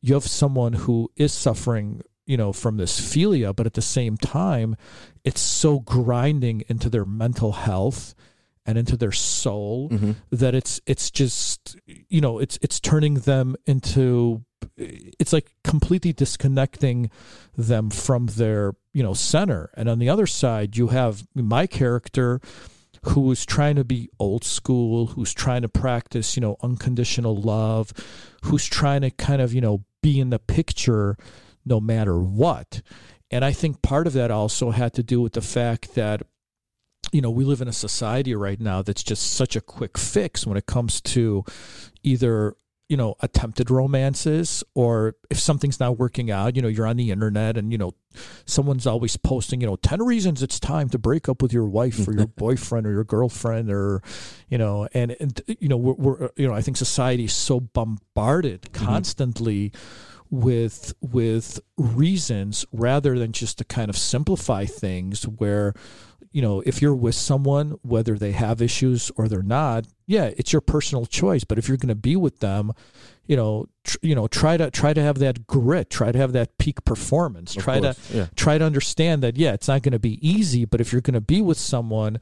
you 0.00 0.14
have 0.14 0.24
someone 0.24 0.72
who 0.72 1.10
is 1.16 1.32
suffering, 1.32 2.02
you 2.26 2.36
know, 2.36 2.52
from 2.52 2.76
this 2.76 3.00
philia, 3.00 3.54
but 3.54 3.66
at 3.66 3.74
the 3.74 3.82
same 3.82 4.16
time, 4.16 4.76
it's 5.24 5.40
so 5.40 5.80
grinding 5.80 6.62
into 6.68 6.88
their 6.88 7.04
mental 7.04 7.52
health 7.52 8.14
and 8.68 8.76
into 8.76 8.98
their 8.98 9.12
soul 9.12 9.88
mm-hmm. 9.88 10.12
that 10.30 10.54
it's 10.54 10.78
it's 10.86 11.10
just 11.10 11.78
you 11.86 12.20
know 12.20 12.38
it's 12.38 12.58
it's 12.60 12.78
turning 12.78 13.14
them 13.14 13.56
into 13.64 14.44
it's 14.76 15.32
like 15.32 15.50
completely 15.64 16.12
disconnecting 16.12 17.10
them 17.56 17.88
from 17.88 18.26
their 18.26 18.74
you 18.92 19.02
know 19.02 19.14
center 19.14 19.70
and 19.74 19.88
on 19.88 19.98
the 19.98 20.10
other 20.10 20.26
side 20.26 20.76
you 20.76 20.88
have 20.88 21.26
my 21.34 21.66
character 21.66 22.42
who 23.04 23.30
is 23.30 23.46
trying 23.46 23.76
to 23.76 23.84
be 23.84 24.10
old 24.18 24.44
school, 24.44 25.06
who's 25.06 25.32
trying 25.32 25.62
to 25.62 25.68
practice, 25.68 26.36
you 26.36 26.40
know, 26.40 26.56
unconditional 26.62 27.36
love, 27.36 27.92
who's 28.42 28.66
trying 28.66 29.02
to 29.02 29.10
kind 29.10 29.40
of, 29.40 29.52
you 29.52 29.60
know, 29.60 29.84
be 30.02 30.20
in 30.20 30.30
the 30.30 30.38
picture 30.38 31.16
no 31.64 31.80
matter 31.80 32.18
what. 32.18 32.82
And 33.30 33.44
I 33.44 33.52
think 33.52 33.82
part 33.82 34.06
of 34.06 34.12
that 34.14 34.30
also 34.30 34.70
had 34.70 34.94
to 34.94 35.02
do 35.02 35.20
with 35.20 35.34
the 35.34 35.42
fact 35.42 35.94
that, 35.94 36.22
you 37.12 37.20
know, 37.20 37.30
we 37.30 37.44
live 37.44 37.60
in 37.60 37.68
a 37.68 37.72
society 37.72 38.34
right 38.34 38.60
now 38.60 38.82
that's 38.82 39.02
just 39.02 39.34
such 39.34 39.54
a 39.56 39.60
quick 39.60 39.98
fix 39.98 40.46
when 40.46 40.56
it 40.56 40.66
comes 40.66 41.00
to 41.02 41.44
either 42.02 42.56
you 42.88 42.96
know 42.96 43.14
attempted 43.20 43.70
romances 43.70 44.64
or 44.74 45.14
if 45.30 45.38
something's 45.38 45.78
not 45.78 45.98
working 45.98 46.30
out 46.30 46.56
you 46.56 46.62
know 46.62 46.68
you're 46.68 46.86
on 46.86 46.96
the 46.96 47.10
internet 47.10 47.56
and 47.56 47.70
you 47.70 47.78
know 47.78 47.92
someone's 48.46 48.86
always 48.86 49.16
posting 49.16 49.60
you 49.60 49.66
know 49.66 49.76
10 49.76 50.02
reasons 50.02 50.42
it's 50.42 50.58
time 50.58 50.88
to 50.88 50.98
break 50.98 51.28
up 51.28 51.42
with 51.42 51.52
your 51.52 51.66
wife 51.66 52.08
or 52.08 52.12
your 52.12 52.26
boyfriend 52.36 52.86
or 52.86 52.90
your 52.90 53.04
girlfriend 53.04 53.70
or 53.70 54.02
you 54.48 54.56
know 54.56 54.88
and, 54.94 55.14
and 55.20 55.40
you 55.60 55.68
know 55.68 55.76
we're, 55.76 55.94
we're 55.94 56.30
you 56.36 56.48
know 56.48 56.54
i 56.54 56.62
think 56.62 56.76
society 56.76 57.24
is 57.24 57.34
so 57.34 57.60
bombarded 57.60 58.62
mm-hmm. 58.62 58.84
constantly 58.84 59.70
mm-hmm. 59.70 60.40
with 60.40 60.94
with 61.00 61.60
reasons 61.76 62.64
rather 62.72 63.18
than 63.18 63.32
just 63.32 63.58
to 63.58 63.64
kind 63.64 63.90
of 63.90 63.98
simplify 63.98 64.64
things 64.64 65.24
where 65.24 65.74
you 66.32 66.42
know, 66.42 66.62
if 66.66 66.82
you're 66.82 66.94
with 66.94 67.14
someone, 67.14 67.78
whether 67.82 68.16
they 68.18 68.32
have 68.32 68.60
issues 68.60 69.10
or 69.16 69.28
they're 69.28 69.42
not, 69.42 69.86
yeah, 70.06 70.30
it's 70.36 70.52
your 70.52 70.60
personal 70.60 71.06
choice. 71.06 71.44
But 71.44 71.58
if 71.58 71.68
you're 71.68 71.76
going 71.76 71.88
to 71.88 71.94
be 71.94 72.16
with 72.16 72.40
them, 72.40 72.72
you 73.26 73.36
know, 73.36 73.66
tr- 73.84 73.98
you 74.02 74.14
know, 74.14 74.26
try 74.26 74.56
to 74.56 74.70
try 74.70 74.92
to 74.92 75.02
have 75.02 75.18
that 75.18 75.46
grit, 75.46 75.90
try 75.90 76.12
to 76.12 76.18
have 76.18 76.32
that 76.32 76.58
peak 76.58 76.84
performance, 76.84 77.56
of 77.56 77.62
try 77.62 77.80
course, 77.80 78.08
to 78.08 78.16
yeah. 78.16 78.26
try 78.36 78.58
to 78.58 78.64
understand 78.64 79.22
that 79.22 79.36
yeah, 79.36 79.52
it's 79.52 79.68
not 79.68 79.82
going 79.82 79.92
to 79.92 79.98
be 79.98 80.18
easy, 80.26 80.64
but 80.64 80.80
if 80.80 80.92
you're 80.92 81.02
going 81.02 81.14
to 81.14 81.20
be 81.20 81.40
with 81.42 81.58
someone, 81.58 82.20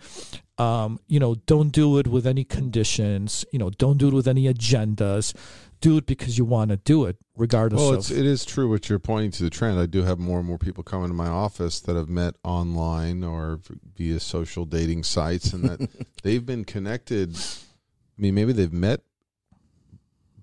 Um, 0.58 1.00
you 1.06 1.20
know, 1.20 1.34
don't 1.34 1.70
do 1.70 1.98
it 1.98 2.06
with 2.06 2.26
any 2.26 2.42
conditions. 2.44 3.44
You 3.52 3.58
know, 3.58 3.70
don't 3.70 3.98
do 3.98 4.08
it 4.08 4.14
with 4.14 4.26
any 4.26 4.44
agendas. 4.44 5.34
Do 5.82 5.98
it 5.98 6.06
because 6.06 6.38
you 6.38 6.46
want 6.46 6.70
to 6.70 6.78
do 6.78 7.04
it, 7.04 7.18
regardless 7.36 7.78
Well, 7.78 7.90
of. 7.90 7.96
it's, 7.98 8.10
it 8.10 8.24
is 8.24 8.46
true 8.46 8.70
what 8.70 8.88
you're 8.88 8.98
pointing 8.98 9.30
to 9.32 9.42
the 9.42 9.50
trend. 9.50 9.78
I 9.78 9.84
do 9.84 10.02
have 10.02 10.18
more 10.18 10.38
and 10.38 10.48
more 10.48 10.56
people 10.56 10.82
coming 10.82 11.08
to 11.08 11.14
my 11.14 11.28
office 11.28 11.80
that 11.80 11.96
have 11.96 12.08
met 12.08 12.34
online 12.42 13.22
or 13.22 13.60
via 13.94 14.18
social 14.18 14.64
dating 14.64 15.02
sites, 15.02 15.52
and 15.52 15.64
that 15.68 15.90
they've 16.22 16.44
been 16.44 16.64
connected. 16.64 17.36
I 17.36 18.22
mean, 18.22 18.34
maybe 18.34 18.54
they've 18.54 18.72
met, 18.72 19.02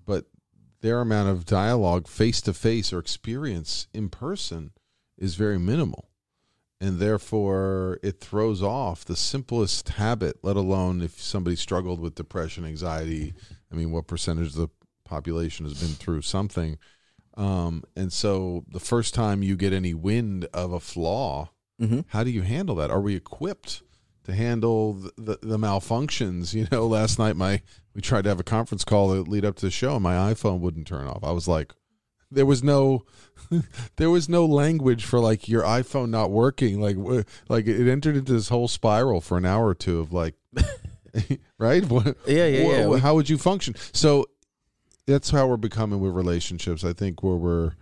but 0.06 0.26
their 0.82 1.00
amount 1.00 1.30
of 1.30 1.44
dialogue, 1.44 2.06
face 2.06 2.40
to 2.42 2.52
face, 2.54 2.92
or 2.92 3.00
experience 3.00 3.88
in 3.92 4.10
person 4.10 4.70
is 5.18 5.34
very 5.34 5.58
minimal. 5.58 6.10
And 6.84 6.98
therefore, 6.98 7.98
it 8.02 8.20
throws 8.20 8.62
off 8.62 9.04
the 9.06 9.16
simplest 9.16 9.88
habit, 9.90 10.36
let 10.42 10.56
alone 10.56 11.00
if 11.00 11.20
somebody 11.20 11.56
struggled 11.56 11.98
with 11.98 12.14
depression, 12.14 12.64
anxiety. 12.66 13.32
I 13.72 13.74
mean, 13.74 13.90
what 13.90 14.06
percentage 14.06 14.48
of 14.48 14.54
the 14.54 14.68
population 15.04 15.64
has 15.64 15.80
been 15.80 15.94
through 15.94 16.22
something? 16.22 16.76
Um, 17.38 17.84
and 17.96 18.12
so, 18.12 18.64
the 18.68 18.80
first 18.80 19.14
time 19.14 19.42
you 19.42 19.56
get 19.56 19.72
any 19.72 19.94
wind 19.94 20.46
of 20.52 20.72
a 20.72 20.80
flaw, 20.80 21.50
Mm-hmm. 21.82 22.00
how 22.08 22.22
do 22.22 22.30
you 22.30 22.42
handle 22.42 22.76
that? 22.76 22.92
Are 22.92 23.00
we 23.00 23.16
equipped 23.16 23.82
to 24.22 24.32
handle 24.32 24.92
the, 24.92 25.10
the, 25.16 25.38
the 25.42 25.58
malfunctions? 25.58 26.54
You 26.54 26.68
know, 26.70 26.86
last 26.86 27.18
night 27.18 27.34
my 27.34 27.62
we 27.94 28.00
tried 28.00 28.22
to 28.22 28.28
have 28.28 28.38
a 28.38 28.44
conference 28.44 28.84
call 28.84 29.08
that 29.08 29.26
lead 29.26 29.44
up 29.44 29.56
to 29.56 29.66
the 29.66 29.70
show, 29.72 29.94
and 29.94 30.02
my 30.02 30.14
iPhone 30.32 30.60
wouldn't 30.60 30.86
turn 30.86 31.06
off. 31.08 31.24
I 31.24 31.32
was 31.32 31.48
like, 31.48 31.72
there 32.34 32.46
was 32.46 32.62
no, 32.62 33.04
there 33.96 34.10
was 34.10 34.28
no 34.28 34.44
language 34.46 35.04
for 35.04 35.20
like 35.20 35.48
your 35.48 35.62
iPhone 35.62 36.10
not 36.10 36.30
working. 36.30 36.80
Like, 36.80 36.96
like 37.48 37.66
it 37.66 37.90
entered 37.90 38.16
into 38.16 38.32
this 38.32 38.48
whole 38.48 38.68
spiral 38.68 39.20
for 39.20 39.38
an 39.38 39.44
hour 39.44 39.66
or 39.68 39.74
two 39.74 40.00
of 40.00 40.12
like, 40.12 40.34
right? 41.58 41.84
What, 41.88 42.16
Yeah, 42.26 42.46
yeah, 42.46 42.68
yeah. 42.68 42.86
We- 42.86 43.00
how 43.00 43.14
would 43.14 43.28
you 43.28 43.38
function? 43.38 43.74
So 43.92 44.26
that's 45.06 45.30
how 45.30 45.46
we're 45.46 45.56
becoming 45.56 46.00
with 46.00 46.12
relationships. 46.14 46.84
I 46.84 46.92
think 46.92 47.22
where 47.22 47.36
we're 47.36 47.72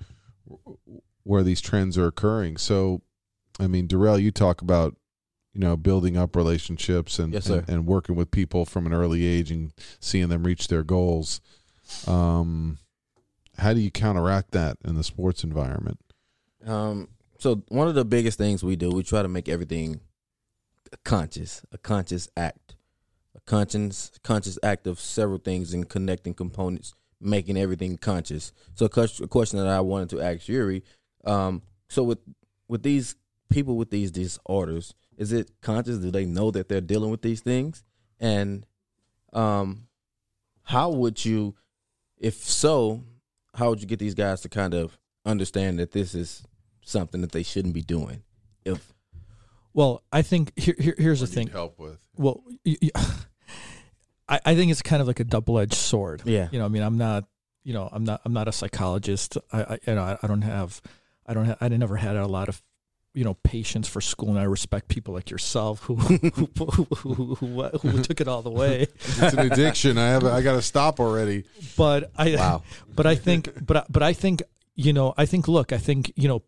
where 1.25 1.43
these 1.43 1.61
trends 1.61 1.97
are 1.97 2.07
occurring. 2.07 2.57
So, 2.57 3.03
I 3.61 3.67
mean, 3.69 3.87
Darrell, 3.87 4.19
you 4.19 4.31
talk 4.33 4.61
about 4.61 4.97
you 5.55 5.61
know 5.61 5.77
building 5.77 6.17
up 6.17 6.35
relationships 6.35 7.19
and 7.19 7.33
Yes, 7.33 7.49
and, 7.49 7.69
and 7.69 7.87
working 7.87 8.17
with 8.17 8.31
people 8.31 8.65
from 8.65 8.87
an 8.87 8.93
early 8.93 9.25
age 9.25 9.51
and 9.51 9.73
seeing 10.01 10.29
them 10.29 10.45
reach 10.45 10.69
their 10.69 10.83
goals. 10.83 11.41
Um, 12.07 12.79
how 13.63 13.73
do 13.73 13.81
you 13.81 13.91
counteract 13.91 14.51
that 14.51 14.77
in 14.85 14.97
the 14.97 15.05
sports 15.05 15.45
environment? 15.45 16.01
Um, 16.67 17.09
so 17.39 17.63
one 17.69 17.87
of 17.87 17.95
the 17.95 18.05
biggest 18.05 18.37
things 18.37 18.65
we 18.65 18.77
do, 18.77 18.91
we 18.91 19.05
try 19.05 19.23
to 19.23 19.29
make 19.29 19.49
everything 19.49 20.01
conscious, 21.05 21.63
a 21.71 21.79
conscious 21.79 22.29
act, 22.37 22.75
a 23.37 23.41
conscious 23.41 24.11
conscious 24.23 24.59
act 24.65 24.87
of 24.87 24.99
several 24.99 25.39
things 25.39 25.73
and 25.73 25.89
connecting 25.89 26.35
components, 26.35 26.95
making 27.21 27.57
everything 27.57 27.97
conscious. 27.97 28.53
So 28.75 28.87
a 28.87 28.89
question 28.89 29.59
that 29.59 29.69
I 29.69 29.81
wanted 29.81 30.11
to 30.11 30.21
ask 30.21 30.49
Yuri, 30.49 30.83
um, 31.25 31.63
so 31.89 32.03
with 32.03 32.19
with 32.67 32.83
these 32.83 33.15
people 33.49 33.77
with 33.77 33.91
these 33.91 34.11
disorders, 34.11 34.93
is 35.17 35.33
it 35.33 35.53
conscious? 35.61 35.99
Do 35.99 36.11
they 36.11 36.25
know 36.25 36.51
that 36.51 36.69
they're 36.69 36.81
dealing 36.81 37.11
with 37.11 37.23
these 37.23 37.41
things? 37.41 37.85
And 38.19 38.67
um, 39.33 39.87
how 40.65 40.91
would 40.91 41.25
you, 41.25 41.55
if 42.19 42.35
so, 42.35 43.05
how 43.55 43.71
would 43.71 43.81
you 43.81 43.87
get 43.87 43.99
these 43.99 44.15
guys 44.15 44.41
to 44.43 44.49
kind 44.49 44.75
of 44.75 44.99
understand 45.25 45.79
that 45.79 45.93
this 45.93 46.15
is 46.15 46.43
something 46.85 47.21
that 47.21 47.33
they 47.33 47.43
shouldn't 47.43 47.75
be 47.75 47.83
doing? 47.83 48.23
If 48.65 48.93
well, 49.75 50.03
I 50.13 50.23
think 50.23 50.53
here, 50.57 50.75
here 50.79 50.95
here's 50.99 51.21
the 51.21 51.27
thing. 51.27 51.49
help 51.49 51.79
with 51.79 51.99
well 52.17 52.43
I 54.29 54.41
I 54.45 54.55
think 54.55 54.71
it's 54.71 54.83
kind 54.83 55.01
of 55.01 55.09
like 55.09 55.21
a 55.21 55.25
double-edged 55.25 55.75
sword 55.75 56.23
yeah, 56.25 56.49
you 56.53 56.59
know 56.59 56.65
i 56.65 56.69
mean 56.69 56.83
i'm 56.83 56.99
not 56.99 57.25
you 57.65 57.73
know 57.73 57.89
i'm 57.91 58.05
not 58.05 58.21
i'm 58.25 58.33
not 58.33 58.49
a 58.49 58.53
psychologist 58.53 59.37
i, 59.53 59.63
I 59.63 59.79
you 59.87 59.95
know 59.95 60.03
I, 60.03 60.19
I 60.23 60.27
don't 60.27 60.43
have 60.43 60.81
i 61.27 61.35
don't 61.35 61.47
have 61.47 61.59
i 61.61 61.69
never 61.69 61.97
had 61.97 62.17
a 62.17 62.27
lot 62.27 62.49
of 62.49 62.63
you 63.15 63.25
know 63.25 63.35
patience 63.45 63.87
for 63.87 64.01
school 64.01 64.31
and 64.31 64.39
i 64.39 64.45
respect 64.45 64.89
people 64.89 65.13
like 65.13 65.29
yourself 65.31 65.83
who 65.83 65.95
who, 65.97 66.47
who, 66.65 66.85
who, 67.35 67.69
who, 67.69 68.03
took 68.03 68.21
it 68.21 68.29
all 68.29 68.43
the 68.43 68.51
way 68.51 68.87
it's 69.01 69.35
an 69.35 69.39
addiction. 69.41 69.99
I 69.99 70.09
have. 70.09 70.25
I 70.25 70.43
got 70.43 70.55
to 70.55 70.63
stop 70.63 71.01
already. 71.01 71.45
but 71.77 72.11
i 72.17 72.35
wow, 72.37 72.63
but 72.95 73.07
I 73.07 73.15
think, 73.15 73.65
but 73.65 73.77
I- 73.77 73.87
but 73.89 74.03
I 74.03 74.13
think, 74.13 74.43
you 74.75 74.93
know, 74.93 75.15
I 75.17 75.27
think. 75.27 75.49
Look, 75.49 75.73
I 75.73 75.79
think, 75.79 76.13
you 76.17 76.29
know, 76.29 76.43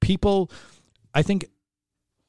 people. 0.00 0.50
I 1.14 1.22
think 1.22 1.46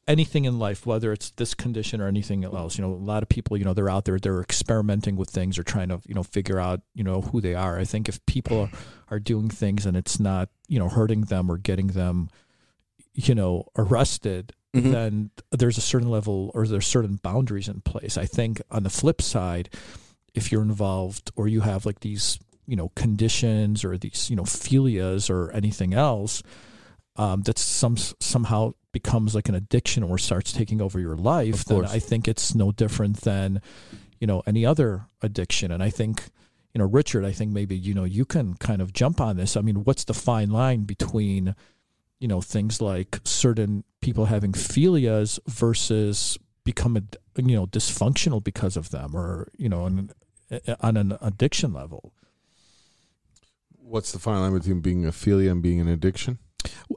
anything 0.08 0.46
in 0.46 0.58
life, 0.58 0.86
whether 0.86 1.12
it's 1.14 1.30
this 1.32 1.54
condition 1.54 2.02
or 2.02 2.08
anything 2.08 2.44
else, 2.44 2.78
you 2.78 2.84
know, 2.84 2.92
a 2.92 2.96
lot 2.96 3.22
of 3.22 3.30
people, 3.30 3.56
you 3.58 3.64
know, 3.64 3.74
they're 3.74 3.90
out 3.90 4.06
there, 4.06 4.18
they're 4.18 4.42
experimenting 4.42 5.16
with 5.16 5.30
things 5.30 5.60
or 5.60 5.64
trying 5.64 5.90
to, 5.90 6.02
you 6.08 6.16
know, 6.16 6.24
figure 6.24 6.60
out, 6.60 6.82
you 6.96 7.04
know, 7.04 7.22
who 7.22 7.40
they 7.42 7.54
are. 7.54 7.78
I 7.78 7.84
think 7.84 8.10
if 8.10 8.26
people 8.26 8.62
are, 8.62 8.72
are 9.12 9.20
doing 9.20 9.50
things 9.50 9.86
and 9.86 9.96
it's 9.96 10.20
not, 10.20 10.50
you 10.68 10.80
know, 10.80 10.90
hurting 10.90 11.22
them 11.26 11.50
or 11.52 11.58
getting 11.58 11.88
them, 11.88 12.30
you 13.14 13.36
know, 13.36 13.66
arrested, 13.78 14.54
Mhm. 14.76 14.92
then 14.92 15.32
there's 15.52 15.78
a 15.78 15.82
certain 15.82 16.10
level 16.10 16.52
or 16.54 16.68
there's 16.68 16.86
certain 16.88 17.16
boundaries 17.22 17.68
in 17.68 17.82
place. 17.82 18.18
I 18.18 18.26
think 18.26 18.62
on 18.70 18.84
the 18.84 18.90
flip 18.90 19.22
side, 19.22 19.70
if 20.34 20.52
you're 20.52 20.62
involved 20.62 21.32
or 21.36 21.48
you 21.48 21.62
have 21.62 21.86
like 21.86 22.02
these, 22.02 22.38
you 22.68 22.76
know, 22.76 22.90
conditions 22.96 23.84
or 23.84 23.98
these, 23.98 24.30
you 24.30 24.36
know, 24.36 24.46
philias 24.46 25.30
or 25.30 25.52
anything 25.52 25.94
else, 25.94 26.44
um, 27.16 27.42
that 27.42 27.58
some 27.58 27.98
somehow 27.98 28.74
becomes 28.92 29.36
like 29.36 29.50
an 29.50 29.56
addiction 29.56 30.04
or 30.04 30.18
starts 30.18 30.52
taking 30.54 30.82
over 30.82 31.00
your 31.00 31.16
life, 31.18 31.66
then. 31.66 31.86
I 31.86 32.00
think 32.00 32.28
it's 32.28 32.56
no 32.56 32.72
different 32.72 33.22
than, 33.22 33.62
you 34.20 34.28
know, 34.28 34.42
any 34.46 34.66
other 34.66 35.08
addiction. 35.22 35.72
And 35.72 35.82
I 35.84 35.90
think, 35.90 36.24
you 36.74 36.80
know, 36.80 36.86
Richard, 36.86 37.26
I 37.26 37.32
think 37.32 37.52
maybe, 37.52 37.76
you 37.76 37.94
know, 37.94 38.04
you 38.06 38.24
can 38.26 38.54
kind 38.56 38.82
of 38.82 38.94
jump 38.94 39.20
on 39.20 39.36
this. 39.38 39.58
I 39.58 39.62
mean, 39.62 39.84
what's 39.84 40.04
the 40.06 40.14
fine 40.14 40.50
line 40.52 40.84
between, 40.84 41.56
you 42.20 42.28
know, 42.28 42.42
things 42.42 42.82
like 42.82 43.20
certain 43.24 43.84
people 44.02 44.26
having 44.26 44.54
philias 44.54 45.40
versus 45.48 46.38
become, 46.64 46.98
ad- 46.98 47.18
you 47.38 47.56
know, 47.56 47.66
dysfunctional 47.66 48.44
because 48.44 48.78
of 48.78 48.92
them 48.92 49.16
or, 49.16 49.50
you 49.58 49.70
know, 49.70 49.84
on, 49.84 50.12
on 50.82 50.98
an 50.98 51.18
addiction 51.22 51.74
level? 51.74 52.14
What's 53.78 54.12
the 54.12 54.20
fine 54.20 54.42
line 54.42 54.54
between 54.54 54.82
being 54.82 55.06
a 55.06 55.12
philia 55.12 55.52
and 55.52 55.62
being 55.62 55.80
an 55.80 55.88
addiction? 55.88 56.38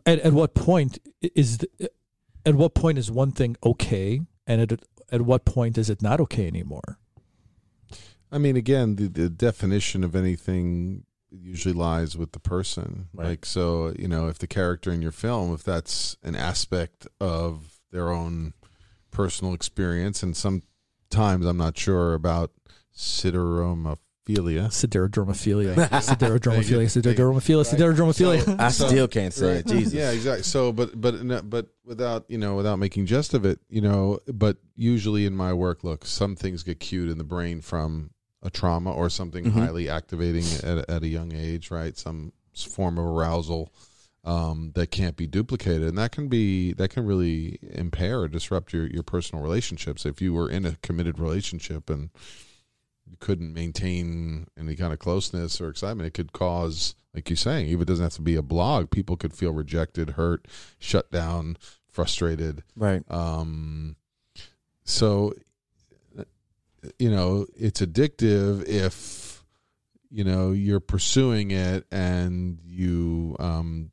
At, 0.04 0.18
at 0.20 0.32
what 0.32 0.54
point 0.54 0.98
is, 1.20 1.58
the, 1.58 1.90
at 2.44 2.54
what 2.54 2.74
point 2.74 2.98
is 2.98 3.10
one 3.10 3.32
thing 3.32 3.56
okay? 3.64 4.20
And 4.46 4.60
at, 4.60 4.82
at 5.10 5.22
what 5.22 5.44
point 5.44 5.78
is 5.78 5.88
it 5.88 6.02
not 6.02 6.20
okay 6.20 6.46
anymore? 6.46 6.98
I 8.30 8.38
mean, 8.38 8.56
again, 8.56 8.96
the, 8.96 9.08
the 9.08 9.28
definition 9.28 10.02
of 10.02 10.16
anything 10.16 11.04
usually 11.32 11.74
lies 11.74 12.16
with 12.16 12.32
the 12.32 12.38
person. 12.40 13.08
Right. 13.14 13.28
Like, 13.28 13.46
so, 13.46 13.94
you 13.98 14.08
know, 14.08 14.28
if 14.28 14.38
the 14.38 14.46
character 14.46 14.92
in 14.92 15.02
your 15.02 15.12
film, 15.12 15.52
if 15.54 15.62
that's 15.64 16.16
an 16.22 16.34
aspect 16.36 17.06
of 17.20 17.80
their 17.90 18.10
own 18.10 18.52
personal 19.10 19.54
experience, 19.54 20.22
and 20.22 20.36
sometimes 20.36 21.46
I'm 21.46 21.56
not 21.56 21.76
sure 21.78 22.14
about 22.14 22.50
sideromophilia. 22.94 23.96
Siderodromophilia. 24.28 25.74
Siderodromophilia. 25.74 25.74
Thank. 25.74 25.90
Siderodromophilia. 26.04 27.64
Siderodromophilia. 27.66 28.44
So- 28.44 28.56
I 28.58 28.68
still 28.70 29.08
can't 29.08 29.34
say 29.34 29.46
Right. 29.56 29.56
it. 29.58 29.66
Jesus, 29.66 29.92
Yeah, 29.92 30.10
exactly. 30.12 30.44
So, 30.44 30.72
but 30.72 30.98
but 31.00 31.50
but 31.50 31.66
without 31.84 32.24
you 32.28 32.38
know 32.38 32.54
without 32.54 32.78
making 32.78 33.06
jest 33.06 33.34
of 33.34 33.44
it, 33.44 33.58
you 33.68 33.80
know. 33.80 34.20
But 34.32 34.58
usually 34.76 35.26
in 35.26 35.34
my 35.34 35.52
work, 35.52 35.82
look, 35.84 36.06
some 36.06 36.36
things 36.36 36.62
get 36.62 36.78
cued 36.80 37.10
in 37.10 37.18
the 37.18 37.24
brain 37.24 37.60
from 37.60 38.10
a 38.42 38.50
trauma 38.50 38.92
or 38.92 39.08
something 39.08 39.44
Mhm. 39.44 39.52
highly 39.52 39.88
activating 39.88 40.44
at, 40.64 40.88
at 40.90 41.02
a 41.02 41.08
young 41.08 41.32
age, 41.32 41.70
right? 41.70 41.96
Some 41.96 42.32
form 42.54 42.98
of 42.98 43.04
arousal 43.06 43.72
um, 44.24 44.70
that 44.76 44.92
can't 44.92 45.16
be 45.16 45.26
duplicated, 45.26 45.82
and 45.82 45.98
that 45.98 46.12
can 46.12 46.28
be 46.28 46.72
that 46.74 46.90
can 46.90 47.04
really 47.04 47.58
impair 47.72 48.20
or 48.20 48.28
disrupt 48.28 48.72
your 48.72 48.86
your 48.86 49.02
personal 49.02 49.42
relationships. 49.42 50.06
If 50.06 50.22
you 50.22 50.32
were 50.32 50.48
in 50.48 50.64
a 50.64 50.76
committed 50.82 51.18
relationship 51.18 51.90
and 51.90 52.10
you 53.04 53.16
couldn't 53.18 53.52
maintain 53.52 54.46
any 54.56 54.76
kind 54.76 54.92
of 54.92 55.00
closeness 55.00 55.60
or 55.60 55.68
excitement, 55.68 56.06
it 56.06 56.14
could 56.14 56.32
cause, 56.32 56.94
like 57.12 57.28
you're 57.28 57.36
saying, 57.36 57.66
even 57.66 57.82
it 57.82 57.86
doesn't 57.86 58.04
have 58.04 58.14
to 58.14 58.22
be 58.22 58.36
a 58.36 58.42
blog. 58.42 58.90
People 58.92 59.16
could 59.16 59.32
feel 59.34 59.52
rejected, 59.52 60.10
hurt, 60.10 60.46
shut 60.78 61.10
down, 61.10 61.56
frustrated. 61.88 62.62
right? 62.76 63.02
Um, 63.10 63.96
so, 64.84 65.32
you 66.98 67.10
know, 67.10 67.46
it's 67.56 67.80
addictive 67.80 68.66
if 68.66 69.42
you 70.10 70.24
know 70.24 70.50
you're 70.52 70.80
pursuing 70.80 71.50
it 71.50 71.86
and 71.90 72.58
you 72.64 73.34
um, 73.38 73.90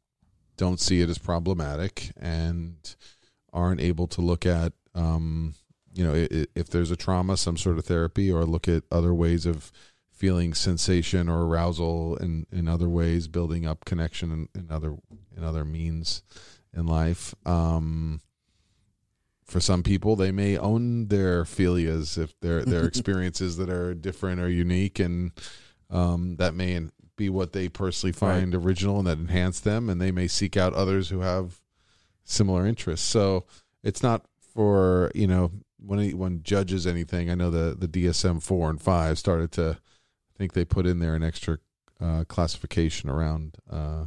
don't 0.57 0.79
see 0.79 1.01
it 1.01 1.09
as 1.09 1.17
problematic 1.17 2.11
and 2.19 2.95
aren't 3.53 3.79
able 3.79 4.05
to 4.07 4.21
look 4.21 4.45
at 4.45 4.73
um, 4.95 5.53
you 5.93 6.03
know 6.03 6.27
if 6.55 6.69
there's 6.69 6.91
a 6.91 6.97
trauma 6.97 7.37
some 7.37 7.57
sort 7.57 7.77
of 7.77 7.85
therapy 7.85 8.31
or 8.31 8.43
look 8.43 8.67
at 8.67 8.83
other 8.91 9.13
ways 9.13 9.45
of 9.45 9.71
feeling 10.11 10.53
sensation 10.53 11.29
or 11.29 11.45
arousal 11.45 12.17
in, 12.17 12.45
in 12.51 12.67
other 12.67 12.89
ways 12.89 13.29
building 13.29 13.65
up 13.65 13.85
connection 13.85 14.31
in, 14.31 14.49
in 14.61 14.69
other 14.69 14.97
in 15.35 15.43
other 15.45 15.63
means 15.63 16.21
in 16.73 16.85
life. 16.85 17.33
Um, 17.45 18.19
for 19.49 19.59
some 19.59 19.83
people, 19.83 20.15
they 20.15 20.31
may 20.31 20.57
own 20.57 21.07
their 21.07 21.43
philias 21.43 22.17
if 22.17 22.39
their 22.39 22.63
their 22.63 22.85
experiences 22.87 23.57
that 23.57 23.69
are 23.69 23.93
different 23.93 24.39
or 24.39 24.49
unique, 24.49 24.99
and 24.99 25.31
um, 25.89 26.35
that 26.37 26.53
may 26.53 26.79
be 27.15 27.29
what 27.29 27.53
they 27.53 27.67
personally 27.67 28.13
find 28.13 28.55
original 28.55 28.99
and 28.99 29.07
that 29.07 29.19
enhance 29.19 29.59
them, 29.59 29.89
and 29.89 29.99
they 29.99 30.11
may 30.11 30.27
seek 30.27 30.55
out 30.55 30.73
others 30.73 31.09
who 31.09 31.21
have 31.21 31.59
similar 32.23 32.65
interests. 32.65 33.07
So 33.07 33.45
it's 33.83 34.03
not 34.03 34.25
for 34.53 35.11
you 35.15 35.27
know 35.27 35.51
when 35.77 35.99
anyone 35.99 36.41
judges 36.43 36.85
anything. 36.85 37.29
I 37.29 37.35
know 37.35 37.49
the 37.49 37.75
the 37.75 37.87
DSM 37.87 38.41
four 38.41 38.69
and 38.69 38.81
five 38.81 39.17
started 39.17 39.51
to 39.53 39.77
I 39.79 40.37
think 40.37 40.53
they 40.53 40.65
put 40.65 40.85
in 40.85 40.99
there 40.99 41.15
an 41.15 41.23
extra 41.23 41.57
uh, 41.99 42.23
classification 42.27 43.09
around 43.09 43.57
uh, 43.69 44.05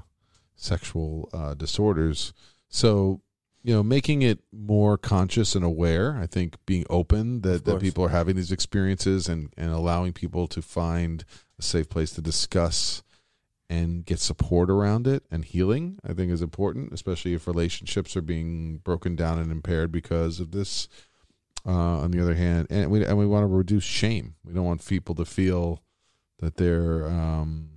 sexual 0.54 1.28
uh, 1.32 1.54
disorders. 1.54 2.32
So 2.68 3.20
you 3.62 3.72
know, 3.72 3.82
making 3.82 4.22
it 4.22 4.40
more 4.52 4.98
conscious 4.98 5.54
and 5.54 5.64
aware. 5.64 6.18
I 6.20 6.26
think 6.26 6.56
being 6.66 6.84
open 6.90 7.42
that, 7.42 7.64
that 7.64 7.80
people 7.80 8.04
are 8.04 8.08
having 8.10 8.36
these 8.36 8.52
experiences 8.52 9.28
and 9.28 9.52
and 9.56 9.70
allowing 9.70 10.12
people 10.12 10.46
to 10.48 10.62
find 10.62 11.24
a 11.58 11.62
safe 11.62 11.88
place 11.88 12.12
to 12.12 12.20
discuss 12.20 13.02
and 13.70 14.04
get 14.04 14.18
support 14.18 14.68
around 14.68 15.06
it 15.06 15.24
and 15.30 15.44
healing. 15.44 15.98
I 16.04 16.12
think 16.12 16.32
is 16.32 16.42
important, 16.42 16.92
especially 16.92 17.34
if 17.34 17.46
relationships 17.46 18.16
are 18.16 18.22
being 18.22 18.78
broken 18.78 19.14
down 19.14 19.38
and 19.38 19.52
impaired 19.52 19.92
because 19.92 20.40
of 20.40 20.50
this. 20.50 20.88
Uh, 21.64 22.00
on 22.00 22.10
the 22.10 22.20
other 22.20 22.34
hand, 22.34 22.66
and 22.70 22.90
we 22.90 23.04
and 23.04 23.16
we 23.16 23.24
want 23.24 23.44
to 23.44 23.46
reduce 23.46 23.84
shame. 23.84 24.34
We 24.44 24.52
don't 24.52 24.64
want 24.64 24.84
people 24.84 25.14
to 25.14 25.24
feel 25.24 25.80
that 26.40 26.56
their 26.56 27.06
um, 27.06 27.68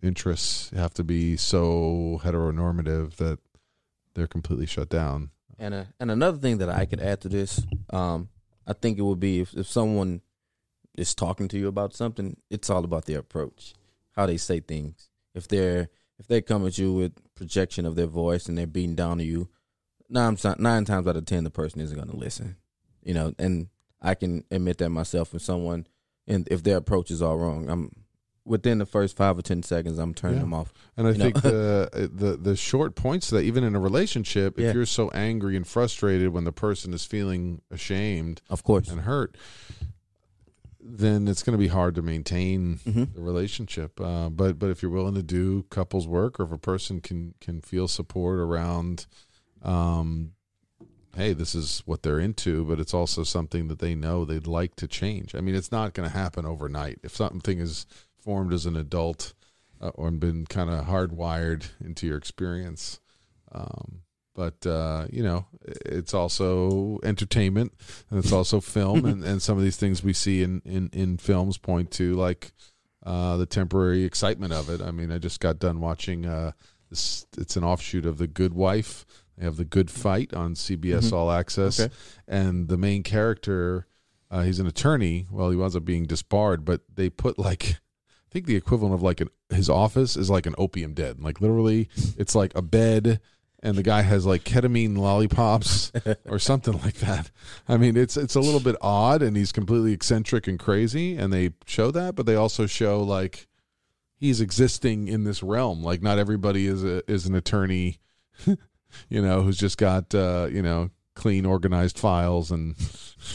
interests 0.00 0.70
have 0.70 0.94
to 0.94 1.02
be 1.02 1.36
so 1.36 2.20
heteronormative 2.22 3.16
that 3.16 3.40
they're 4.14 4.26
completely 4.26 4.66
shut 4.66 4.88
down. 4.88 5.30
And 5.58 5.74
uh, 5.74 5.84
and 6.00 6.10
another 6.10 6.38
thing 6.38 6.58
that 6.58 6.68
I 6.68 6.84
could 6.84 7.00
add 7.00 7.20
to 7.22 7.28
this, 7.28 7.62
um, 7.90 8.28
I 8.66 8.72
think 8.72 8.98
it 8.98 9.02
would 9.02 9.20
be 9.20 9.40
if, 9.40 9.54
if 9.54 9.66
someone 9.66 10.20
is 10.96 11.14
talking 11.14 11.48
to 11.48 11.58
you 11.58 11.68
about 11.68 11.94
something, 11.94 12.36
it's 12.50 12.70
all 12.70 12.84
about 12.84 13.06
their 13.06 13.18
approach, 13.18 13.74
how 14.12 14.26
they 14.26 14.36
say 14.36 14.60
things. 14.60 15.08
If 15.34 15.48
they're 15.48 15.88
if 16.18 16.26
they 16.26 16.42
come 16.42 16.66
at 16.66 16.78
you 16.78 16.92
with 16.92 17.34
projection 17.34 17.86
of 17.86 17.96
their 17.96 18.06
voice 18.06 18.46
and 18.46 18.56
they're 18.56 18.66
beating 18.66 18.94
down 18.94 19.18
to 19.18 19.24
you, 19.24 19.48
nine 20.08 20.36
nine 20.58 20.84
times 20.84 21.06
out 21.06 21.16
of 21.16 21.26
ten 21.26 21.44
the 21.44 21.50
person 21.50 21.80
isn't 21.80 21.96
going 21.96 22.10
to 22.10 22.16
listen. 22.16 22.56
You 23.02 23.14
know, 23.14 23.34
and 23.38 23.68
I 24.00 24.14
can 24.14 24.44
admit 24.50 24.78
that 24.78 24.90
myself. 24.90 25.34
If 25.34 25.42
someone 25.42 25.86
and 26.26 26.48
if 26.50 26.62
their 26.62 26.78
approach 26.78 27.10
is 27.10 27.22
all 27.22 27.36
wrong, 27.36 27.68
I'm 27.68 28.03
within 28.44 28.78
the 28.78 28.86
first 28.86 29.16
five 29.16 29.38
or 29.38 29.42
ten 29.42 29.62
seconds, 29.62 29.98
I'm 29.98 30.14
turning 30.14 30.36
yeah. 30.36 30.42
them 30.42 30.54
off. 30.54 30.72
And 30.96 31.06
I 31.06 31.14
think 31.14 31.40
the 31.42 31.88
uh, 31.92 31.98
the 32.12 32.36
the 32.36 32.56
short 32.56 32.94
points 32.94 33.30
that 33.30 33.40
even 33.40 33.64
in 33.64 33.74
a 33.74 33.80
relationship, 33.80 34.58
if 34.58 34.64
yeah. 34.64 34.72
you're 34.72 34.86
so 34.86 35.10
angry 35.10 35.56
and 35.56 35.66
frustrated 35.66 36.28
when 36.30 36.44
the 36.44 36.52
person 36.52 36.92
is 36.92 37.04
feeling 37.04 37.62
ashamed, 37.70 38.42
of 38.50 38.62
course, 38.62 38.88
and 38.88 39.02
hurt, 39.02 39.36
then 40.80 41.26
it's 41.26 41.42
going 41.42 41.56
to 41.56 41.62
be 41.62 41.68
hard 41.68 41.94
to 41.94 42.02
maintain 42.02 42.78
mm-hmm. 42.86 43.04
the 43.14 43.20
relationship. 43.20 44.00
Uh, 44.00 44.28
but 44.28 44.58
but 44.58 44.70
if 44.70 44.82
you're 44.82 44.92
willing 44.92 45.14
to 45.14 45.22
do 45.22 45.64
couples 45.70 46.06
work, 46.06 46.38
or 46.38 46.44
if 46.44 46.52
a 46.52 46.58
person 46.58 47.00
can 47.00 47.34
can 47.40 47.60
feel 47.60 47.88
support 47.88 48.38
around. 48.38 49.06
Um, 49.62 50.32
hey, 51.16 51.32
this 51.32 51.54
is 51.54 51.82
what 51.86 52.02
they're 52.02 52.18
into, 52.18 52.64
but 52.64 52.80
it's 52.80 52.92
also 52.92 53.22
something 53.22 53.68
that 53.68 53.78
they 53.78 53.94
know 53.94 54.24
they'd 54.24 54.46
like 54.46 54.74
to 54.76 54.88
change. 54.88 55.34
I 55.34 55.40
mean, 55.40 55.54
it's 55.54 55.72
not 55.72 55.94
going 55.94 56.08
to 56.08 56.16
happen 56.16 56.44
overnight. 56.44 56.98
If 57.02 57.14
something 57.14 57.60
is 57.60 57.86
formed 58.24 58.52
as 58.52 58.66
an 58.66 58.76
adult 58.76 59.34
uh, 59.80 59.88
or 59.94 60.10
been 60.10 60.46
kind 60.46 60.70
of 60.70 60.86
hardwired 60.86 61.66
into 61.84 62.06
your 62.06 62.16
experience. 62.16 63.00
Um, 63.52 64.00
but 64.34 64.66
uh, 64.66 65.06
you 65.10 65.22
know, 65.22 65.46
it's 65.62 66.12
also 66.12 66.98
entertainment 67.04 67.72
and 68.10 68.18
it's 68.18 68.32
also 68.32 68.60
film, 68.60 69.04
and, 69.04 69.22
and 69.22 69.40
some 69.40 69.56
of 69.56 69.62
these 69.62 69.76
things 69.76 70.02
we 70.02 70.12
see 70.12 70.42
in 70.42 70.62
in, 70.64 70.90
in 70.92 71.18
films 71.18 71.58
point 71.58 71.90
to 71.92 72.14
like 72.14 72.52
uh, 73.04 73.36
the 73.36 73.46
temporary 73.46 74.04
excitement 74.04 74.52
of 74.52 74.68
it. 74.68 74.80
I 74.80 74.90
mean, 74.90 75.12
I 75.12 75.18
just 75.18 75.40
got 75.40 75.58
done 75.58 75.80
watching 75.80 76.26
uh, 76.26 76.52
this. 76.90 77.26
It's 77.38 77.56
an 77.56 77.64
offshoot 77.64 78.06
of 78.06 78.18
The 78.18 78.26
Good 78.26 78.54
Wife. 78.54 79.06
They 79.36 79.44
have 79.44 79.56
The 79.56 79.64
Good 79.64 79.90
Fight 79.90 80.34
on 80.34 80.54
CBS 80.54 81.04
mm-hmm. 81.04 81.14
All 81.14 81.30
Access, 81.30 81.80
okay. 81.80 81.94
and 82.26 82.68
the 82.68 82.78
main 82.78 83.02
character. 83.02 83.86
Uh, 84.30 84.42
he's 84.42 84.58
an 84.58 84.66
attorney. 84.66 85.28
Well, 85.30 85.50
he 85.50 85.56
winds 85.56 85.76
up 85.76 85.84
being 85.84 86.06
disbarred, 86.06 86.64
but 86.64 86.80
they 86.92 87.08
put 87.08 87.38
like 87.38 87.76
think 88.34 88.46
the 88.46 88.56
equivalent 88.56 88.94
of 88.94 89.00
like 89.00 89.20
an, 89.20 89.30
his 89.48 89.70
office 89.70 90.16
is 90.16 90.28
like 90.28 90.44
an 90.44 90.56
opium 90.58 90.92
den. 90.92 91.18
Like 91.20 91.40
literally, 91.40 91.88
it's 92.18 92.34
like 92.34 92.52
a 92.56 92.62
bed, 92.62 93.20
and 93.62 93.76
the 93.76 93.82
guy 93.84 94.02
has 94.02 94.26
like 94.26 94.42
ketamine 94.42 94.98
lollipops 94.98 95.92
or 96.26 96.40
something 96.40 96.74
like 96.82 96.94
that. 96.94 97.30
I 97.68 97.76
mean, 97.76 97.96
it's 97.96 98.16
it's 98.16 98.34
a 98.34 98.40
little 98.40 98.58
bit 98.58 98.74
odd, 98.80 99.22
and 99.22 99.36
he's 99.36 99.52
completely 99.52 99.92
eccentric 99.92 100.48
and 100.48 100.58
crazy, 100.58 101.16
and 101.16 101.32
they 101.32 101.50
show 101.64 101.92
that, 101.92 102.16
but 102.16 102.26
they 102.26 102.34
also 102.34 102.66
show 102.66 103.00
like 103.00 103.46
he's 104.16 104.40
existing 104.40 105.06
in 105.06 105.22
this 105.22 105.40
realm. 105.40 105.84
Like 105.84 106.02
not 106.02 106.18
everybody 106.18 106.66
is 106.66 106.82
a 106.82 107.08
is 107.08 107.26
an 107.26 107.36
attorney, 107.36 108.00
you 108.46 109.22
know, 109.22 109.42
who's 109.42 109.58
just 109.58 109.78
got 109.78 110.12
uh, 110.12 110.48
you 110.50 110.60
know 110.60 110.90
clean 111.14 111.46
organized 111.46 112.00
files 112.00 112.50
and. 112.50 112.74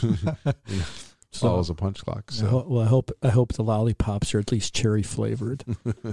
So, 1.31 1.59
as 1.59 1.69
a 1.69 1.75
punch 1.75 2.03
clock. 2.03 2.31
So. 2.31 2.45
I 2.45 2.49
ho- 2.49 2.65
well, 2.67 2.83
I 2.83 2.87
hope 2.87 3.11
I 3.21 3.29
hope 3.29 3.53
the 3.53 3.63
lollipops 3.63 4.33
are 4.33 4.39
at 4.39 4.51
least 4.51 4.73
cherry 4.73 5.03
flavored. 5.03 5.63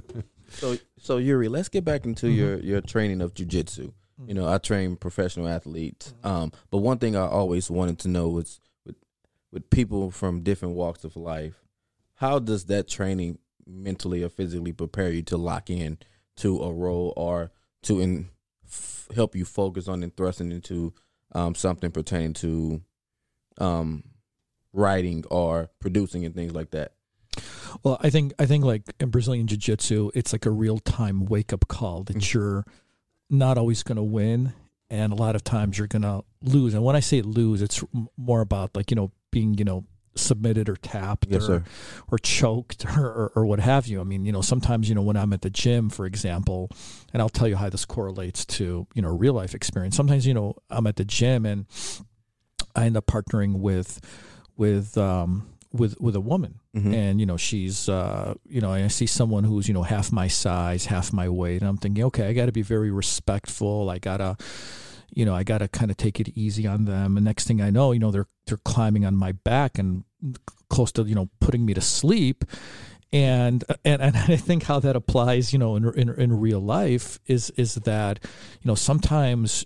so, 0.51 0.77
so 0.99 1.17
Yuri, 1.17 1.49
let's 1.49 1.69
get 1.69 1.85
back 1.85 2.05
into 2.05 2.27
mm-hmm. 2.27 2.37
your 2.37 2.59
your 2.59 2.81
training 2.81 3.23
of 3.23 3.35
jujitsu. 3.35 3.93
You 4.27 4.35
know, 4.35 4.49
I 4.49 4.59
train 4.59 4.97
professional 4.97 5.47
athletes, 5.49 6.15
mm-hmm. 6.19 6.27
um, 6.27 6.53
but 6.71 6.79
one 6.79 6.99
thing 6.99 7.17
I 7.17 7.27
always 7.27 7.71
wanted 7.71 7.99
to 8.01 8.09
know 8.09 8.29
was 8.29 8.61
with 8.85 8.97
with 9.53 9.71
people 9.71 10.11
from 10.11 10.43
different 10.43 10.75
walks 10.75 11.05
of 11.05 11.17
life, 11.17 11.65
how 12.15 12.39
does 12.39 12.67
that 12.67 12.89
training 12.89 13.39
mentally 13.67 14.23
or 14.23 14.29
physically 14.29 14.73
prepare 14.73 15.11
you 15.11 15.23
to 15.23 15.37
lock 15.37 15.71
in 15.71 15.99
to 16.37 16.63
a 16.63 16.73
role 16.73 17.13
or 17.17 17.51
to 17.83 18.01
in, 18.01 18.29
f- 18.65 19.09
help 19.15 19.35
you 19.35 19.45
focus 19.45 19.89
on 19.89 20.03
and 20.03 20.17
thrusting 20.17 20.53
into 20.53 20.93
um, 21.33 21.55
something 21.55 21.91
pertaining 21.91 22.33
to 22.35 22.83
um, 23.59 24.05
writing 24.77 25.25
or 25.31 25.71
producing 25.81 26.25
and 26.25 26.35
things 26.35 26.55
like 26.55 26.71
that? 26.71 26.93
Well, 27.83 27.99
I 28.01 28.11
think 28.11 28.33
I 28.39 28.47
think 28.47 28.65
like 28.65 28.83
in 29.01 29.11
Brazilian 29.11 29.47
Jiu 29.47 29.59
Jitsu, 29.59 30.11
it's 30.15 30.33
like 30.33 30.47
a 30.47 30.51
real 30.51 30.79
time 30.79 31.27
wake 31.27 31.53
up 31.53 31.69
call 31.69 32.05
that 32.05 32.17
mm-hmm. 32.17 32.39
you're 32.39 32.65
not 33.29 33.59
always 33.59 33.83
going 33.83 33.97
to 33.97 34.03
win, 34.03 34.55
and 34.89 35.13
a 35.13 35.17
lot 35.17 35.35
of 35.35 35.45
times 35.45 35.77
you're 35.77 35.87
going 35.87 36.03
to 36.03 36.25
lose. 36.43 36.75
And 36.75 36.85
when 36.85 36.97
I 36.97 37.01
say 37.01 37.23
lose, 37.23 37.61
it's 37.61 37.83
more 38.17 38.41
about 38.41 38.75
like 38.75 38.91
you 38.91 38.95
know 38.95 39.13
being 39.31 39.55
you 39.55 39.65
know 39.65 39.85
submitted 40.15 40.69
or 40.69 40.77
tapped 40.77 41.27
yes, 41.29 41.49
or, 41.49 41.65
or 42.11 42.19
choked 42.19 42.87
or, 42.97 43.07
or, 43.07 43.33
or, 43.35 43.47
what 43.47 43.61
have 43.61 43.87
you. 43.87 44.01
I 44.01 44.05
mean, 44.05 44.25
you 44.25 44.33
know, 44.33 44.41
sometimes, 44.41 44.89
you 44.89 44.95
know, 44.95 45.03
when 45.03 45.17
I'm 45.17 45.33
at 45.35 45.43
the 45.43 45.51
gym, 45.51 45.91
for 45.91 46.07
example, 46.07 46.71
and 47.13 47.21
I'll 47.21 47.29
tell 47.29 47.47
you 47.47 47.57
how 47.57 47.69
this 47.69 47.85
correlates 47.85 48.47
to, 48.47 48.87
you 48.95 49.03
know, 49.03 49.11
real 49.11 49.35
life 49.35 49.55
experience. 49.55 49.95
Sometimes, 49.95 50.27
you 50.27 50.33
know, 50.35 50.57
I'm 50.71 50.87
at 50.87 50.97
the 50.97 51.05
gym 51.05 51.45
and 51.45 51.67
I 52.75 52.87
end 52.87 52.97
up 52.97 53.07
partnering 53.07 53.59
with 53.59 54.01
with 54.57 54.97
um, 54.99 55.47
with 55.73 56.01
with 56.01 56.17
a 56.17 56.21
woman, 56.21 56.61
mm-hmm. 56.75 56.93
and 56.93 57.21
you 57.21 57.27
know 57.27 57.37
she's 57.37 57.89
uh, 57.89 58.35
you 58.49 58.61
know 58.61 58.73
I 58.73 58.89
see 58.89 59.07
someone 59.07 59.45
who's 59.45 59.69
you 59.69 59.75
know 59.75 59.83
half 59.83 60.13
my 60.13 60.29
size, 60.29 60.87
half 60.87 61.13
my 61.13 61.29
weight, 61.29 61.61
and 61.61 61.69
I'm 61.69 61.77
thinking, 61.77 62.05
okay, 62.05 62.29
I 62.29 62.33
got 62.33 62.47
to 62.47 62.53
be 62.53 62.63
very 62.63 62.91
respectful. 62.91 63.91
I 63.91 63.99
gotta 63.99 64.37
you 65.15 65.25
know 65.25 65.35
I 65.35 65.45
gotta 65.45 65.69
kind 65.69 65.91
of 65.91 65.97
take 65.97 66.21
it 66.21 66.29
easy 66.37 66.67
on 66.67 66.85
them. 66.85 67.17
And 67.17 67.25
next 67.25 67.47
thing 67.47 67.61
I 67.61 67.71
know, 67.71 67.93
you 67.93 67.99
know 67.99 68.11
they're 68.11 68.29
they're 68.47 68.59
climbing 68.59 69.05
on 69.05 69.17
my 69.17 69.33
back 69.33 69.79
and 69.79 70.05
close 70.69 70.93
to 70.93 71.05
you 71.05 71.15
know 71.15 71.29
putting 71.41 71.65
me 71.65 71.75
to 71.75 71.81
sleep. 71.81 72.45
And, 73.13 73.63
and 73.85 74.03
and 74.03 74.17
I 74.29 74.37
think 74.37 74.65
how 74.65 74.81
that 74.81 74.97
applies, 74.97 75.53
you 75.53 75.59
know, 75.59 75.77
in, 75.77 75.89
in 75.95 76.09
in 76.21 76.41
real 76.41 76.61
life 76.61 77.21
is 77.27 77.51
is 77.51 77.75
that, 77.77 78.19
you 78.23 78.69
know, 78.69 78.75
sometimes, 78.75 79.65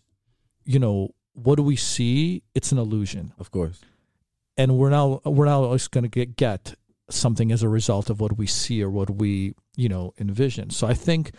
you 0.64 0.78
know, 0.78 1.14
what 1.32 1.56
do 1.56 1.62
we 1.62 1.74
see? 1.74 2.42
It's 2.54 2.70
an 2.70 2.78
illusion, 2.78 3.32
of 3.38 3.50
course 3.50 3.80
and 4.56 4.76
we're 4.76 4.90
now 4.90 5.20
we're 5.24 5.46
now 5.46 5.62
always 5.64 5.88
going 5.88 6.04
to 6.04 6.08
get 6.08 6.36
get 6.36 6.74
something 7.08 7.50
as 7.52 7.62
a 7.62 7.68
result 7.68 8.10
of 8.10 8.20
what 8.20 8.38
we 8.38 8.46
see 8.46 8.82
or 8.82 8.90
what 8.90 9.10
we 9.10 9.54
you 9.76 9.88
know 9.88 10.14
envision. 10.18 10.70
So 10.70 10.86
I 10.86 10.94
think 10.94 11.32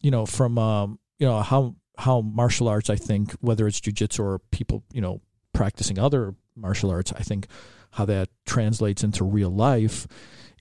you 0.00 0.10
know 0.10 0.26
from 0.26 0.58
um, 0.58 0.98
you 1.18 1.26
know 1.26 1.40
how 1.40 1.76
how 1.98 2.20
martial 2.20 2.68
arts 2.68 2.90
I 2.90 2.96
think 2.96 3.32
whether 3.40 3.66
it's 3.66 3.80
jujitsu 3.80 4.20
or 4.20 4.38
people 4.50 4.82
you 4.92 5.00
know 5.00 5.20
practicing 5.52 5.98
other 5.98 6.34
martial 6.56 6.90
arts 6.90 7.12
I 7.12 7.20
think 7.20 7.46
how 7.92 8.04
that 8.06 8.28
translates 8.44 9.04
into 9.04 9.24
real 9.24 9.50
life 9.50 10.06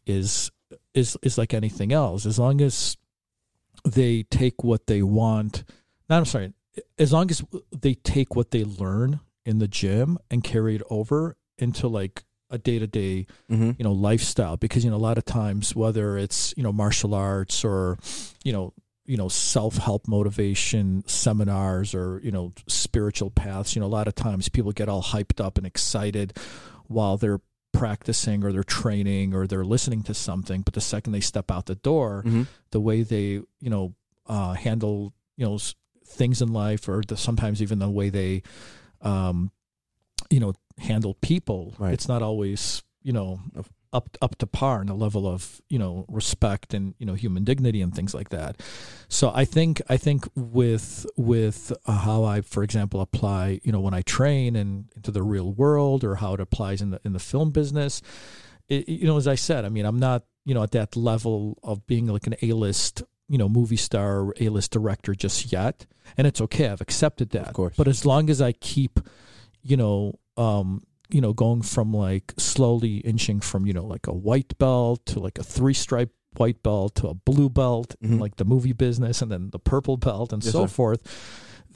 is 0.06 0.52
is 0.94 1.18
is 1.24 1.38
like 1.38 1.54
anything 1.54 1.92
else 1.92 2.26
as 2.26 2.38
long 2.38 2.62
as 2.62 2.98
they 3.84 4.24
take 4.24 4.64
what 4.64 4.88
they 4.88 5.02
want 5.02 5.64
not 6.10 6.18
I'm 6.18 6.26
sorry 6.26 6.54
as 6.98 7.12
long 7.12 7.30
as 7.32 7.44
they 7.72 7.96
take 7.96 8.36
what 8.36 8.52
they 8.52 8.64
learn 8.64 9.20
in 9.46 9.60
the 9.60 9.68
gym 9.68 10.18
and 10.30 10.44
carry 10.44 10.76
it 10.76 10.84
over 10.90 11.36
into 11.64 11.88
like 11.88 12.24
a 12.50 12.58
day 12.60 12.78
to 12.78 12.86
day, 12.88 13.26
you 13.50 13.84
know, 13.86 13.92
lifestyle 13.94 14.58
because 14.58 14.84
you 14.86 14.92
know 14.92 14.98
a 14.98 15.06
lot 15.10 15.18
of 15.18 15.26
times 15.26 15.76
whether 15.76 16.18
it's 16.18 16.54
you 16.56 16.62
know 16.64 16.72
martial 16.72 17.16
arts 17.16 17.66
or 17.66 17.98
you 18.44 18.54
know 18.54 18.74
you 19.06 19.18
know 19.18 19.28
self 19.28 19.78
help 19.78 20.08
motivation 20.08 21.04
seminars 21.08 21.96
or 21.96 22.20
you 22.24 22.32
know 22.32 22.54
spiritual 22.68 23.32
paths. 23.32 23.76
You 23.76 23.80
know, 23.82 23.88
a 23.88 23.96
lot 24.00 24.08
of 24.08 24.14
times 24.16 24.50
people 24.50 24.72
get 24.72 24.88
all 24.90 25.02
hyped 25.02 25.44
up 25.44 25.58
and 25.58 25.66
excited 25.66 26.38
while 26.88 27.18
they're 27.18 27.42
practicing 27.72 28.44
or 28.44 28.52
they're 28.52 28.64
training 28.64 29.34
or 29.34 29.48
they're 29.48 29.66
listening 29.66 30.04
to 30.04 30.14
something 30.14 30.62
but 30.62 30.76
the 30.76 30.82
second 30.82 31.12
they 31.12 31.20
step 31.20 31.50
out 31.50 31.66
the 31.66 31.74
door 31.76 32.22
Mhm. 32.24 32.46
the 32.70 32.80
way 32.80 33.02
they 33.02 33.42
you 33.66 33.70
know 33.74 33.96
uh, 34.28 34.54
handle 34.54 35.12
you 35.38 35.46
know 35.46 35.58
things 36.06 36.40
in 36.40 36.54
life 36.54 36.88
or 36.88 37.02
the, 37.08 37.18
sometimes 37.18 37.64
even 37.64 37.80
the 37.80 37.90
way 37.90 38.10
they 38.10 38.44
um, 39.02 39.50
you 40.30 40.40
know 40.40 40.54
handle 40.80 41.16
people. 41.16 41.74
Right. 41.78 41.94
it's 41.94 42.08
not 42.08 42.22
always 42.22 42.84
you 43.02 43.14
know 43.14 43.42
up 43.92 44.18
up 44.22 44.38
to 44.38 44.48
par 44.48 44.82
in 44.82 44.88
the 44.88 44.94
level 44.96 45.28
of 45.28 45.62
you 45.70 45.78
know 45.78 46.06
respect 46.08 46.74
and 46.74 46.96
you 46.98 47.06
know 47.06 47.14
human 47.14 47.44
dignity 47.44 47.82
and 47.82 47.94
things 47.94 48.14
like 48.14 48.30
that. 48.30 48.62
So 49.08 49.32
i 49.36 49.46
think 49.46 49.82
i 49.90 49.98
think 49.98 50.28
with 50.36 51.06
with 51.16 51.72
uh, 51.86 51.92
how 52.00 52.24
i 52.24 52.42
for 52.42 52.64
example 52.64 53.02
apply 53.02 53.60
you 53.64 53.72
know 53.72 53.80
when 53.80 53.94
i 53.94 54.02
train 54.02 54.56
and 54.56 54.86
into 54.96 55.12
the 55.12 55.22
real 55.22 55.52
world 55.52 56.04
or 56.04 56.16
how 56.16 56.34
it 56.34 56.40
applies 56.40 56.82
in 56.82 56.90
the 56.92 57.00
in 57.04 57.14
the 57.14 57.20
film 57.20 57.52
business 57.52 58.02
it, 58.68 58.90
you 58.90 59.06
know 59.06 59.18
as 59.18 59.28
i 59.28 59.36
said 59.36 59.66
i 59.66 59.70
mean 59.70 59.86
i'm 59.86 60.00
not 60.00 60.24
you 60.46 60.54
know 60.56 60.64
at 60.64 60.72
that 60.72 60.96
level 60.96 61.60
of 61.64 61.86
being 61.86 62.08
like 62.08 62.26
an 62.26 62.36
a-list 62.42 63.04
you 63.30 63.38
know 63.38 63.50
movie 63.50 63.76
star 63.78 64.20
or 64.20 64.34
a-list 64.40 64.72
director 64.72 65.16
just 65.16 65.52
yet. 65.52 65.86
And 66.18 66.28
it's 66.28 66.42
okay. 66.42 66.68
I've 66.68 66.82
accepted 66.82 67.30
that. 67.32 67.48
Of 67.48 67.54
course. 67.54 67.76
but 67.76 67.88
as 67.88 68.06
long 68.06 68.30
as 68.30 68.42
i 68.42 68.52
keep 68.52 69.00
you 69.64 69.78
know 69.78 70.20
um 70.38 70.84
you 71.10 71.22
know 71.22 71.34
going 71.34 71.62
from 71.62 71.94
like 71.94 72.34
slowly 72.38 72.98
inching 72.98 73.40
from 73.40 73.66
you 73.66 73.74
know 73.74 73.86
like 73.86 74.08
a 74.08 74.14
white 74.14 74.58
belt 74.58 75.06
to 75.06 75.20
like 75.20 75.38
a 75.38 75.44
three 75.44 75.74
stripe 75.74 76.12
white 76.38 76.64
belt 76.64 76.96
to 76.96 77.08
a 77.08 77.14
blue 77.14 77.50
belt 77.50 77.96
in 78.02 78.12
Mhm. 78.18 78.20
like 78.20 78.38
the 78.38 78.46
movie 78.46 78.74
business 78.74 79.22
and 79.22 79.32
then 79.32 79.50
the 79.52 79.60
purple 79.60 79.98
belt 79.98 80.34
and 80.34 80.44
Yes, 80.44 80.52
so 80.54 80.66
sir. 80.66 80.68
forth 80.68 81.02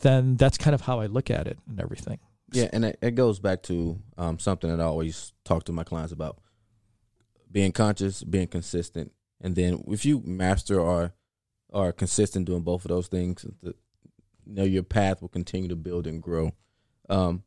then 0.02 0.36
that's 0.36 0.58
kind 0.58 0.74
of 0.74 0.82
how 0.82 1.00
i 1.00 1.06
look 1.06 1.30
at 1.30 1.48
it 1.48 1.60
and 1.70 1.80
everything 1.80 2.20
Yeah, 2.54 2.70
and 2.74 2.86
it, 2.86 2.98
it 3.02 3.12
goes 3.16 3.40
back 3.40 3.62
to 3.64 4.00
um, 4.18 4.40
something 4.40 4.70
that 4.70 4.80
I 4.80 4.86
always 4.86 5.34
talk 5.44 5.66
to 5.66 5.74
my 5.74 5.84
clients 5.84 6.14
about: 6.14 6.40
being 7.52 7.72
conscious, 7.74 8.24
being 8.24 8.48
consistent, 8.48 9.12
and 9.42 9.54
then 9.56 9.84
if 9.88 10.06
you 10.06 10.22
master 10.26 10.80
or 10.80 11.14
are 11.74 11.92
consistent 11.92 12.46
doing 12.46 12.64
both 12.64 12.86
of 12.86 12.90
those 12.90 13.08
things, 13.08 13.46
the, 13.62 13.76
you 14.46 14.56
know 14.56 14.64
your 14.64 14.84
path 14.84 15.22
will 15.22 15.28
continue 15.30 15.68
to 15.68 15.76
build 15.76 16.08
and 16.08 16.24
grow. 16.24 16.52
Um, 17.10 17.44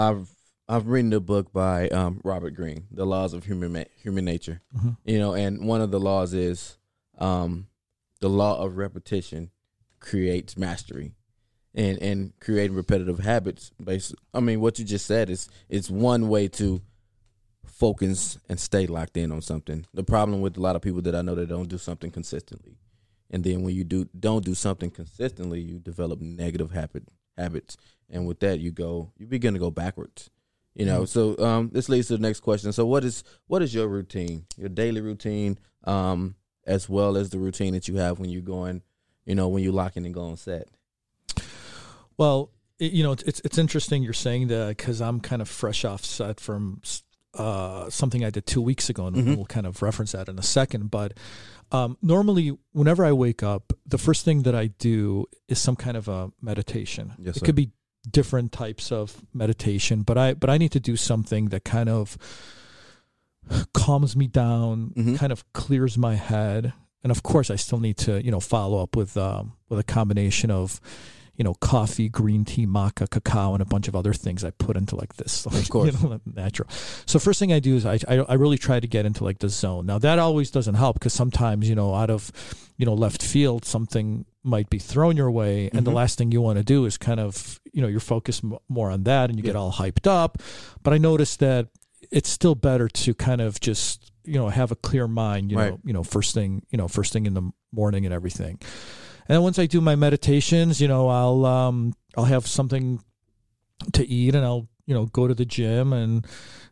I've 0.00 0.28
I've 0.68 0.86
written 0.86 1.12
a 1.12 1.20
book 1.20 1.52
by 1.52 1.88
um, 1.88 2.20
Robert 2.24 2.54
Greene, 2.54 2.86
The 2.92 3.04
Laws 3.04 3.32
of 3.34 3.44
Human 3.44 3.72
Ma- 3.72 3.90
Human 4.02 4.24
Nature. 4.24 4.62
Mhm. 4.76 4.96
You 5.04 5.18
know, 5.18 5.34
and 5.34 5.66
one 5.66 5.80
of 5.80 5.90
the 5.90 5.98
laws 6.00 6.32
is 6.32 6.78
um, 7.18 7.66
the 8.20 8.28
law 8.30 8.62
of 8.64 8.76
repetition 8.76 9.50
creates 9.98 10.56
mastery 10.56 11.12
and 11.74 11.98
and 11.98 12.32
creating 12.40 12.74
repetitive 12.74 13.18
habits 13.18 13.70
based 13.84 14.14
i 14.34 14.40
mean 14.40 14.60
what 14.62 14.78
you 14.78 14.84
just 14.84 15.04
said 15.06 15.28
is 15.28 15.48
it's 15.68 15.90
one 15.90 16.28
way 16.28 16.48
to 16.48 16.80
focus 17.66 18.38
and 18.48 18.58
stay 18.58 18.86
locked 18.86 19.16
in 19.16 19.30
on 19.30 19.40
something 19.42 19.84
the 19.94 20.02
problem 20.02 20.40
with 20.40 20.56
a 20.56 20.60
lot 20.60 20.74
of 20.74 20.82
people 20.82 21.02
that 21.02 21.14
i 21.14 21.22
know 21.22 21.34
that 21.34 21.48
don't 21.48 21.68
do 21.68 21.78
something 21.78 22.10
consistently 22.10 22.76
and 23.30 23.44
then 23.44 23.62
when 23.62 23.74
you 23.74 23.84
do 23.84 24.08
don't 24.18 24.44
do 24.44 24.54
something 24.54 24.90
consistently 24.90 25.60
you 25.60 25.78
develop 25.78 26.20
negative 26.20 26.70
habit 26.72 27.04
habits 27.36 27.76
and 28.10 28.26
with 28.26 28.40
that 28.40 28.58
you 28.60 28.70
go 28.70 29.12
you 29.18 29.26
begin 29.26 29.52
to 29.54 29.60
go 29.60 29.70
backwards 29.70 30.30
you 30.74 30.84
know 30.86 31.04
so 31.04 31.36
um 31.38 31.70
this 31.72 31.88
leads 31.88 32.08
to 32.08 32.16
the 32.16 32.22
next 32.22 32.40
question 32.40 32.72
so 32.72 32.84
what 32.86 33.04
is 33.04 33.24
what 33.46 33.62
is 33.62 33.74
your 33.74 33.88
routine 33.88 34.44
your 34.56 34.68
daily 34.68 35.00
routine 35.00 35.58
um 35.84 36.34
as 36.66 36.88
well 36.88 37.16
as 37.16 37.30
the 37.30 37.38
routine 37.38 37.72
that 37.72 37.88
you 37.88 37.96
have 37.96 38.18
when 38.18 38.30
you're 38.30 38.42
going 38.42 38.82
you 39.26 39.34
know 39.34 39.48
when 39.48 39.62
you 39.62 39.72
lock 39.72 39.96
in 39.96 40.04
and 40.04 40.14
go 40.14 40.22
on 40.22 40.36
set 40.36 40.68
Well, 42.16 42.50
it, 42.78 42.92
you 42.92 43.02
know, 43.02 43.12
it's 43.12 43.40
it's, 43.44 43.58
interesting 43.58 44.02
you're 44.02 44.12
saying 44.12 44.48
that 44.48 44.68
because 44.76 45.00
I'm 45.00 45.20
kind 45.20 45.42
of 45.42 45.48
fresh 45.48 45.84
off 45.84 46.04
set 46.04 46.40
from 46.40 46.80
uh, 47.34 47.88
something 47.90 48.24
I 48.24 48.30
did 48.30 48.46
two 48.46 48.60
weeks 48.62 48.88
ago, 48.90 49.06
and 49.06 49.16
Mhm. 49.16 49.36
we'll 49.36 49.46
kind 49.46 49.66
of 49.66 49.82
reference 49.82 50.12
that 50.12 50.28
in 50.28 50.38
a 50.38 50.42
second. 50.42 50.90
But 50.90 51.14
um, 51.72 51.96
normally, 52.02 52.56
whenever 52.72 53.04
I 53.04 53.12
wake 53.12 53.42
up, 53.42 53.72
the 53.86 53.98
first 53.98 54.24
thing 54.24 54.42
that 54.42 54.54
I 54.54 54.66
do 54.68 55.26
is 55.48 55.58
some 55.58 55.76
kind 55.76 55.96
of 55.96 56.08
a 56.08 56.30
meditation. 56.42 57.12
Yes, 57.18 57.36
it 57.36 57.40
sir. 57.40 57.46
could 57.46 57.54
be 57.54 57.70
different 58.08 58.52
types 58.52 58.92
of 58.92 59.22
meditation, 59.34 60.02
but 60.02 60.16
I 60.16 60.34
but 60.34 60.48
I 60.50 60.58
need 60.58 60.72
to 60.72 60.80
do 60.80 60.96
something 60.96 61.46
that 61.50 61.64
kind 61.64 61.88
of 61.88 62.16
calms 63.72 64.16
me 64.16 64.26
down, 64.26 64.92
Mhm. 64.96 65.16
kind 65.18 65.32
of 65.32 65.50
clears 65.52 65.98
my 65.98 66.14
head, 66.14 66.72
and 67.02 67.10
of 67.10 67.22
course, 67.22 67.50
I 67.50 67.56
still 67.56 67.80
need 67.80 67.96
to 67.98 68.24
you 68.24 68.30
know 68.30 68.40
follow 68.40 68.82
up 68.82 68.96
with 68.96 69.16
um, 69.16 69.52
with 69.68 69.78
a 69.78 69.84
combination 69.84 70.50
of 70.50 70.80
you 71.36 71.44
know 71.44 71.54
coffee, 71.54 72.08
green 72.08 72.44
tea, 72.44 72.66
maca, 72.66 73.08
cacao, 73.08 73.54
and 73.54 73.62
a 73.62 73.64
bunch 73.66 73.88
of 73.88 73.96
other 73.96 74.12
things 74.12 74.44
I 74.44 74.50
put 74.50 74.76
into 74.76 74.94
like 74.94 75.14
this, 75.16 75.46
like, 75.52 75.68
course. 75.68 76.00
you 76.02 76.08
know, 76.08 76.20
natural. 76.26 76.68
So 77.06 77.18
first 77.18 77.38
thing 77.40 77.52
I 77.52 77.60
do 77.60 77.76
is 77.76 77.86
I, 77.86 77.98
I 78.08 78.18
I 78.18 78.34
really 78.34 78.58
try 78.58 78.78
to 78.78 78.86
get 78.86 79.06
into 79.06 79.24
like 79.24 79.38
the 79.38 79.48
zone. 79.48 79.86
Now 79.86 79.98
that 79.98 80.18
always 80.18 80.50
doesn't 80.50 80.74
help 80.74 80.98
because 80.98 81.14
sometimes 81.14 81.68
you 81.68 81.74
know 81.74 81.94
out 81.94 82.10
of 82.10 82.30
you 82.76 82.86
know 82.86 82.94
left 82.94 83.22
field 83.22 83.64
something 83.64 84.26
might 84.42 84.70
be 84.70 84.78
thrown 84.78 85.16
your 85.16 85.30
way, 85.30 85.68
and 85.72 85.86
the 85.86 85.90
Mhm. 85.90 85.94
last 85.94 86.16
thing 86.18 86.32
you 86.32 86.40
want 86.40 86.58
to 86.58 86.64
do 86.64 86.84
is 86.86 86.96
kind 86.96 87.20
of 87.20 87.60
you 87.72 87.82
know 87.82 87.88
you're 87.88 88.00
focused 88.00 88.42
m- 88.44 88.56
more 88.68 88.90
on 88.90 89.04
that, 89.04 89.28
and 89.30 89.38
you 89.38 89.42
get 89.42 89.54
all 89.56 89.72
hyped 89.72 90.06
up. 90.06 90.38
But 90.82 90.92
I 90.94 90.98
noticed 90.98 91.40
that 91.40 91.68
it's 92.10 92.28
still 92.30 92.54
better 92.54 92.88
to 92.88 93.14
kind 93.14 93.40
of 93.40 93.60
just 93.60 94.10
you 94.24 94.34
know 94.34 94.48
have 94.48 94.70
a 94.72 94.76
clear 94.76 95.06
mind 95.06 95.50
you 95.50 95.56
Right. 95.58 95.70
know 95.72 95.80
you 95.84 95.92
know 95.92 96.02
first 96.02 96.34
thing 96.34 96.62
you 96.70 96.78
know 96.78 96.88
first 96.88 97.12
thing 97.12 97.26
in 97.26 97.34
the 97.34 97.50
morning 97.72 98.04
and 98.04 98.12
everything 98.14 98.58
and 99.28 99.36
then 99.36 99.42
once 99.42 99.58
i 99.58 99.64
do 99.66 99.80
my 99.80 99.94
meditations 99.96 100.80
you 100.80 100.88
know 100.88 101.08
i'll 101.08 101.44
um 101.46 101.94
i'll 102.16 102.24
have 102.24 102.46
something 102.46 103.00
to 103.92 104.06
eat 104.06 104.34
and 104.34 104.44
i'll 104.44 104.68
you 104.86 104.94
know 104.94 105.06
go 105.06 105.26
to 105.26 105.34
the 105.34 105.44
gym 105.46 105.92
and 105.92 106.26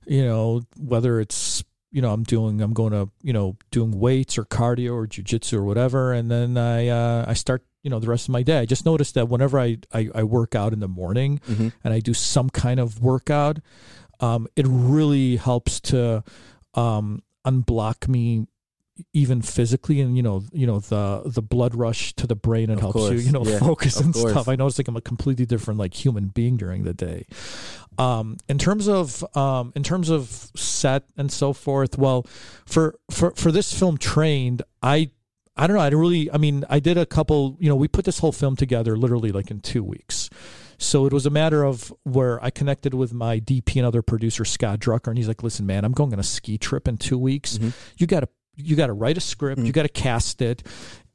you 0.07 0.25
know 0.25 0.61
whether 0.79 1.21
it's 1.21 1.63
you 1.91 2.03
know 2.03 2.13
i'm 2.13 2.23
doing 2.23 2.61
i'm 2.61 2.73
going 2.73 2.93
to 2.93 3.09
you 3.23 3.33
know 3.33 3.57
doing 3.71 3.99
weights 3.99 4.37
or 4.37 4.45
cardio 4.45 4.93
or 4.93 5.07
jujitsu 5.07 5.55
or 5.55 5.65
whatever 5.65 6.13
and 6.13 6.31
then 6.31 6.57
i 6.57 6.89
uh 6.89 7.25
i 7.27 7.33
start 7.33 7.65
you 7.83 7.91
know 7.91 7.99
the 7.99 8.09
rest 8.09 8.29
of 8.29 8.33
my 8.33 8.43
day 8.43 8.59
i 8.59 8.67
just 8.67 8.85
noticed 8.85 9.15
that 9.15 9.29
whenever 9.29 9.59
i 9.59 9.77
i, 9.95 10.09
I 10.15 10.23
work 10.25 10.55
out 10.55 10.73
in 10.73 10.81
the 10.81 10.89
morning 10.89 11.41
mm-hmm. 11.49 11.69
and 11.85 11.95
I 11.95 12.01
do 12.01 12.15
some 12.15 12.51
kind 12.51 12.81
of 12.81 13.01
workout, 13.03 13.59
um, 14.21 14.47
it 14.57 14.67
really 14.69 15.37
helps 15.37 15.81
to 15.81 16.25
um, 16.75 17.23
unblock 17.47 18.09
me 18.09 18.47
even 19.13 19.43
physically 19.43 20.01
and 20.01 20.17
you 20.17 20.23
know 20.23 20.43
you 20.53 20.67
know 20.67 20.81
the 20.81 21.23
the 21.27 21.43
blood 21.43 21.75
rush 21.75 22.13
to 22.15 22.27
the 22.27 22.35
brain 22.35 22.71
it 22.71 22.75
Of 22.75 22.81
helps 22.81 22.97
you 22.97 23.09
course, 23.09 23.25
you 23.27 23.33
know 23.33 23.45
yeah, 23.47 23.59
focus 23.59 23.99
of 24.01 24.07
and 24.07 24.15
course. 24.15 24.33
stuff 24.33 24.49
i 24.49 24.57
notice 24.57 24.79
like 24.79 24.89
i'm 24.89 24.97
a 24.97 25.01
completely 25.01 25.47
different 25.47 25.79
like 25.79 25.95
human 25.95 26.29
being 26.29 26.57
during 26.57 26.85
the 26.85 26.95
day 26.95 27.25
um 27.99 28.37
in 28.49 28.59
terms 28.59 28.89
of 28.89 29.25
um 29.37 29.73
in 29.77 29.83
terms 29.83 30.09
of 30.11 30.29
set 30.57 31.05
and 31.17 31.31
so 31.33 31.53
forth 31.53 31.99
well 31.99 32.27
for 32.67 32.95
for 33.11 33.33
for 33.33 33.53
this 33.53 33.73
film 33.77 33.99
trained 33.99 34.63
i 34.83 35.11
I 35.61 35.67
don't 35.67 35.75
know. 35.75 35.83
I 35.83 35.89
really, 35.89 36.31
I 36.31 36.37
mean, 36.37 36.65
I 36.71 36.79
did 36.79 36.97
a 36.97 37.05
couple, 37.05 37.57
you 37.59 37.69
know, 37.69 37.75
we 37.75 37.89
put 37.89 38.05
this 38.05 38.21
whole 38.21 38.31
film 38.31 38.55
together 38.55 38.97
literally 38.97 39.33
like 39.33 39.51
in 39.51 39.59
two 39.59 39.83
weeks. 39.83 40.31
So 40.79 41.05
it 41.05 41.13
was 41.13 41.27
a 41.27 41.31
matter 41.31 41.65
of 41.65 41.93
where 42.05 42.41
I 42.45 42.51
connected 42.51 42.95
with 42.95 43.13
my 43.13 43.41
DP 43.41 43.75
and 43.79 43.85
other 43.85 44.01
producer, 44.01 44.45
Scott 44.45 44.79
Drucker, 44.79 45.09
and 45.09 45.19
he's 45.19 45.27
like, 45.27 45.43
listen, 45.43 45.67
man, 45.67 45.85
I'm 45.85 45.91
going 45.91 46.13
on 46.13 46.21
a 46.21 46.23
ski 46.23 46.59
trip 46.59 46.87
in 46.87 46.97
two 46.97 47.19
weeks. 47.19 47.59
Mhm. 47.59 47.73
You 47.97 48.07
got 48.07 48.21
to, 48.21 48.29
you 48.59 48.77
got 48.77 48.89
to 48.89 48.93
write 48.93 49.17
a 49.17 49.21
script, 49.21 49.61
Mhm. 49.63 49.67
you 49.67 49.73
got 49.73 49.85
to 49.85 49.89
cast 49.89 50.43
it, 50.43 50.63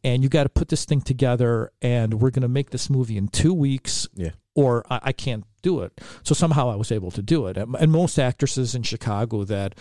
and 0.04 0.24
you 0.24 0.30
got 0.30 0.44
to 0.44 0.50
put 0.50 0.70
this 0.70 0.86
thing 0.86 1.02
together. 1.02 1.72
And 1.82 2.16
we're 2.16 2.32
going 2.32 2.42
to 2.42 2.48
make 2.48 2.72
this 2.72 2.90
movie 2.90 3.18
in 3.18 3.28
two 3.28 3.54
weeks. 3.54 4.08
Yeah. 4.16 4.32
Or 4.56 4.84
I, 4.90 5.00
I 5.06 5.12
can't 5.14 5.44
do 5.62 5.82
it. 5.82 6.00
So 6.24 6.34
somehow 6.34 6.70
I 6.70 6.76
was 6.76 6.92
able 6.92 7.12
to 7.12 7.22
do 7.22 7.48
it. 7.48 7.58
And, 7.58 7.76
and 7.76 7.92
most 7.92 8.18
actresses 8.20 8.76
in 8.76 8.84
Chicago 8.84 9.44
that 9.46 9.76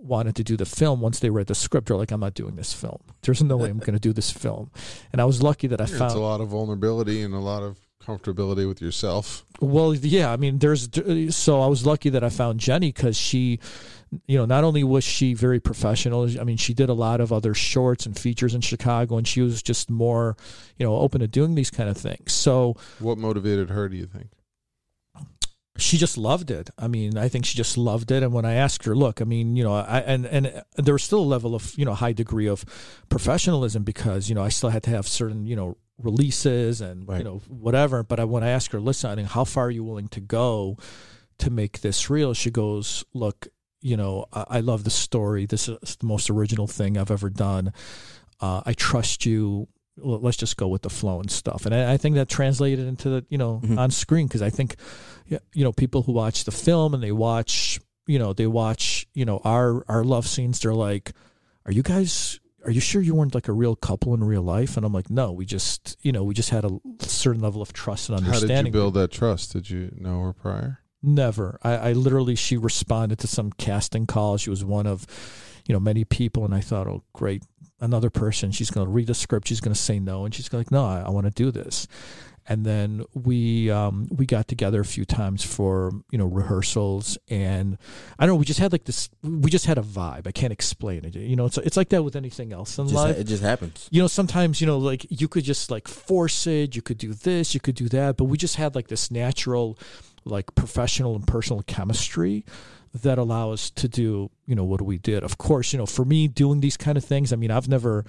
wanted 0.00 0.36
to 0.36 0.44
do 0.44 0.56
the 0.56 0.64
film 0.64 1.00
once 1.00 1.18
they 1.18 1.28
read 1.30 1.48
the 1.48 1.54
script 1.56 1.90
are 1.90 1.96
like 1.96 2.12
i'm 2.12 2.20
not 2.20 2.32
doing 2.32 2.54
this 2.54 2.72
film 2.72 2.98
there's 3.22 3.42
no 3.42 3.56
way 3.56 3.68
i'm 3.68 3.80
going 3.80 3.94
to 3.94 3.98
do 3.98 4.12
this 4.12 4.30
film 4.30 4.70
and 5.12 5.20
i 5.20 5.24
was 5.24 5.42
lucky 5.42 5.66
that 5.66 5.80
i 5.80 5.84
It's 5.84 5.98
found 5.98 6.14
a 6.14 6.20
lot 6.20 6.40
of 6.40 6.50
vulnerability 6.50 7.20
and 7.22 7.34
a 7.34 7.40
lot 7.40 7.64
of 7.64 7.80
comfortability 8.00 8.66
with 8.68 8.80
yourself. 8.80 9.44
well, 9.60 9.92
yeah, 9.96 10.32
I 10.32 10.36
mean, 10.36 10.60
there's 10.60 10.88
so 11.34 11.60
I 11.60 11.66
was 11.66 11.84
lucky 11.84 12.10
that 12.10 12.22
I 12.22 12.28
found 12.30 12.60
Jenny 12.60 12.92
because 12.92 13.16
she, 13.16 13.58
you 14.26 14.38
know, 14.38 14.46
not 14.46 14.64
only 14.64 14.84
was 14.84 15.04
she 15.04 15.34
very 15.34 15.60
professional. 15.60 16.28
I 16.40 16.44
mean, 16.44 16.56
she 16.56 16.74
did 16.74 16.88
a 16.88 16.94
lot 16.94 17.20
of 17.20 17.32
other 17.32 17.54
shorts 17.54 18.06
and 18.06 18.18
features 18.18 18.54
in 18.54 18.60
Chicago, 18.60 19.16
and 19.18 19.26
she 19.26 19.40
was 19.40 19.62
just 19.62 19.90
more, 19.90 20.36
you 20.76 20.86
know, 20.86 20.96
open 20.96 21.20
to 21.20 21.28
doing 21.28 21.54
these 21.54 21.70
kind 21.70 21.88
of 21.88 21.96
things. 21.96 22.32
So 22.32 22.76
What 22.98 23.18
motivated 23.18 23.70
her, 23.70 23.88
do 23.88 23.96
you 23.96 24.06
think? 24.06 24.28
she 25.78 25.96
just 25.96 26.18
loved 26.18 26.50
it. 26.50 26.70
I 26.76 26.88
mean, 26.88 27.16
I 27.16 27.28
think 27.28 27.46
she 27.46 27.56
just 27.56 27.78
loved 27.78 28.10
it. 28.10 28.22
And 28.22 28.32
when 28.32 28.44
I 28.44 28.54
asked 28.54 28.84
her, 28.84 28.96
look, 28.96 29.20
I 29.20 29.24
mean, 29.24 29.54
you 29.56 29.62
know, 29.62 29.74
I 29.74 30.00
and 30.00 30.26
and 30.26 30.62
there 30.76 30.94
was 30.94 31.04
still 31.04 31.20
a 31.20 31.30
level 31.34 31.54
of 31.54 31.72
you 31.78 31.84
know 31.84 31.94
high 31.94 32.12
degree 32.12 32.48
of 32.48 32.64
professionalism 33.08 33.84
because 33.84 34.28
you 34.28 34.34
know 34.34 34.42
I 34.42 34.48
still 34.48 34.70
had 34.70 34.82
to 34.84 34.90
have 34.90 35.06
certain 35.06 35.46
you 35.46 35.54
know 35.56 35.76
releases 35.98 36.80
and 36.80 37.08
you 37.08 37.24
know 37.24 37.42
whatever. 37.48 38.02
But 38.02 38.20
I, 38.20 38.24
when 38.24 38.42
I 38.42 38.48
asked 38.48 38.72
her, 38.72 38.80
listen, 38.80 39.10
I 39.10 39.14
mean, 39.14 39.26
how 39.26 39.44
far 39.44 39.66
are 39.66 39.70
you 39.70 39.84
willing 39.84 40.08
to 40.08 40.20
go 40.20 40.76
to 41.38 41.50
make 41.50 41.80
this 41.80 42.10
real? 42.10 42.34
She 42.34 42.50
goes, 42.50 43.04
look, 43.14 43.46
you 43.80 43.96
know, 43.96 44.26
I, 44.32 44.44
I 44.50 44.60
love 44.60 44.84
the 44.84 44.90
story. 44.90 45.46
This 45.46 45.68
is 45.68 45.96
the 45.96 46.06
most 46.06 46.30
original 46.30 46.66
thing 46.66 46.96
I've 46.98 47.10
ever 47.10 47.30
done. 47.30 47.72
Uh, 48.40 48.62
I 48.66 48.72
trust 48.72 49.26
you. 49.26 49.68
let's 50.00 50.36
just 50.36 50.56
go 50.56 50.68
with 50.68 50.82
the 50.82 50.90
flow 50.90 51.18
and 51.20 51.28
stuff. 51.30 51.66
And 51.66 51.74
I, 51.74 51.94
I 51.94 51.96
think 51.96 52.14
that 52.14 52.28
translated 52.28 52.86
into 52.86 53.08
the 53.10 53.26
you 53.28 53.36
know 53.38 53.60
Mhm. 53.64 53.78
on 53.78 53.90
screen 53.90 54.26
because 54.28 54.42
I 54.42 54.50
think 54.50 54.76
yeah, 55.26 55.38
you 55.52 55.64
know 55.64 55.72
people 55.72 56.02
who 56.02 56.12
watch 56.12 56.44
the 56.44 56.52
film 56.52 56.94
and 56.94 57.02
they 57.02 57.10
watch 57.10 57.80
you 58.06 58.18
know 58.18 58.32
they 58.32 58.46
watch 58.46 59.06
you 59.12 59.24
know 59.24 59.40
our 59.44 59.84
our 59.88 60.04
love 60.04 60.26
scenes. 60.28 60.60
They're 60.60 60.72
like, 60.72 61.12
are 61.66 61.72
you 61.72 61.82
guys? 61.82 62.38
Are 62.64 62.70
you 62.70 62.80
sure 62.80 63.00
you 63.02 63.14
weren't 63.14 63.34
like 63.34 63.48
a 63.48 63.52
real 63.52 63.74
couple 63.76 64.14
in 64.14 64.22
real 64.22 64.42
life? 64.42 64.76
And 64.76 64.84
I'm 64.86 64.92
like, 64.92 65.10
no, 65.10 65.32
we 65.32 65.46
just, 65.46 65.96
you 66.02 66.10
know, 66.12 66.22
we 66.24 66.34
just 66.34 66.50
had 66.50 66.64
a 66.64 66.78
certain 67.00 67.40
level 67.40 67.62
of 67.62 67.72
trust 67.72 68.08
and 68.10 68.18
understanding. 68.18 68.56
How 68.56 68.62
did 68.62 68.66
you 68.68 68.72
build 68.72 68.94
that 68.94 69.10
trust? 69.12 69.52
Did 69.52 69.70
you 69.70 69.90
know 69.96 70.22
her 70.22 70.32
prior? 70.32 70.80
Never. 71.02 71.58
I, 71.62 71.76
I 71.76 71.92
literally, 71.92 72.34
she 72.34 72.56
responded 72.56 73.18
to 73.20 73.26
some 73.26 73.52
casting 73.52 74.06
call. 74.06 74.36
She 74.36 74.50
was 74.50 74.64
one 74.64 74.86
of, 74.86 75.06
you 75.66 75.72
know, 75.72 75.80
many 75.80 76.04
people. 76.04 76.44
And 76.44 76.54
I 76.54 76.60
thought, 76.60 76.86
oh, 76.86 77.02
great. 77.12 77.44
Another 77.80 78.10
person. 78.10 78.50
She's 78.50 78.70
going 78.70 78.86
to 78.86 78.90
read 78.92 79.06
the 79.06 79.14
script. 79.14 79.46
She's 79.48 79.60
going 79.60 79.74
to 79.74 79.80
say 79.80 80.00
no. 80.00 80.24
And 80.24 80.34
she's 80.34 80.52
like, 80.52 80.70
no, 80.72 80.84
I, 80.84 81.02
I 81.06 81.10
want 81.10 81.26
to 81.26 81.32
do 81.32 81.52
this. 81.52 81.86
And 82.50 82.64
then 82.64 83.04
we 83.12 83.70
um, 83.70 84.08
we 84.10 84.24
got 84.24 84.48
together 84.48 84.80
a 84.80 84.84
few 84.84 85.04
times 85.04 85.44
for 85.44 85.92
you 86.10 86.16
know 86.16 86.24
rehearsals, 86.24 87.18
and 87.28 87.76
I 88.18 88.24
don't 88.24 88.36
know. 88.36 88.38
We 88.38 88.46
just 88.46 88.58
had 88.58 88.72
like 88.72 88.84
this. 88.84 89.10
We 89.22 89.50
just 89.50 89.66
had 89.66 89.76
a 89.76 89.82
vibe. 89.82 90.26
I 90.26 90.32
can't 90.32 90.50
explain 90.50 91.04
it. 91.04 91.14
You 91.14 91.36
know, 91.36 91.44
it's 91.44 91.58
it's 91.58 91.76
like 91.76 91.90
that 91.90 92.02
with 92.04 92.16
anything 92.16 92.54
else 92.54 92.78
in 92.78 92.86
Just, 92.86 92.94
life 92.94 93.18
it 93.18 93.24
just 93.24 93.42
happens. 93.42 93.86
you 93.90 94.00
know 94.00 94.06
sometimes 94.08 94.62
you 94.62 94.66
know 94.66 94.78
like 94.78 95.04
you 95.10 95.28
could 95.28 95.44
just 95.44 95.70
like 95.70 95.86
force 95.86 96.46
it 96.46 96.74
you 96.74 96.80
could 96.80 96.96
do 96.96 97.12
this 97.12 97.52
you 97.52 97.60
could 97.60 97.74
do 97.74 97.86
that 97.90 98.16
but 98.16 98.24
we 98.24 98.38
just 98.38 98.56
had 98.56 98.74
like 98.74 98.88
this 98.88 99.10
natural 99.10 99.78
like 100.28 100.54
professional 100.54 101.14
and 101.16 101.26
personal 101.26 101.62
chemistry 101.62 102.44
that 103.02 103.18
allow 103.18 103.52
us 103.52 103.70
to 103.70 103.86
do 103.86 104.30
you 104.46 104.54
know 104.54 104.64
what 104.64 104.80
we 104.80 104.96
did. 104.98 105.22
Of 105.22 105.36
course 105.38 105.72
you 105.72 105.78
know 105.78 105.86
for 105.86 106.04
me 106.04 106.26
doing 106.28 106.60
these 106.60 106.76
kind 106.78 106.96
of 106.96 107.04
things 107.04 107.32
i 107.32 107.36
mean 107.36 107.50
i've 107.50 107.68
never 107.68 108.04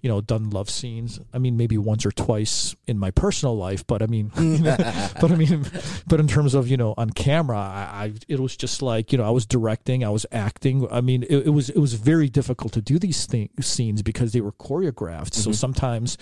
you 0.00 0.08
know 0.08 0.20
done 0.20 0.50
love 0.50 0.68
scenes. 0.68 1.20
I 1.32 1.38
mean 1.38 1.56
maybe 1.56 1.78
once 1.78 2.04
or 2.04 2.10
twice 2.10 2.74
in 2.86 2.98
my 2.98 3.10
personal 3.12 3.56
life 3.56 3.86
but 3.86 4.02
i 4.02 4.06
mean 4.06 4.32
but 5.20 5.30
i 5.30 5.36
mean 5.36 5.64
but 6.08 6.18
in 6.20 6.26
terms 6.26 6.54
of 6.54 6.66
you 6.68 6.76
know 6.76 6.94
on 6.98 7.10
camera 7.10 7.56
I, 7.58 8.04
I 8.06 8.12
it 8.26 8.40
was 8.40 8.56
just 8.56 8.82
like 8.82 9.12
you 9.12 9.18
know 9.18 9.24
i 9.24 9.30
was 9.30 9.46
directing 9.46 10.04
i 10.04 10.10
was 10.10 10.26
acting. 10.32 10.86
I 10.90 11.00
mean 11.00 11.22
it, 11.22 11.46
it 11.46 11.50
was 11.50 11.70
it 11.70 11.78
was 11.78 11.94
very 11.94 12.28
difficult 12.28 12.72
to 12.72 12.82
do 12.82 12.98
these 12.98 13.26
thing, 13.26 13.50
scenes 13.60 14.02
because 14.02 14.32
they 14.32 14.40
were 14.40 14.52
choreographed. 14.52 15.34
So 15.34 15.50
Mhm. 15.50 15.54
sometimes 15.54 16.18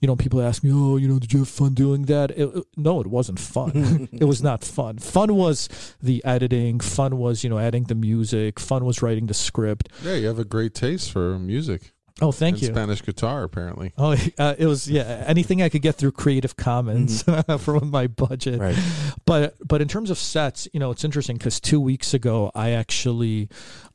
you 0.00 0.06
know 0.08 0.16
people 0.16 0.40
ask 0.40 0.62
me 0.62 0.70
oh 0.72 0.96
you 0.96 1.08
know 1.08 1.18
did 1.18 1.32
you 1.32 1.40
have 1.40 1.48
fun 1.48 1.74
doing 1.74 2.02
that 2.02 2.30
it, 2.32 2.44
it- 2.54 2.64
no 2.76 3.00
it 3.00 3.06
wasn't 3.06 3.38
fun 3.38 4.08
it 4.12 4.24
was 4.24 4.42
not 4.42 4.62
fun 4.64 4.98
fun 4.98 5.34
was 5.34 5.68
the 6.02 6.24
editing 6.24 6.80
fun 6.80 7.16
was 7.18 7.42
you 7.44 7.50
know 7.50 7.58
adding 7.58 7.84
the 7.84 7.94
music 7.94 8.58
fun 8.60 8.84
was 8.84 9.02
writing 9.02 9.26
the 9.26 9.34
script 9.34 9.88
Yeah, 10.02 10.14
you 10.14 10.26
have 10.28 10.38
a 10.38 10.44
great 10.44 10.74
taste 10.74 11.10
for 11.12 11.38
music. 11.38 11.92
oh 12.20 12.32
thank 12.32 12.54
and 12.54 12.62
you 12.62 12.68
Spanish 12.74 13.00
guitar, 13.02 13.44
apparently. 13.44 13.92
Oh, 13.96 14.16
uh, 14.38 14.54
it 14.58 14.66
was 14.66 14.90
yeah. 14.90 15.22
Anything 15.28 15.62
I 15.62 15.68
could 15.68 15.82
get 15.82 15.94
through 15.94 16.12
Creative 16.12 16.54
Commons 16.56 17.22
from 17.58 17.90
my 17.92 18.08
budget. 18.08 18.58
Right. 18.58 18.76
But 19.24 19.54
but 19.64 19.80
in 19.80 19.86
terms 19.86 20.10
of 20.10 20.18
sets, 20.18 20.66
you 20.72 20.80
know, 20.80 20.90
it's 20.90 21.04
interesting 21.04 21.36
because 21.36 21.60
two 21.60 21.80
weeks 21.80 22.14
ago 22.14 22.50
I 22.56 22.70
actually 22.70 23.48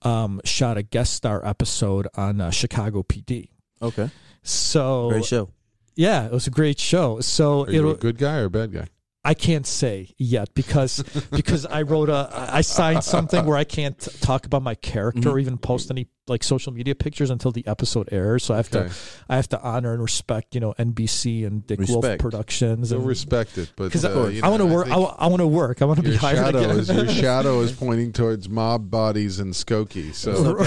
um, 0.04 0.40
shot 0.46 0.78
a 0.78 0.84
guest 0.84 1.14
star 1.14 1.46
episode 1.46 2.08
on 2.16 2.40
uh, 2.40 2.50
Chicago 2.52 3.04
PD. 3.04 3.50
Okay. 3.82 4.10
So 4.42 5.10
Great 5.10 5.26
show. 5.26 5.50
Yeah, 5.96 6.26
it 6.26 6.32
was 6.32 6.48
a 6.48 6.52
great 6.52 6.80
show. 6.80 7.20
So 7.22 7.66
Are 7.66 7.72
you 7.72 7.90
a 7.90 7.96
good 7.96 8.18
guy 8.18 8.38
or 8.40 8.46
a 8.46 8.50
bad 8.50 8.72
guy? 8.74 8.88
I 9.26 9.34
can't 9.34 9.66
say 9.66 10.14
yet 10.18 10.54
because 10.54 11.02
because 11.32 11.66
I 11.66 11.84
wrote 11.84 12.10
a 12.10 12.30
I 12.34 12.62
signed 12.62 13.04
something 13.06 13.46
where 13.46 13.58
I 13.58 13.64
can't 13.64 13.98
talk 14.22 14.46
about 14.46 14.64
my 14.64 14.76
character 14.76 15.30
or 15.30 15.36
Mhm. 15.38 15.42
even 15.42 15.58
post 15.58 15.90
any 15.90 16.08
like 16.28 16.44
social 16.44 16.72
media 16.72 16.96
pictures 16.96 17.30
until 17.30 17.52
the 17.52 17.66
episode 17.68 18.08
airs. 18.12 18.46
So 18.46 18.54
I 18.54 18.58
have 18.58 18.70
to 18.72 18.92
I 19.28 19.36
have 19.36 19.50
to 19.50 19.62
honor 19.62 19.94
and 19.94 20.02
respect, 20.02 20.56
you 20.56 20.62
know, 20.62 20.74
NBC 20.80 21.46
and 21.46 21.66
Dick 21.68 21.80
Wolf 21.80 22.04
Respect. 22.04 22.22
Productions. 22.22 22.90
So 22.90 22.98
and, 22.98 23.06
respect 23.06 23.58
it, 23.58 23.72
but 23.76 23.86
because 23.86 24.06
uh, 24.06 24.32
I, 24.44 24.50
want 24.50 24.62
to 24.62 24.66
work. 24.66 24.88
I, 24.90 24.96
I 24.96 25.28
want 25.28 25.42
to 25.42 25.48
work. 25.48 25.82
I 25.82 25.86
want 25.86 25.98
to 25.98 26.04
be 26.04 26.16
hired 26.16 26.38
shadow 26.38 26.60
again. 26.60 26.80
is 26.80 26.90
your 26.90 27.08
shadow 27.10 27.60
is 27.60 27.72
pointing 27.74 28.14
towards 28.14 28.48
mob 28.48 28.90
bodies 28.90 29.40
and 29.40 29.54
Skokie. 29.54 30.14
So 30.14 30.60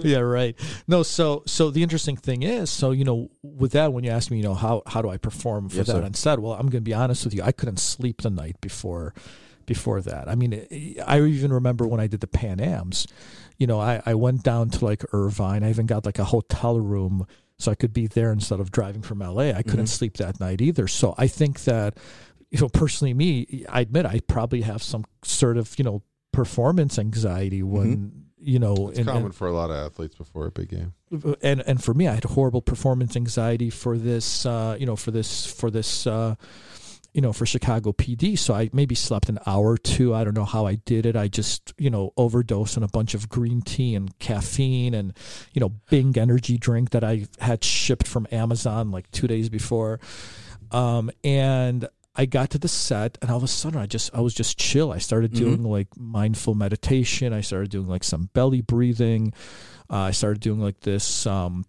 yeah, 0.08 0.18
right. 0.18 0.58
No, 0.86 1.02
so 1.02 1.42
so 1.46 1.70
the 1.70 1.82
interesting 1.82 2.16
thing 2.16 2.42
is, 2.42 2.70
so 2.70 2.92
you 2.92 3.04
know, 3.04 3.30
with 3.42 3.72
that, 3.72 3.92
when 3.92 4.04
you 4.04 4.10
ask 4.10 4.30
me, 4.30 4.38
you 4.38 4.44
know, 4.44 4.54
how 4.54 4.82
how 4.86 5.02
do 5.02 5.10
I 5.10 5.18
perform 5.18 5.68
for 5.68 5.76
Yes, 5.76 5.86
that 5.88 5.92
sir. 5.92 6.02
on 6.02 6.14
set? 6.14 6.38
Well, 6.38 6.52
I'm 6.52 6.68
going 6.68 6.82
to 6.82 6.88
be 6.88 6.94
honest 6.94 7.24
with 7.24 7.34
you. 7.34 7.42
I 7.42 7.52
couldn't 7.52 7.78
sleep 7.78 8.22
the 8.22 8.30
night 8.30 8.60
before 8.60 9.14
before 9.68 10.00
that. 10.00 10.28
I 10.28 10.34
mean, 10.34 10.66
I 11.06 11.20
even 11.20 11.52
remember 11.52 11.86
when 11.86 12.00
I 12.00 12.08
did 12.08 12.18
the 12.20 12.26
Pan 12.26 12.58
Am's. 12.58 13.06
You 13.58 13.66
know, 13.68 13.78
I 13.80 14.02
I 14.04 14.14
went 14.14 14.42
down 14.42 14.70
to 14.70 14.84
like 14.84 15.04
Irvine. 15.12 15.62
I 15.62 15.70
even 15.70 15.86
got 15.86 16.04
like 16.06 16.18
a 16.18 16.24
hotel 16.24 16.80
room 16.80 17.24
so 17.58 17.70
I 17.70 17.74
could 17.76 17.92
be 17.92 18.06
there 18.08 18.32
instead 18.32 18.58
of 18.60 18.70
driving 18.72 19.02
from 19.02 19.20
LA. 19.20 19.52
I 19.52 19.62
couldn't 19.62 19.86
Mhm. 19.86 19.98
sleep 19.98 20.16
that 20.16 20.38
night 20.40 20.60
either. 20.60 20.86
So 20.88 21.14
I 21.18 21.26
think 21.26 21.64
that, 21.64 21.98
you 22.50 22.60
know, 22.60 22.68
personally, 22.68 23.14
me, 23.14 23.64
I 23.68 23.80
admit 23.80 24.06
I 24.06 24.20
probably 24.20 24.62
have 24.62 24.82
some 24.82 25.04
sort 25.24 25.56
of 25.56 25.76
you 25.78 25.84
know 25.84 26.02
performance 26.32 26.98
anxiety 26.98 27.62
when 27.62 28.24
you 28.40 28.60
know 28.60 28.74
Mm-hmm. 28.76 28.88
it's 28.90 28.98
and- 29.00 29.08
and- 29.08 29.16
common 29.18 29.32
for 29.32 29.48
a 29.48 29.52
lot 29.52 29.70
of 29.70 29.76
athletes 29.76 30.14
before 30.14 30.46
a 30.46 30.52
big 30.52 30.68
game. 30.68 30.92
and 31.42 31.60
and 31.66 31.82
for 31.82 31.94
me, 31.94 32.06
I 32.06 32.14
had 32.14 32.24
horrible 32.24 32.62
performance 32.62 33.16
anxiety 33.16 33.70
for 33.70 33.98
this, 33.98 34.46
uh, 34.46 34.76
you 34.78 34.86
know, 34.86 34.94
for 34.94 35.10
this, 35.10 35.46
for 35.46 35.68
this, 35.70 36.06
uh, 36.06 36.36
you 37.18 37.22
know, 37.22 37.32
for 37.32 37.46
Chicago 37.46 37.90
PD. 37.90 38.38
So 38.38 38.54
I 38.54 38.70
maybe 38.72 38.94
slept 38.94 39.28
an 39.28 39.40
hour 39.44 39.70
or 39.72 39.76
two. 39.76 40.14
I 40.14 40.22
don't 40.22 40.36
know 40.36 40.44
how 40.44 40.66
I 40.66 40.76
did 40.76 41.04
it. 41.04 41.16
I 41.16 41.26
just, 41.26 41.74
you 41.76 41.90
know, 41.90 42.12
overdosed 42.16 42.76
on 42.76 42.84
a 42.84 42.88
bunch 42.88 43.12
of 43.12 43.28
green 43.28 43.60
tea 43.60 43.96
and 43.96 44.16
caffeine 44.20 44.94
and, 44.94 45.12
you 45.52 45.58
know, 45.58 45.70
Bing 45.90 46.16
energy 46.16 46.58
drink 46.58 46.90
that 46.90 47.02
I 47.02 47.26
had 47.40 47.64
shipped 47.64 48.06
from 48.06 48.28
Amazon 48.30 48.92
like 48.92 49.10
two 49.10 49.26
days 49.26 49.48
before. 49.48 49.98
Um, 50.70 51.10
and 51.24 51.88
I 52.14 52.24
got 52.26 52.50
to 52.50 52.58
the 52.60 52.68
set 52.68 53.18
and 53.20 53.32
all 53.32 53.36
of 53.38 53.42
a 53.42 53.48
sudden 53.48 53.80
I 53.80 53.86
just 53.86 54.14
I 54.14 54.20
was 54.20 54.32
just 54.32 54.56
chill. 54.56 54.92
I 54.92 54.98
started 54.98 55.32
Mhm. 55.32 55.38
doing 55.38 55.64
like 55.64 55.88
mindful 55.96 56.54
meditation. 56.54 57.32
I 57.32 57.40
started 57.40 57.70
doing 57.70 57.88
like 57.88 58.04
some 58.04 58.30
belly 58.32 58.60
breathing. 58.60 59.32
Uh, 59.90 59.96
I 59.96 60.10
started 60.12 60.38
doing 60.40 60.60
like 60.60 60.78
this. 60.82 61.26
Um, 61.26 61.64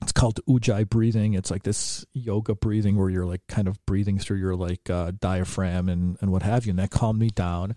it's 0.00 0.12
called 0.12 0.40
ujjayi 0.48 0.88
breathing. 0.88 1.34
It's 1.34 1.50
like 1.50 1.64
this 1.64 2.04
yoga 2.12 2.54
breathing 2.54 2.96
where 2.96 3.10
you're 3.10 3.26
like 3.26 3.46
kind 3.48 3.66
of 3.66 3.84
breathing 3.86 4.18
through 4.18 4.38
your 4.38 4.54
like 4.54 4.88
uh, 4.90 5.12
diaphragm 5.18 5.88
and 5.88 6.16
and 6.20 6.30
what 6.30 6.42
have 6.42 6.66
you, 6.66 6.70
and 6.70 6.78
that 6.78 6.90
calmed 6.90 7.18
me 7.18 7.30
down. 7.30 7.74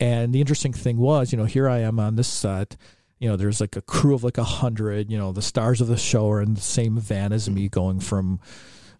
And 0.00 0.32
the 0.32 0.40
interesting 0.40 0.72
thing 0.72 0.96
was, 0.96 1.30
you 1.30 1.38
know, 1.38 1.44
here 1.44 1.68
I 1.68 1.78
am 1.80 2.00
on 2.00 2.16
this 2.16 2.28
set. 2.28 2.76
You 3.20 3.28
know, 3.28 3.36
there's 3.36 3.60
like 3.60 3.76
a 3.76 3.82
crew 3.82 4.14
of 4.14 4.24
like 4.24 4.38
a 4.38 4.44
hundred. 4.44 5.10
You 5.10 5.18
know, 5.18 5.32
the 5.32 5.42
stars 5.42 5.80
of 5.80 5.86
the 5.86 5.96
show 5.96 6.28
are 6.30 6.42
in 6.42 6.54
the 6.54 6.60
same 6.60 6.98
van 6.98 7.32
as 7.32 7.48
me, 7.48 7.68
going 7.68 8.00
from, 8.00 8.40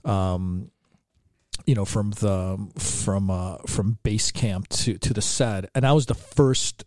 um, 0.04 0.70
you 1.66 1.74
know, 1.74 1.84
from 1.84 2.12
the 2.12 2.70
from 2.78 3.30
uh 3.30 3.56
from 3.66 3.98
base 4.04 4.30
camp 4.30 4.68
to 4.68 4.98
to 4.98 5.12
the 5.12 5.22
set, 5.22 5.68
and 5.74 5.84
I 5.84 5.92
was 5.92 6.06
the 6.06 6.14
first. 6.14 6.84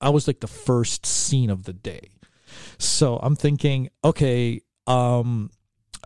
I 0.00 0.08
was 0.08 0.26
like 0.26 0.40
the 0.40 0.48
first 0.48 1.04
scene 1.04 1.50
of 1.50 1.64
the 1.64 1.72
day. 1.72 2.08
So 2.78 3.18
I'm 3.22 3.36
thinking, 3.36 3.90
okay, 4.02 4.62
um, 4.86 5.50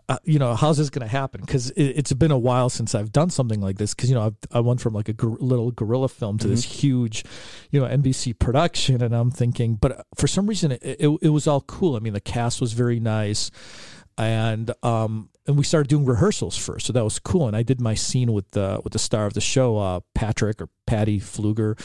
uh, 0.09 0.17
you 0.23 0.39
know, 0.39 0.55
how's 0.55 0.77
this 0.77 0.89
going 0.89 1.05
to 1.05 1.11
happen? 1.11 1.41
Because 1.41 1.69
it, 1.71 1.83
it's 1.83 2.13
been 2.13 2.31
a 2.31 2.37
while 2.37 2.69
since 2.69 2.95
I've 2.95 3.11
done 3.11 3.29
something 3.29 3.59
like 3.59 3.77
this. 3.77 3.93
Because 3.93 4.09
you 4.09 4.15
know, 4.15 4.27
I've, 4.27 4.35
I 4.51 4.61
went 4.61 4.79
from 4.79 4.93
like 4.93 5.09
a 5.09 5.13
gor- 5.13 5.37
little 5.39 5.71
guerrilla 5.71 6.07
film 6.07 6.37
to 6.39 6.47
this 6.47 6.63
huge, 6.63 7.25
you 7.71 7.79
know, 7.81 7.87
NBC 7.87 8.39
production, 8.39 9.03
and 9.03 9.13
I'm 9.13 9.31
thinking, 9.31 9.75
but 9.75 10.05
for 10.15 10.27
some 10.27 10.47
reason, 10.47 10.71
it, 10.71 10.81
it 10.81 11.19
it 11.21 11.29
was 11.29 11.45
all 11.45 11.61
cool. 11.61 11.97
I 11.97 11.99
mean, 11.99 12.13
the 12.13 12.21
cast 12.21 12.61
was 12.61 12.71
very 12.71 13.01
nice, 13.01 13.51
and 14.17 14.71
um, 14.81 15.29
and 15.45 15.57
we 15.57 15.65
started 15.65 15.89
doing 15.89 16.05
rehearsals 16.05 16.57
first, 16.57 16.85
so 16.85 16.93
that 16.93 17.03
was 17.03 17.19
cool. 17.19 17.47
And 17.47 17.57
I 17.57 17.63
did 17.63 17.81
my 17.81 17.93
scene 17.93 18.31
with 18.31 18.51
the 18.51 18.79
with 18.85 18.93
the 18.93 18.99
star 18.99 19.25
of 19.25 19.33
the 19.33 19.41
show, 19.41 19.77
uh, 19.77 19.99
Patrick 20.15 20.61
or 20.61 20.69
Patty 20.85 21.19
Flueger, 21.19 21.77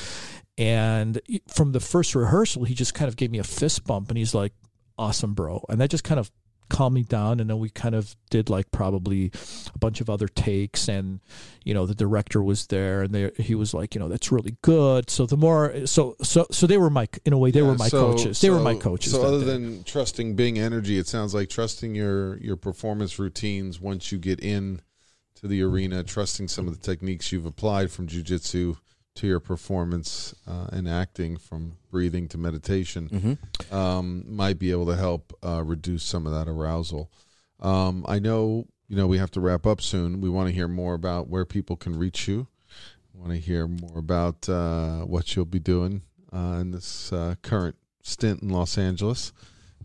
and 0.56 1.20
from 1.48 1.72
the 1.72 1.80
first 1.80 2.14
rehearsal, 2.14 2.64
he 2.64 2.74
just 2.74 2.94
kind 2.94 3.08
of 3.08 3.16
gave 3.16 3.32
me 3.32 3.38
a 3.38 3.44
fist 3.44 3.84
bump, 3.84 4.10
and 4.10 4.18
he's 4.18 4.32
like, 4.32 4.52
"Awesome, 4.96 5.34
bro," 5.34 5.64
and 5.68 5.80
that 5.80 5.90
just 5.90 6.04
kind 6.04 6.20
of 6.20 6.30
calmed 6.72 6.94
me 6.94 7.02
down 7.02 7.38
and 7.38 7.50
then 7.50 7.58
we 7.58 7.68
kind 7.68 7.94
of 7.94 8.16
did 8.30 8.48
like 8.48 8.70
probably 8.70 9.30
a 9.74 9.78
bunch 9.78 10.00
of 10.00 10.08
other 10.08 10.26
takes 10.26 10.88
and 10.88 11.20
you 11.64 11.74
know 11.74 11.84
the 11.84 11.94
director 11.94 12.42
was 12.42 12.66
there 12.68 13.02
and 13.02 13.14
they, 13.14 13.30
he 13.36 13.54
was 13.54 13.74
like 13.74 13.94
you 13.94 14.00
know 14.00 14.08
that's 14.08 14.32
really 14.32 14.56
good 14.62 15.10
so 15.10 15.26
the 15.26 15.36
more 15.36 15.86
so 15.86 16.16
so 16.22 16.46
so 16.50 16.66
they 16.66 16.78
were 16.78 16.88
my 16.90 17.06
in 17.26 17.32
a 17.34 17.38
way 17.38 17.50
they 17.50 17.60
Yeah, 17.60 17.66
were 17.66 17.74
my 17.76 17.88
so- 17.88 18.12
coaches 18.12 18.40
they 18.40 18.48
were 18.50 18.60
my 18.60 18.74
coaches 18.74 19.12
So 19.12 19.22
other 19.22 19.40
day. 19.40 19.44
than 19.52 19.84
trusting 19.84 20.34
Bing 20.34 20.58
Energy, 20.58 20.98
it 20.98 21.06
sounds 21.06 21.34
like 21.34 21.50
trusting 21.50 21.94
your 21.94 22.38
your 22.38 22.56
performance 22.56 23.18
routines 23.18 23.78
once 23.80 24.10
you 24.10 24.18
get 24.18 24.40
in 24.40 24.80
to 25.36 25.46
the 25.46 25.60
arena, 25.62 26.02
trusting 26.04 26.48
some 26.48 26.66
of 26.68 26.72
the 26.74 26.80
techniques 26.80 27.32
you've 27.32 27.46
applied 27.46 27.90
from 27.90 28.06
jujitsu 28.06 28.76
to 29.14 29.26
your 29.26 29.40
performance 29.40 30.34
uh, 30.46 30.66
and 30.72 30.88
acting, 30.88 31.36
from 31.36 31.76
breathing 31.90 32.28
to 32.28 32.38
meditation, 32.38 33.08
Mm-hmm. 33.08 33.74
um, 33.74 34.24
might 34.26 34.58
be 34.58 34.70
able 34.70 34.86
to 34.86 34.96
help 34.96 35.32
uh, 35.44 35.62
reduce 35.64 36.02
some 36.02 36.26
of 36.26 36.32
that 36.32 36.48
arousal. 36.50 37.10
Um, 37.60 38.04
I 38.08 38.18
know 38.18 38.66
you 38.88 38.96
know 38.96 39.06
we 39.06 39.18
have 39.18 39.30
to 39.32 39.40
wrap 39.40 39.66
up 39.66 39.80
soon. 39.80 40.20
We 40.20 40.28
want 40.30 40.48
to 40.48 40.54
hear 40.54 40.68
more 40.68 40.94
about 40.94 41.28
where 41.28 41.44
people 41.44 41.76
can 41.76 41.96
reach 41.98 42.26
you. 42.28 42.46
Want 43.14 43.30
to 43.32 43.38
hear 43.38 43.68
more 43.68 43.98
about 43.98 44.48
uh, 44.48 45.00
what 45.00 45.36
you'll 45.36 45.44
be 45.44 45.60
doing 45.60 46.02
uh, 46.32 46.58
in 46.60 46.70
this 46.72 47.12
uh, 47.12 47.34
current 47.42 47.76
stint 48.02 48.42
in 48.42 48.48
Los 48.48 48.78
Angeles. 48.78 49.32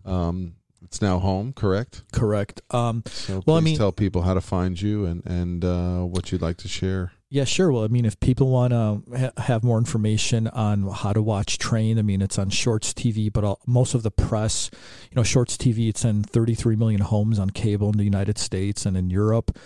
Um, 0.04 0.54
It's 0.82 1.02
now 1.02 1.18
home, 1.18 1.52
correct? 1.52 2.02
Correct. 2.12 2.62
Um, 2.70 3.02
So 3.06 3.42
Well, 3.46 3.56
I 3.56 3.60
mean- 3.60 3.76
tell 3.76 3.92
people 3.92 4.22
how 4.22 4.34
to 4.34 4.40
find 4.40 4.80
you 4.80 5.04
and 5.04 5.22
and 5.26 5.64
uh, 5.64 6.00
what 6.04 6.32
you'd 6.32 6.40
like 6.42 6.56
to 6.62 6.68
share. 6.68 7.12
Yeah, 7.30 7.44
sure. 7.44 7.70
Well, 7.70 7.84
I 7.84 7.88
mean, 7.88 8.06
if 8.06 8.18
people 8.20 8.48
want 8.48 8.72
to 8.72 9.02
ha- 9.18 9.42
have 9.42 9.62
more 9.62 9.76
information 9.76 10.48
on 10.48 10.88
how 10.90 11.12
to 11.12 11.20
watch 11.20 11.58
Train, 11.58 11.98
I 11.98 12.02
mean, 12.02 12.22
it's 12.22 12.38
on 12.38 12.48
Shorts 12.48 12.94
TV, 12.94 13.30
but 13.30 13.44
all, 13.44 13.60
most 13.66 13.92
of 13.92 14.02
the 14.02 14.10
press, 14.10 14.70
you 15.10 15.16
know, 15.16 15.22
Shorts 15.22 15.58
TV, 15.58 15.90
it's 15.90 16.06
in 16.06 16.22
33 16.22 16.76
million 16.76 17.02
homes 17.02 17.38
on 17.38 17.50
cable 17.50 17.90
in 17.90 17.98
the 17.98 18.04
United 18.04 18.38
States 18.38 18.86
and 18.86 18.96
in 18.96 19.10
Europe. 19.10 19.56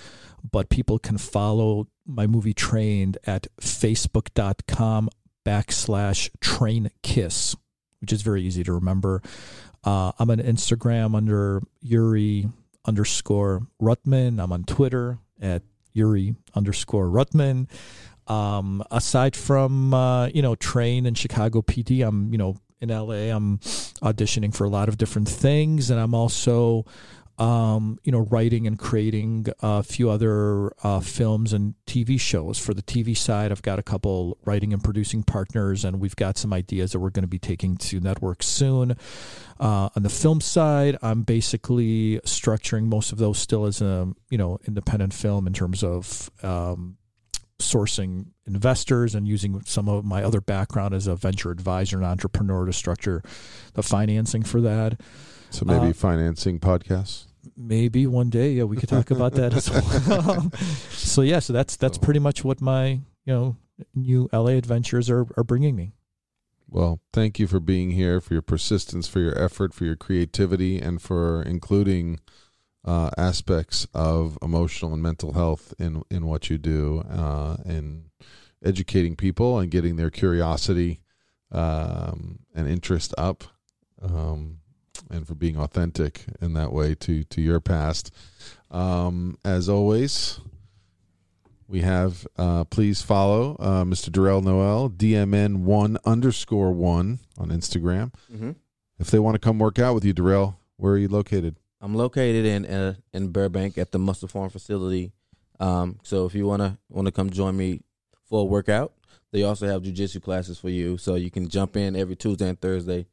But 0.51 0.71
people 0.71 0.99
can 0.99 1.19
follow 1.19 1.87
my 2.05 2.27
movie 2.27 2.53
Trained 2.55 3.17
at 3.25 3.47
facebook.com 3.61 5.09
backslash 5.47 6.31
train 6.41 6.91
kiss, 7.03 7.55
which 8.01 8.13
is 8.13 8.23
very 8.23 8.43
easy 8.43 8.65
to 8.65 8.73
remember. 8.73 9.23
Uh, 9.85 10.11
I'm 10.19 10.31
on 10.31 10.39
Instagram 10.39 11.15
under 11.15 11.63
Yuri 11.81 12.49
underscore 12.85 13.69
Rutman. 13.81 14.43
I'm 14.43 14.53
on 14.53 14.65
Twitter 14.65 15.19
at 15.41 15.63
Yuri 15.93 16.35
underscore 16.55 17.07
Rutman. 17.07 17.69
Um, 18.29 18.83
aside 18.91 19.35
from 19.35 19.93
uh, 19.93 20.29
you 20.29 20.43
know 20.43 20.55
train 20.55 21.07
in 21.07 21.15
Chicago 21.15 21.63
PD, 21.63 22.07
I'm 22.07 22.33
you 22.33 22.39
know 22.39 22.57
in 22.81 22.89
LA. 22.89 23.35
I'm 23.35 23.59
auditioning 23.59 24.55
for 24.55 24.65
a 24.65 24.69
lot 24.69 24.89
of 24.89 24.99
different 24.99 25.29
things, 25.29 25.91
and 25.91 25.99
I'm 25.99 26.15
also 26.15 26.85
um, 27.39 27.99
you 28.05 28.13
know 28.13 28.21
writing 28.21 28.67
and 28.67 28.79
creating 28.79 29.47
a 29.61 29.83
few 29.83 30.11
other 30.11 30.73
uh, 30.83 31.01
films 31.01 31.53
and 31.53 31.75
TV 31.87 32.21
shows. 32.21 32.59
For 32.59 32.75
the 32.75 32.83
TV 32.83 33.17
side, 33.17 33.51
I've 33.51 33.63
got 33.63 33.79
a 33.79 33.83
couple 33.83 34.39
writing 34.45 34.73
and 34.73 34.83
producing 34.83 35.23
partners, 35.23 35.85
and 35.85 36.01
we've 36.01 36.17
got 36.17 36.37
some 36.37 36.53
ideas 36.53 36.93
that 36.93 37.01
we're 37.01 37.11
going 37.11 37.25
to 37.25 37.29
be 37.29 37.39
taking 37.39 37.77
to 37.79 38.01
networks 38.01 38.47
soon. 38.47 38.97
Uh, 39.59 39.89
on 39.97 40.03
the 40.03 40.11
film 40.11 40.41
side, 40.41 40.97
I'm 41.03 41.23
basically 41.23 42.21
structuring 42.25 42.85
most 42.85 43.13
of 43.13 43.19
those 43.19 43.39
still 43.39 43.67
as 43.67 43.81
a 43.81 44.13
you 44.31 44.39
know 44.39 44.59
independent 44.67 45.15
film 45.15 45.47
in 45.47 45.53
terms 45.53 45.83
of 45.83 46.31
um, 46.43 46.99
sourcing 47.63 48.27
investors 48.47 49.15
and 49.15 49.27
using 49.27 49.63
some 49.65 49.89
of 49.89 50.05
my 50.05 50.23
other 50.23 50.41
background 50.41 50.95
as 50.95 51.07
a 51.07 51.15
venture 51.15 51.51
advisor 51.51 51.97
and 51.97 52.05
entrepreneur 52.05 52.67
to 52.67 52.73
structure 52.73 53.23
the 53.75 53.83
financing 53.83 54.43
for 54.43 54.61
that. 54.61 55.01
So 55.53 55.65
maybe 55.65 55.91
Uh, 55.91 55.93
financing 55.93 56.59
podcasts. 56.59 57.27
Maybe 57.57 58.07
one 58.07 58.31
day, 58.31 58.53
yeah, 58.53 58.65
we 58.65 58.77
could 58.77 58.89
talk 58.89 59.11
about 59.11 59.33
that 59.35 59.53
as 59.53 59.71
well. 59.71 60.51
so 60.91 61.23
yeah, 61.23 61.41
so 61.41 61.53
that's 61.53 61.77
that's 61.77 61.99
pretty 61.99 62.21
much 62.21 62.45
what 62.45 62.61
my 62.61 63.01
you 63.25 63.33
know 63.35 63.57
new 63.95 64.29
LA 64.33 64.53
adventures 64.53 65.11
are 65.11 65.27
are 65.37 65.45
bringing 65.45 65.77
me. 65.77 65.93
Well, 66.69 67.01
thank 67.13 67.39
you 67.39 67.47
for 67.47 67.61
being 67.61 67.91
here, 67.91 68.21
for 68.21 68.33
your 68.33 68.43
persistence, 68.43 69.07
for 69.07 69.21
your 69.21 69.37
effort, 69.39 69.75
for 69.75 69.85
your 69.85 69.97
creativity, 69.97 70.79
and 70.81 71.03
for 71.03 71.43
including 71.43 72.21
uh, 72.85 73.11
aspects 73.19 73.87
of 73.93 74.39
emotional 74.41 74.95
and 74.95 75.03
mental 75.03 75.33
health 75.35 75.75
in 75.79 76.03
in 76.11 76.27
what 76.27 76.49
you 76.49 76.57
do, 76.59 77.05
uh, 77.11 77.57
and 77.67 78.05
educating 78.65 79.17
people 79.17 79.59
and 79.59 79.71
getting 79.71 79.97
their 79.97 80.11
curiosity 80.11 81.01
um, 81.51 82.39
and 82.55 82.69
interest 82.69 83.13
up, 83.19 83.45
um, 84.01 84.59
and 85.11 85.27
for 85.27 85.35
being 85.35 85.57
authentic 85.57 86.25
in 86.41 86.55
that 86.55 86.73
way 86.73 86.95
to 86.97 87.25
to 87.25 87.41
your 87.41 87.61
past. 87.61 88.13
Um, 88.71 89.39
as 89.45 89.69
always, 89.69 90.41
we 91.69 91.81
have 91.83 92.27
uh, 92.37 92.65
please 92.65 93.03
follow 93.03 93.57
uh, 93.59 93.85
Mr. 93.85 94.11
Darrell 94.11 94.43
Noel 94.43 94.91
DMN 94.91 95.59
one 95.59 95.99
underscore 96.05 96.73
one 96.73 97.19
on 97.39 97.49
Instagram. 97.49 98.13
hmm 98.31 98.53
If 98.99 99.11
they 99.11 99.19
want 99.19 99.35
to 99.35 99.39
come 99.39 99.59
work 99.59 99.79
out 99.79 99.95
with 99.95 100.05
you, 100.05 100.13
Darrell, 100.13 100.59
where 100.77 100.95
are 100.95 100.99
you 100.99 101.09
located? 101.09 101.57
I'm 101.81 101.95
located 101.95 102.45
in 102.45 102.67
uh, 102.67 102.95
in 103.13 103.29
Burbank 103.29 103.77
at 103.79 103.93
the 103.93 103.99
Muscle 103.99 104.29
Farm 104.29 104.51
facility. 104.51 105.13
Um, 105.61 105.99
so 106.03 106.27
if 106.27 106.35
you 106.35 106.47
wanna 106.47 106.79
wanna 106.89 107.13
come 107.13 107.31
join 107.31 107.57
me 107.57 107.81
for 108.29 108.41
a 108.43 108.45
workout, 108.45 108.93
they 109.33 109.43
also 109.43 109.67
have 109.67 109.83
jujitsu 109.83 110.23
classes 110.23 110.59
for 110.59 110.69
you, 110.71 110.97
so 110.99 111.15
you 111.17 111.31
can 111.31 111.49
jump 111.49 111.77
in 111.77 111.97
every 111.97 112.17
Tuesday 112.17 112.49
and 112.49 112.61
Thursday. 112.61 113.07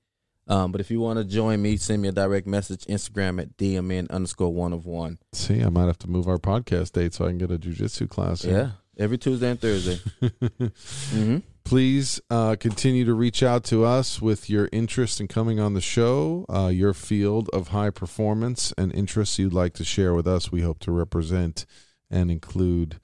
Um, 0.50 0.72
but 0.72 0.82
if 0.82 0.90
you 0.92 1.00
want 1.00 1.20
to 1.20 1.26
join 1.26 1.62
me, 1.62 1.78
send 1.78 2.02
me 2.02 2.10
a 2.10 2.12
direct 2.12 2.48
message 2.48 2.86
Instagram 2.86 3.40
at 3.42 3.56
dmn 3.56 4.10
underscore 4.10 4.54
one 4.54 4.74
of 4.74 4.86
one. 4.86 5.20
See, 5.32 5.62
I 5.62 5.70
might 5.70 5.86
have 5.86 6.00
to 6.00 6.10
move 6.10 6.28
our 6.28 6.40
podcast 6.40 6.94
date 6.94 7.14
so 7.14 7.26
I 7.26 7.30
can 7.30 7.38
get 7.38 7.52
a 7.52 7.58
jujitsu 7.58 8.10
class. 8.10 8.44
in. 8.44 8.56
Yeah, 8.56 8.72
every 8.98 9.18
Tuesday 9.18 9.52
and 9.52 9.62
Thursday. 9.62 10.00
hmm 11.12 11.38
Please 11.66 12.20
uh, 12.32 12.56
continue 12.60 13.06
to 13.06 13.14
reach 13.14 13.44
out 13.44 13.64
to 13.66 13.86
us 13.86 14.20
with 14.20 14.50
your 14.50 14.70
interest 14.72 15.22
in 15.22 15.28
coming 15.28 15.60
on 15.60 15.76
the 15.76 15.82
show, 15.82 16.48
uh, 16.50 16.70
your 16.70 16.96
field 16.96 17.48
of 17.54 17.68
high 17.68 17.92
performance 17.92 18.74
and 18.76 18.92
interests 18.92 19.38
you'd 19.38 19.54
like 19.54 19.74
to 19.74 19.84
share 19.84 20.16
with 20.16 20.28
us. 20.28 20.52
We 20.52 20.62
hope 20.62 20.80
to 20.80 20.92
represent 20.92 21.68
and 22.10 22.32
include 22.32 23.00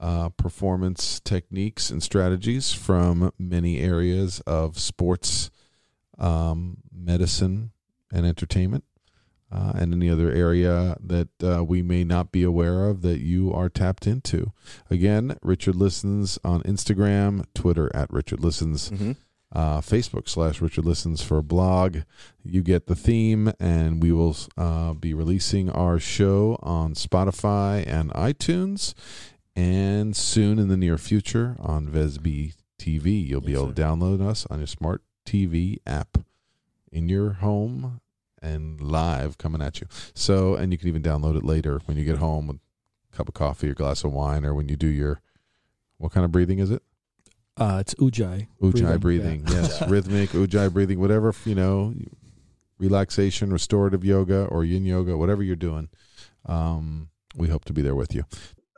uh, 0.00 0.30
performance 0.30 1.20
techniques 1.20 1.90
and 1.90 2.02
strategies 2.02 2.72
from 2.72 3.32
many 3.38 3.78
areas 3.78 4.40
of 4.48 4.80
sports, 4.80 5.52
um, 6.18 6.78
medicine, 6.92 7.70
and 8.12 8.26
entertainment. 8.26 8.84
Uh, 9.50 9.72
and 9.76 9.94
any 9.94 10.10
other 10.10 10.30
area 10.30 10.94
that 11.00 11.28
uh, 11.42 11.64
we 11.64 11.80
may 11.80 12.04
not 12.04 12.30
be 12.30 12.42
aware 12.42 12.84
of 12.84 13.00
that 13.00 13.20
you 13.20 13.50
are 13.50 13.70
tapped 13.70 14.06
into. 14.06 14.52
Again, 14.90 15.38
Richard 15.42 15.74
Listens 15.74 16.38
on 16.44 16.62
Instagram, 16.64 17.46
Twitter 17.54 17.90
at 17.94 18.12
Richard 18.12 18.40
Listens, 18.40 18.90
hmm 18.90 19.12
uh, 19.50 19.80
Facebook 19.80 20.28
slash 20.28 20.60
Richard 20.60 20.84
Listens 20.84 21.22
for 21.22 21.38
a 21.38 21.42
blog. 21.42 22.00
You 22.44 22.62
get 22.62 22.86
the 22.86 22.94
theme, 22.94 23.50
and 23.58 24.02
we 24.02 24.12
will 24.12 24.36
uh, 24.58 24.92
be 24.92 25.14
releasing 25.14 25.70
our 25.70 25.98
show 25.98 26.58
on 26.62 26.92
Spotify 26.92 27.82
and 27.86 28.10
iTunes, 28.10 28.92
and 29.56 30.14
soon 30.14 30.58
in 30.58 30.68
the 30.68 30.76
near 30.76 30.98
future 30.98 31.56
on 31.60 31.88
Vesby 31.88 32.52
TV. 32.78 33.26
You'll 33.26 33.40
be 33.40 33.52
Yes, 33.52 33.62
able 33.62 33.72
to 33.72 33.80
download 33.82 34.20
us 34.20 34.46
on 34.50 34.58
your 34.58 34.66
smart 34.66 35.00
TV 35.28 35.78
app 35.86 36.18
in 36.90 37.08
your 37.08 37.34
home 37.34 38.00
and 38.40 38.80
live 38.80 39.36
coming 39.36 39.60
at 39.60 39.80
you. 39.80 39.86
So, 40.14 40.54
and 40.54 40.72
you 40.72 40.78
can 40.78 40.88
even 40.88 41.02
download 41.02 41.36
it 41.36 41.44
later 41.44 41.80
when 41.84 41.96
you 41.96 42.04
get 42.04 42.18
home 42.18 42.46
with 42.46 42.56
a 43.12 43.16
cup 43.16 43.28
of 43.28 43.34
coffee 43.34 43.68
or 43.68 43.74
glass 43.74 44.04
of 44.04 44.12
wine, 44.12 44.44
or 44.44 44.54
when 44.54 44.68
you 44.68 44.76
do 44.76 44.86
your 44.86 45.20
what 45.98 46.12
kind 46.12 46.24
of 46.24 46.32
breathing 46.32 46.60
is 46.60 46.70
it? 46.70 46.82
Uh, 47.56 47.78
it's 47.80 47.94
Ujjayi. 47.94 48.46
Ujjayi 48.62 49.00
breathing, 49.00 49.44
yeah. 49.48 49.54
yes, 49.62 49.88
rhythmic 49.88 50.30
Ujjayi 50.30 50.72
breathing, 50.72 51.00
whatever 51.00 51.34
you 51.44 51.56
know, 51.56 51.92
relaxation, 52.78 53.52
restorative 53.52 54.04
yoga, 54.04 54.44
or 54.44 54.64
Yin 54.64 54.86
yoga, 54.86 55.16
whatever 55.16 55.42
you're 55.42 55.56
doing. 55.56 55.88
Um, 56.46 57.08
we 57.36 57.48
hope 57.48 57.64
to 57.66 57.72
be 57.72 57.82
there 57.82 57.96
with 57.96 58.14
you. 58.14 58.24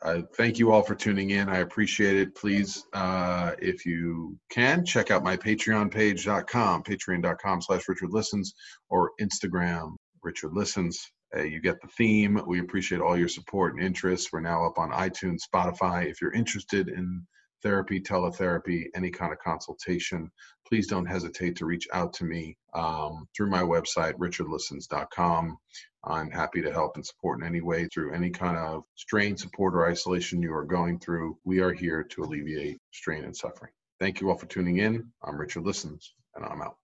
I 0.03 0.22
thank 0.36 0.59
you 0.59 0.72
all 0.72 0.82
for 0.82 0.94
tuning 0.94 1.30
in. 1.30 1.48
I 1.48 1.59
appreciate 1.59 2.16
it. 2.16 2.34
Please, 2.34 2.84
uh, 2.94 3.53
if 3.59 3.84
you 3.84 4.38
can, 4.51 4.84
check 4.84 5.11
out 5.11 5.22
my 5.22 5.36
Patreon 5.36 5.90
page.com, 5.90 6.82
patreon.com 6.84 7.61
slash 7.61 7.82
Richard 7.86 8.11
Listens, 8.11 8.55
or 8.88 9.11
Instagram, 9.20 9.96
Richard 10.22 10.55
Listens. 10.55 11.12
Uh, 11.36 11.42
you 11.42 11.61
get 11.61 11.80
the 11.82 11.88
theme. 11.88 12.40
We 12.46 12.61
appreciate 12.61 13.03
all 13.03 13.16
your 13.16 13.28
support 13.28 13.74
and 13.74 13.84
interest. 13.84 14.30
We're 14.32 14.40
now 14.40 14.66
up 14.66 14.78
on 14.78 14.90
iTunes, 14.90 15.40
Spotify. 15.55 16.11
If 16.11 16.20
you're 16.20 16.32
interested 16.32 16.88
in 16.88 17.26
therapy, 17.62 18.01
teletherapy, 18.01 18.84
any 18.94 19.11
kind 19.11 19.32
of 19.32 19.38
consultation, 19.38 20.30
please 20.66 20.86
don't 20.86 21.07
hesitate 21.07 21.57
to 21.57 21.66
reach 21.66 21.86
out 21.92 22.12
to 22.14 22.24
me 22.24 22.57
um, 22.74 23.28
through 23.36 23.51
my 23.51 23.62
website, 23.62 24.14
richardlistens.com. 24.14 25.57
I'm 26.05 26.30
happy 26.30 26.62
to 26.62 26.72
help 26.72 26.96
and 26.96 27.05
support 27.05 27.40
in 27.40 27.46
any 27.46 27.61
way 27.61 27.86
through 27.86 28.14
any 28.14 28.30
kind 28.30 28.57
of 28.57 28.84
strain, 28.94 29.36
support, 29.36 29.74
or 29.74 29.86
isolation 29.86 30.40
you 30.40 30.55
are 30.55 30.64
going 30.64 30.98
through. 30.98 31.36
We 31.44 31.61
are 31.61 31.72
here 31.72 32.03
to 32.03 32.22
alleviate 32.22 32.78
strain 32.90 33.24
and 33.24 33.36
suffering. 33.36 33.72
Thank 33.98 34.20
you 34.20 34.30
all 34.30 34.38
for 34.38 34.46
tuning 34.46 34.78
in. 34.78 35.12
I'm 35.22 35.38
Richard 35.38 35.64
Listens, 35.64 36.14
and 36.34 36.44
I'm 36.44 36.62
out. 36.62 36.76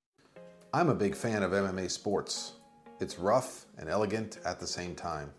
I'm 0.75 0.91
a 0.91 0.95
big 0.95 1.15
fan 1.15 1.43
of 1.43 1.53
MMA 1.53 1.91
sports. 1.91 2.53
It's 3.01 3.19
rough 3.19 3.65
and 3.79 3.89
elegant 3.89 4.39
at 4.45 4.61
the 4.61 4.67
same 4.67 4.95
time. 4.95 5.33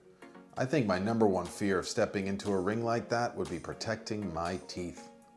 I 0.58 0.66
think 0.66 0.88
my 0.88 0.98
number 0.98 1.28
one 1.28 1.46
fear 1.46 1.78
of 1.78 1.88
stepping 1.88 2.26
into 2.26 2.52
a 2.52 2.60
ring 2.60 2.84
like 2.84 3.10
that 3.10 3.38
would 3.38 3.50
be 3.50 3.60
protecting 3.60 4.34
my 4.34 4.60
teeth. 4.68 5.10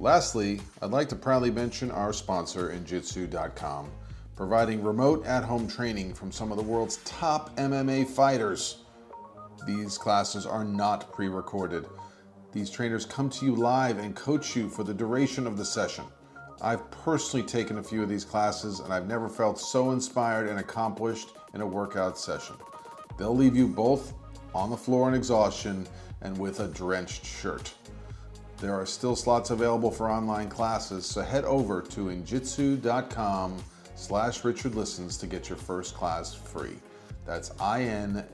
Lastly, 0.00 0.62
I'd 0.80 0.92
like 0.92 1.10
to 1.10 1.14
proudly 1.14 1.50
mention 1.50 1.90
our 1.90 2.14
sponsor, 2.14 2.70
Injitsu.com, 2.70 3.90
providing 4.34 4.82
remote 4.82 5.26
at 5.26 5.44
home 5.44 5.68
training 5.68 6.14
from 6.14 6.32
some 6.32 6.50
of 6.50 6.56
the 6.56 6.64
world's 6.64 6.96
top 7.04 7.54
MMA 7.56 8.08
fighters. 8.08 8.78
These 9.66 9.98
classes 9.98 10.46
are 10.46 10.64
not 10.64 11.12
pre 11.12 11.28
recorded. 11.28 11.84
These 12.50 12.70
trainers 12.70 13.04
come 13.04 13.28
to 13.28 13.44
you 13.44 13.54
live 13.54 13.98
and 13.98 14.16
coach 14.16 14.56
you 14.56 14.70
for 14.70 14.84
the 14.84 14.94
duration 14.94 15.46
of 15.46 15.58
the 15.58 15.66
session. 15.66 16.06
I've 16.62 16.90
personally 16.90 17.44
taken 17.44 17.76
a 17.76 17.82
few 17.82 18.02
of 18.02 18.08
these 18.08 18.24
classes 18.24 18.80
and 18.80 18.94
I've 18.94 19.06
never 19.06 19.28
felt 19.28 19.60
so 19.60 19.90
inspired 19.90 20.48
and 20.48 20.60
accomplished 20.60 21.32
in 21.52 21.60
a 21.60 21.66
workout 21.66 22.18
session. 22.18 22.56
They'll 23.18 23.36
leave 23.36 23.54
you 23.54 23.68
both 23.68 24.14
on 24.54 24.70
the 24.70 24.78
floor 24.78 25.08
in 25.08 25.14
exhaustion 25.14 25.86
and 26.22 26.38
with 26.38 26.60
a 26.60 26.68
drenched 26.68 27.26
shirt. 27.26 27.74
There 28.60 28.74
are 28.74 28.84
still 28.84 29.16
slots 29.16 29.50
available 29.50 29.90
for 29.90 30.10
online 30.10 30.50
classes, 30.50 31.06
so 31.06 31.22
head 31.22 31.44
over 31.44 31.80
to 31.80 32.06
injitsu.com 32.06 33.56
slash 33.94 34.42
richardlistens 34.42 35.18
to 35.20 35.26
get 35.26 35.48
your 35.48 35.56
first 35.56 35.94
class 35.94 36.34
free. 36.34 36.76
That's 37.24 37.52
I-N-J-I-T-S-U 37.58 38.30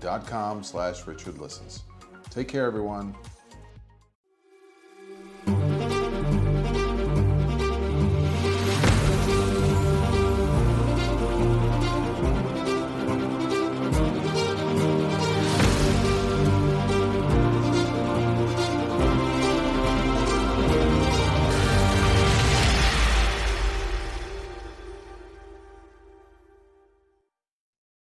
dot 0.00 0.26
com 0.26 0.64
slash 0.64 1.02
richardlistens. 1.02 1.82
Take 2.30 2.48
care, 2.48 2.66
everyone. 2.66 3.14